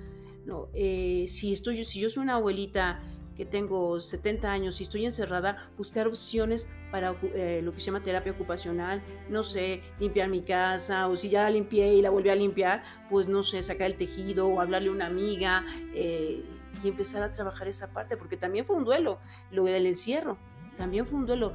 No, 0.45 0.69
eh, 0.73 1.25
si, 1.27 1.53
estoy, 1.53 1.83
si 1.85 1.99
yo 1.99 2.09
soy 2.09 2.23
una 2.23 2.35
abuelita 2.35 3.01
que 3.35 3.45
tengo 3.45 4.01
70 4.01 4.51
años 4.51 4.79
y 4.79 4.83
estoy 4.83 5.05
encerrada, 5.05 5.69
buscar 5.77 6.07
opciones 6.07 6.67
para 6.91 7.15
eh, 7.35 7.61
lo 7.63 7.71
que 7.73 7.79
se 7.79 7.85
llama 7.87 8.03
terapia 8.03 8.31
ocupacional, 8.31 9.01
no 9.29 9.43
sé, 9.43 9.81
limpiar 9.99 10.29
mi 10.29 10.41
casa, 10.41 11.07
o 11.07 11.15
si 11.15 11.29
ya 11.29 11.43
la 11.43 11.49
limpié 11.51 11.93
y 11.93 12.01
la 12.01 12.09
volví 12.09 12.29
a 12.29 12.35
limpiar, 12.35 12.83
pues 13.09 13.27
no 13.27 13.43
sé, 13.43 13.63
sacar 13.63 13.87
el 13.87 13.97
tejido 13.97 14.47
o 14.47 14.59
hablarle 14.59 14.89
a 14.89 14.91
una 14.91 15.05
amiga 15.05 15.65
eh, 15.93 16.43
y 16.83 16.87
empezar 16.87 17.23
a 17.23 17.31
trabajar 17.31 17.67
esa 17.67 17.93
parte, 17.93 18.17
porque 18.17 18.35
también 18.35 18.65
fue 18.65 18.75
un 18.75 18.83
duelo, 18.83 19.19
lo 19.51 19.65
del 19.65 19.85
encierro, 19.85 20.37
también 20.75 21.05
fue 21.05 21.19
un 21.19 21.25
duelo, 21.25 21.53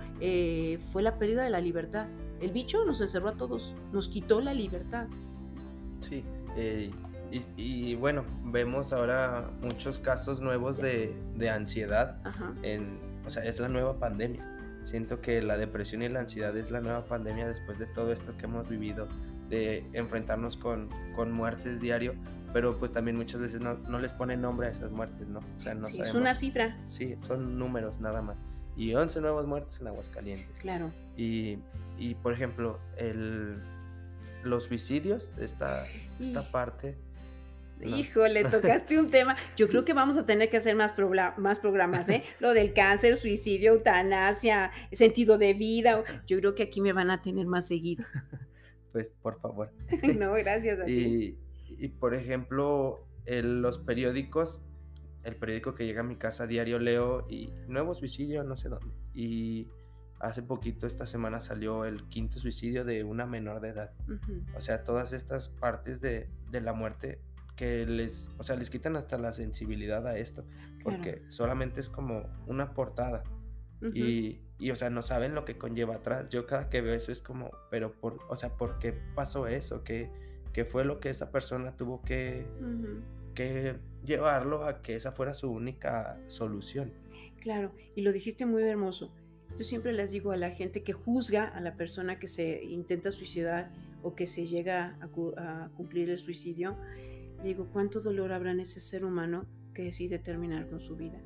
fue 0.92 1.02
la 1.02 1.18
pérdida 1.18 1.42
de 1.42 1.50
la 1.50 1.60
libertad. 1.60 2.06
El 2.40 2.52
bicho 2.52 2.84
nos 2.84 3.00
encerró 3.00 3.28
a 3.30 3.36
todos, 3.36 3.74
nos 3.92 4.08
quitó 4.08 4.40
la 4.40 4.52
libertad. 4.52 5.06
Sí, 6.00 6.22
eh, 6.56 6.90
y, 7.56 7.94
bueno, 7.96 8.24
vemos 8.44 8.92
ahora 8.92 9.50
muchos 9.60 9.98
casos 9.98 10.40
nuevos 10.40 10.78
de, 10.78 11.14
ansiedad. 11.50 12.20
En, 12.62 13.00
o 13.26 13.30
sea, 13.30 13.44
es 13.44 13.58
la 13.58 13.68
nueva 13.68 13.98
pandemia. 13.98 14.42
Siento 14.84 15.20
que 15.20 15.42
la 15.42 15.56
depresión 15.56 16.02
y 16.02 16.08
la 16.08 16.20
ansiedad 16.20 16.56
es 16.56 16.70
la 16.70 16.80
nueva 16.80 17.06
pandemia 17.08 17.48
después 17.48 17.78
de 17.78 17.86
todo 17.86 18.12
esto 18.12 18.32
que 18.38 18.44
hemos 18.44 18.68
vivido, 18.68 19.08
de 19.48 19.84
enfrentarnos 19.92 20.56
con, 20.56 20.88
con 21.16 21.32
muertes 21.32 21.80
diario, 21.80 22.14
pero 22.52 22.78
pues 22.78 22.92
también 22.92 23.16
muchas 23.16 23.40
veces 23.40 23.60
no, 23.60 23.74
no, 23.74 23.98
les 23.98 24.12
ponen 24.12 24.40
nombre 24.40 24.68
a 24.68 24.70
esas 24.70 24.92
muertes, 24.92 25.26
¿no? 25.26 25.40
O 25.40 25.60
sea, 25.60 25.74
no 25.74 25.88
sabemos. 25.88 26.08
Es 26.08 26.14
una 26.14 26.34
cifra. 26.34 26.78
Sí, 26.86 27.16
son 27.18 27.58
números 27.58 28.00
nada 28.00 28.22
más. 28.22 28.38
Y 28.76 28.94
11 28.94 29.20
nuevos 29.22 29.46
muertes 29.46 29.80
en 29.80 29.88
Aguascalientes. 29.88 30.60
Claro. 30.60 30.92
Y 31.16 31.58
y 31.98 32.14
por 32.14 32.32
ejemplo, 32.32 32.78
el, 32.96 33.62
los 34.42 34.64
suicidios, 34.64 35.32
esta, 35.38 35.86
esta 36.20 36.50
parte. 36.50 36.96
Híjole, 37.84 38.44
tocaste 38.44 38.98
un 38.98 39.10
tema. 39.10 39.36
Yo 39.56 39.68
creo 39.68 39.84
que 39.84 39.92
vamos 39.92 40.16
a 40.16 40.24
tener 40.24 40.48
que 40.48 40.56
hacer 40.56 40.74
más, 40.76 40.94
más 41.36 41.58
programas, 41.58 42.08
¿eh? 42.08 42.24
Lo 42.40 42.54
del 42.54 42.72
cáncer, 42.72 43.16
suicidio, 43.16 43.72
eutanasia, 43.72 44.70
sentido 44.92 45.36
de 45.36 45.52
vida. 45.52 46.02
Yo 46.26 46.38
creo 46.38 46.54
que 46.54 46.62
aquí 46.62 46.80
me 46.80 46.94
van 46.94 47.10
a 47.10 47.20
tener 47.20 47.46
más 47.46 47.66
seguido. 47.66 48.04
Pues 48.92 49.12
por 49.12 49.38
favor. 49.42 49.70
no, 50.18 50.32
gracias 50.32 50.80
a 50.80 50.88
y, 50.88 51.38
Y 51.68 51.88
por 51.88 52.14
ejemplo, 52.14 53.06
los 53.26 53.76
periódicos, 53.76 54.62
el 55.22 55.36
periódico 55.36 55.74
que 55.74 55.84
llega 55.84 56.00
a 56.00 56.02
mi 56.02 56.16
casa 56.16 56.46
diario 56.46 56.78
leo 56.78 57.26
y 57.28 57.52
nuevo 57.68 57.94
suicidio, 57.94 58.42
no 58.42 58.56
sé 58.56 58.70
dónde. 58.70 58.94
Y 59.12 59.68
Hace 60.18 60.42
poquito, 60.42 60.86
esta 60.86 61.06
semana, 61.06 61.40
salió 61.40 61.84
el 61.84 62.04
quinto 62.08 62.38
suicidio 62.38 62.84
de 62.84 63.04
una 63.04 63.26
menor 63.26 63.60
de 63.60 63.68
edad. 63.68 63.92
O 64.56 64.60
sea, 64.60 64.82
todas 64.82 65.12
estas 65.12 65.50
partes 65.50 66.00
de, 66.00 66.28
la 66.52 66.72
muerte 66.72 67.20
que 67.54 67.86
les, 67.86 68.30
o 68.38 68.42
sea, 68.42 68.56
les 68.56 68.70
quitan 68.70 68.96
hasta 68.96 69.18
la 69.18 69.32
sensibilidad 69.32 70.06
a 70.06 70.18
esto, 70.18 70.44
porque 70.82 71.22
solamente 71.28 71.80
es 71.80 71.88
como 71.88 72.24
una 72.46 72.72
portada. 72.72 73.24
y, 73.92 74.40
y, 74.58 74.70
o 74.70 74.76
sea, 74.76 74.88
no 74.88 75.02
saben 75.02 75.34
lo 75.34 75.44
que 75.44 75.58
conlleva 75.58 75.96
atrás. 75.96 76.28
Yo 76.30 76.46
cada 76.46 76.70
que 76.70 76.80
veo 76.80 76.94
eso 76.94 77.12
es 77.12 77.20
como, 77.20 77.50
pero, 77.70 77.92
por, 77.92 78.18
o 78.28 78.36
sea, 78.36 78.56
¿por 78.56 78.78
qué 78.78 78.94
pasó 79.14 79.46
eso? 79.46 79.84
¿Qué, 79.84 80.10
qué 80.54 80.64
fue 80.64 80.86
lo 80.86 80.98
que 80.98 81.10
esa 81.10 81.30
persona 81.30 81.76
tuvo 81.76 82.00
que, 82.00 82.46
que 83.34 83.76
llevarlo 84.02 84.64
a 84.64 84.80
que 84.80 84.96
esa 84.96 85.12
fuera 85.12 85.34
su 85.34 85.50
única 85.50 86.18
solución? 86.28 86.94
Claro, 87.38 87.72
y 87.94 88.00
lo 88.00 88.12
dijiste 88.12 88.46
muy 88.46 88.62
hermoso 88.62 89.12
yo 89.58 89.64
siempre 89.64 89.92
les 89.92 90.10
digo 90.10 90.32
a 90.32 90.36
la 90.36 90.50
gente 90.50 90.82
que 90.82 90.92
juzga 90.92 91.44
a 91.44 91.60
la 91.60 91.76
persona 91.76 92.18
que 92.18 92.28
se 92.28 92.62
intenta 92.64 93.10
suicidar 93.10 93.70
o 94.02 94.14
que 94.14 94.26
se 94.26 94.46
llega 94.46 94.98
a, 95.00 95.68
cumplir 95.76 96.10
el 96.10 96.18
suicidio, 96.18 96.76
digo, 97.42 97.68
¿cuánto 97.72 98.00
dolor 98.00 98.32
habrá 98.32 98.52
en 98.52 98.60
ese 98.60 98.80
ser 98.80 99.04
humano 99.04 99.46
que 99.74 99.84
decide 99.84 100.18
terminar 100.18 100.68
con 100.68 100.80
su 100.80 100.96
vida? 100.96 101.20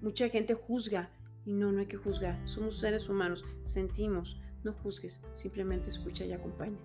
Mucha 0.00 0.28
gente 0.28 0.54
juzga 0.54 1.10
y 1.44 1.52
no, 1.52 1.72
no 1.72 1.80
hay 1.80 1.86
que 1.86 1.96
juzgar. 1.96 2.40
Somos 2.46 2.78
seres 2.78 3.08
humanos, 3.08 3.44
sentimos, 3.64 4.40
no 4.62 4.72
juzgues, 4.72 5.20
simplemente 5.32 5.88
escucha 5.88 6.24
y 6.24 6.32
acompaña. 6.32 6.78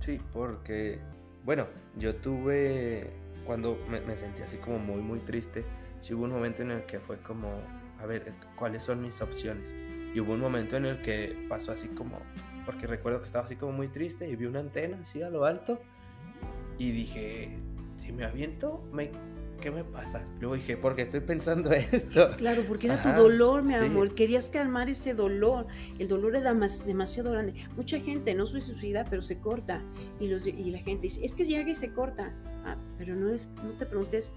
Sí, 0.00 0.20
porque, 0.32 0.98
bueno, 1.44 1.68
yo 1.96 2.16
tuve, 2.16 3.10
cuando 3.46 3.78
me, 3.88 4.00
me 4.00 4.16
sentí 4.16 4.42
así 4.42 4.56
como 4.56 4.78
muy, 4.78 5.00
muy 5.00 5.20
triste, 5.20 5.64
hubo 6.10 6.24
un 6.24 6.32
momento 6.32 6.62
en 6.62 6.72
el 6.72 6.84
que 6.84 6.98
fue 6.98 7.18
como, 7.18 7.48
a 7.98 8.06
ver, 8.06 8.32
¿cuáles 8.56 8.82
son 8.82 9.00
mis 9.00 9.20
opciones? 9.20 9.74
Y 10.14 10.20
hubo 10.20 10.32
un 10.32 10.40
momento 10.40 10.76
en 10.76 10.86
el 10.86 11.02
que 11.02 11.46
pasó 11.48 11.72
así 11.72 11.88
como, 11.88 12.18
porque 12.66 12.86
recuerdo 12.86 13.20
que 13.20 13.26
estaba 13.26 13.44
así 13.44 13.56
como 13.56 13.72
muy 13.72 13.88
triste 13.88 14.28
y 14.28 14.36
vi 14.36 14.46
una 14.46 14.60
antena 14.60 14.98
así 15.02 15.22
a 15.22 15.30
lo 15.30 15.44
alto 15.44 15.80
y 16.78 16.90
dije, 16.90 17.58
si 17.96 18.12
me 18.12 18.24
aviento, 18.24 18.84
me 18.92 19.10
¿qué 19.62 19.70
me 19.70 19.84
pasa? 19.84 20.22
Luego 20.40 20.56
dije, 20.56 20.76
porque 20.76 21.02
estoy 21.02 21.20
pensando 21.20 21.72
esto. 21.92 22.36
Claro, 22.36 22.64
porque 22.66 22.88
era 22.88 23.00
tu 23.00 23.10
dolor, 23.10 23.62
mi 23.62 23.72
amor. 23.74 24.14
Querías 24.14 24.50
calmar 24.50 24.90
ese 24.90 25.14
dolor. 25.14 25.66
El 25.98 26.08
dolor 26.08 26.36
era 26.36 26.52
más, 26.52 26.84
demasiado 26.84 27.30
grande. 27.30 27.54
Mucha 27.76 27.98
gente 28.00 28.34
no 28.34 28.46
se 28.46 28.60
suicida, 28.60 29.04
pero 29.08 29.22
se 29.22 29.38
corta. 29.38 29.80
Y, 30.20 30.26
los, 30.26 30.46
y 30.46 30.70
la 30.70 30.78
gente 30.78 31.04
dice, 31.04 31.24
es 31.24 31.34
que 31.34 31.44
llega 31.44 31.70
y 31.70 31.74
se 31.74 31.92
corta. 31.92 32.34
Ah, 32.66 32.76
pero 32.98 33.14
no, 33.14 33.32
es, 33.32 33.50
no 33.64 33.70
te 33.78 33.86
preguntes 33.86 34.32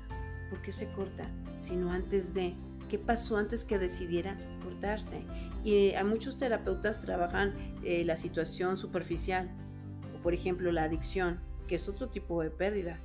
por 0.50 0.62
qué 0.62 0.72
se 0.72 0.88
corta, 0.94 1.28
sino 1.56 1.92
antes 1.92 2.34
de. 2.34 2.54
¿Qué 2.88 3.00
pasó 3.00 3.38
antes 3.38 3.66
que 3.66 3.80
decidiera 3.80 4.38
cortarse? 4.64 5.26
Y 5.66 5.96
a 5.96 6.04
muchos 6.04 6.38
terapeutas 6.38 7.02
trabajan 7.02 7.52
eh, 7.84 8.06
la 8.06 8.18
situación 8.18 8.78
superficial, 8.78 9.50
o 10.16 10.22
por 10.22 10.36
ejemplo 10.36 10.72
la 10.72 10.84
adicción, 10.84 11.40
que 11.68 11.76
es 11.76 11.90
otro 11.90 12.08
tipo 12.08 12.42
de 12.44 12.52
pérdida. 12.52 13.00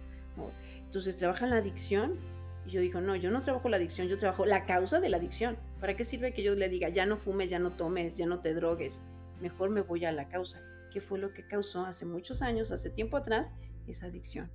Entonces 0.85 1.17
trabajan 1.17 1.49
la 1.49 1.57
adicción 1.57 2.19
y 2.67 2.71
yo 2.71 2.83
digo, 2.83 3.01
no, 3.01 3.17
yo 3.17 3.31
no 3.31 3.41
trabajo 3.41 3.71
la 3.71 3.79
adicción, 3.79 4.09
yo 4.09 4.19
trabajo 4.19 4.45
la 4.45 4.67
causa 4.67 5.01
de 5.01 5.09
la 5.09 5.17
adicción. 5.17 5.57
¿Para 5.81 5.97
qué 5.97 6.05
sirve 6.05 6.35
que 6.35 6.43
yo 6.43 6.55
le 6.55 6.69
diga, 6.69 6.91
ya 6.91 7.07
no 7.07 7.17
fumes, 7.17 7.49
ya 7.49 7.59
no 7.59 7.71
tomes, 7.71 8.15
ya 8.15 8.27
no 8.27 8.41
te 8.41 8.53
drogues? 8.53 9.01
Mejor 9.41 9.71
me 9.71 9.81
voy 9.81 10.05
a 10.05 10.13
la 10.13 10.29
causa. 10.29 10.61
¿Qué 10.93 11.01
fue 11.01 11.19
lo 11.19 11.33
que 11.33 11.47
causó 11.47 11.87
hace 11.87 12.05
muchos 12.05 12.43
años, 12.43 12.73
hace 12.73 12.91
tiempo 12.91 13.17
atrás, 13.17 13.55
esa 13.87 14.07
adicción? 14.07 14.51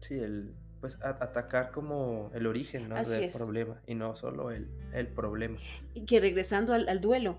Sí, 0.00 0.14
el, 0.14 0.54
pues 0.80 0.96
atacar 1.02 1.72
como 1.72 2.30
el 2.32 2.46
origen 2.46 2.88
del 2.88 3.30
problema 3.30 3.82
y 3.86 3.94
no 3.94 4.16
solo 4.16 4.50
el, 4.50 4.66
el 4.94 5.08
problema. 5.08 5.58
Y 5.92 6.06
que 6.06 6.20
regresando 6.20 6.72
al, 6.72 6.88
al 6.88 7.02
duelo, 7.02 7.38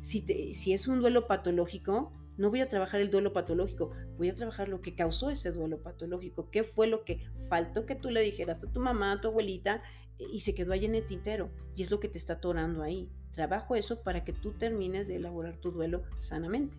Si, 0.00 0.22
te, 0.22 0.54
si 0.54 0.72
es 0.72 0.88
un 0.88 1.00
duelo 1.00 1.26
patológico, 1.26 2.12
no 2.36 2.50
voy 2.50 2.60
a 2.60 2.68
trabajar 2.68 3.00
el 3.00 3.10
duelo 3.10 3.32
patológico, 3.32 3.90
voy 4.16 4.30
a 4.30 4.34
trabajar 4.34 4.68
lo 4.68 4.80
que 4.80 4.94
causó 4.94 5.30
ese 5.30 5.52
duelo 5.52 5.82
patológico, 5.82 6.50
qué 6.50 6.64
fue 6.64 6.86
lo 6.86 7.04
que 7.04 7.24
faltó 7.48 7.86
que 7.86 7.94
tú 7.94 8.10
le 8.10 8.20
dijeras 8.22 8.64
a 8.64 8.72
tu 8.72 8.80
mamá, 8.80 9.12
a 9.12 9.20
tu 9.20 9.28
abuelita, 9.28 9.82
eh, 10.18 10.24
y 10.32 10.40
se 10.40 10.54
quedó 10.54 10.72
ahí 10.72 10.84
en 10.84 10.94
el 10.94 11.06
tintero, 11.06 11.50
y 11.76 11.82
es 11.82 11.90
lo 11.90 12.00
que 12.00 12.08
te 12.08 12.18
está 12.18 12.34
atorando 12.34 12.82
ahí. 12.82 13.10
Trabajo 13.32 13.76
eso 13.76 14.02
para 14.02 14.24
que 14.24 14.32
tú 14.32 14.52
termines 14.52 15.08
de 15.08 15.16
elaborar 15.16 15.56
tu 15.56 15.70
duelo 15.72 16.02
sanamente. 16.16 16.76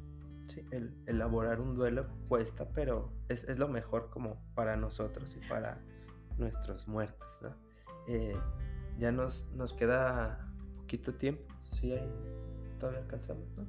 Sí, 0.48 0.62
el, 0.72 0.94
elaborar 1.06 1.62
un 1.62 1.76
duelo 1.76 2.08
cuesta, 2.28 2.68
pero 2.74 3.14
es, 3.30 3.58
lo 3.58 3.68
mejor 3.68 4.10
como 4.10 4.44
para 4.56 4.76
nosotros 4.76 5.36
y 5.36 5.48
para 5.48 5.82
nuestros 6.38 6.88
muertos. 6.88 7.42
Eh, 8.08 8.36
ya 8.98 9.12
nos, 9.12 9.50
nos 9.54 9.74
queda 9.74 10.52
poquito 10.78 11.14
tiempo, 11.16 11.54
sí, 11.72 11.94
todavía 12.84 13.00
alcanzamos, 13.00 13.48
¿no? 13.56 13.66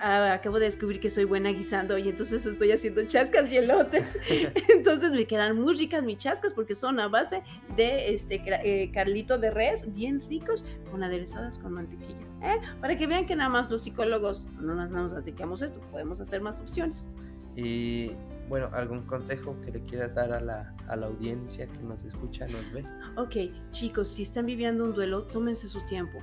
ah, 0.00 0.32
acabo 0.32 0.58
de 0.58 0.64
descubrir 0.64 1.00
que 1.00 1.10
soy 1.10 1.24
buena 1.24 1.50
guisando 1.50 1.98
y 1.98 2.08
entonces 2.08 2.44
estoy 2.44 2.72
haciendo 2.72 3.04
chascas 3.04 3.52
y 3.52 3.58
elotes. 3.58 4.18
entonces 4.68 5.12
me 5.12 5.26
quedan 5.26 5.60
muy 5.60 5.74
ricas 5.74 6.02
mis 6.02 6.18
chascas 6.18 6.54
porque 6.54 6.74
son 6.74 6.98
a 6.98 7.08
base 7.08 7.42
de 7.76 8.12
este 8.12 8.42
eh, 8.46 8.90
carlito 8.90 9.38
de 9.38 9.50
res, 9.50 9.92
bien 9.94 10.20
ricos, 10.28 10.64
con 10.90 11.02
aderezadas 11.02 11.58
con 11.58 11.74
mantequilla. 11.74 12.26
¿eh? 12.42 12.60
Para 12.80 12.96
que 12.96 13.06
vean 13.06 13.26
que 13.26 13.36
nada 13.36 13.50
más 13.50 13.70
los 13.70 13.82
psicólogos 13.82 14.44
no 14.60 14.74
nos, 14.74 14.90
nos 14.90 15.14
dedicamos 15.14 15.62
a 15.62 15.66
esto, 15.66 15.80
podemos 15.92 16.20
hacer 16.20 16.40
más 16.40 16.60
opciones. 16.60 17.06
Y 17.54 18.12
bueno, 18.48 18.70
algún 18.72 19.02
consejo 19.02 19.60
que 19.60 19.70
le 19.70 19.80
quieras 19.82 20.14
dar 20.14 20.32
a 20.32 20.40
la, 20.40 20.74
a 20.88 20.96
la 20.96 21.06
audiencia 21.06 21.66
que 21.66 21.78
nos 21.80 22.02
escucha, 22.02 22.46
nos 22.46 22.70
ve. 22.72 22.84
Ok, 23.16 23.70
chicos, 23.70 24.08
si 24.08 24.22
están 24.22 24.46
viviendo 24.46 24.84
un 24.84 24.94
duelo, 24.94 25.22
tómense 25.24 25.68
su 25.68 25.84
tiempo. 25.86 26.18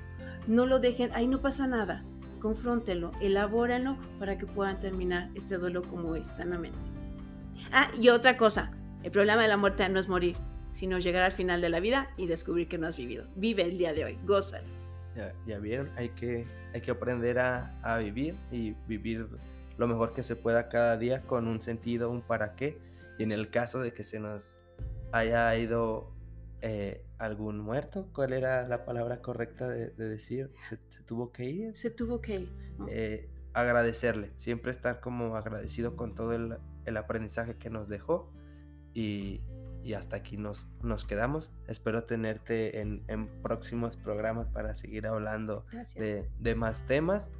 No 0.47 0.65
lo 0.65 0.79
dejen, 0.79 1.11
ahí 1.13 1.27
no 1.27 1.41
pasa 1.41 1.67
nada. 1.67 2.03
Confróntenlo, 2.39 3.11
elabórenlo 3.21 3.97
para 4.19 4.37
que 4.37 4.45
puedan 4.45 4.79
terminar 4.79 5.29
este 5.35 5.57
duelo 5.57 5.83
como 5.83 6.15
es, 6.15 6.27
sanamente. 6.27 6.77
Ah, 7.71 7.91
y 7.99 8.09
otra 8.09 8.37
cosa, 8.37 8.71
el 9.03 9.11
problema 9.11 9.41
de 9.41 9.47
la 9.47 9.57
muerte 9.57 9.87
no 9.89 9.99
es 9.99 10.07
morir, 10.07 10.35
sino 10.71 10.99
llegar 10.99 11.23
al 11.23 11.31
final 11.31 11.61
de 11.61 11.69
la 11.69 11.79
vida 11.79 12.09
y 12.17 12.27
descubrir 12.27 12.67
que 12.67 12.77
no 12.77 12.87
has 12.87 12.97
vivido. 12.97 13.25
Vive 13.35 13.63
el 13.63 13.77
día 13.77 13.93
de 13.93 14.05
hoy, 14.05 14.19
gózalo. 14.25 14.67
Ya, 15.15 15.33
ya 15.47 15.59
vieron, 15.59 15.89
hay 15.95 16.09
que, 16.09 16.45
hay 16.73 16.81
que 16.81 16.91
aprender 16.91 17.39
a, 17.39 17.79
a 17.81 17.97
vivir 17.99 18.35
y 18.51 18.75
vivir 18.87 19.27
lo 19.77 19.87
mejor 19.87 20.13
que 20.13 20.23
se 20.23 20.35
pueda 20.35 20.69
cada 20.69 20.97
día 20.97 21.21
con 21.23 21.47
un 21.47 21.61
sentido, 21.61 22.09
un 22.09 22.21
para 22.21 22.55
qué. 22.55 22.77
Y 23.17 23.23
en 23.23 23.31
el 23.31 23.49
caso 23.49 23.79
de 23.79 23.93
que 23.93 24.03
se 24.03 24.19
nos 24.19 24.59
haya 25.11 25.55
ido 25.55 26.11
eh, 26.61 27.05
algún 27.17 27.59
muerto, 27.59 28.09
¿cuál 28.13 28.33
era 28.33 28.67
la 28.67 28.85
palabra 28.85 29.21
correcta 29.21 29.67
de, 29.67 29.89
decir? 29.91 30.51
¿Se, 30.67 30.77
tuvo 31.03 31.31
que 31.31 31.45
ir? 31.45 31.75
Se 31.75 31.89
tuvo 31.89 32.21
que 32.21 32.39
ir. 32.41 32.49
Eh, 32.89 33.29
agradecerle, 33.53 34.31
siempre 34.37 34.71
estar 34.71 34.99
como 34.99 35.35
agradecido 35.35 35.95
con 35.95 36.15
todo 36.15 36.33
el, 36.33 36.97
aprendizaje 36.97 37.55
que 37.57 37.69
nos 37.69 37.87
dejó. 37.87 38.31
Y, 38.93 39.41
hasta 39.95 40.15
aquí 40.15 40.35
nos, 40.35 40.67
nos 40.81 41.05
quedamos. 41.05 41.53
Espero 41.67 42.05
tenerte 42.05 42.81
en, 42.81 43.29
próximos 43.43 43.97
programas 43.97 44.49
para 44.49 44.73
seguir 44.73 45.05
hablando 45.05 45.65
de, 45.95 46.27
de, 46.39 46.55
más 46.55 46.87
temas. 46.87 47.31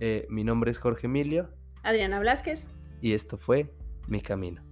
Eh, 0.00 0.26
mi 0.28 0.42
nombre 0.42 0.72
es 0.72 0.78
Jorge 0.78 1.06
Emilio 1.06 1.48
Adriana 1.82 2.20
Blasquez. 2.20 2.68
Y 3.00 3.14
esto 3.14 3.36
fue 3.36 3.72
Mi 4.08 4.20
Camino. 4.20 4.62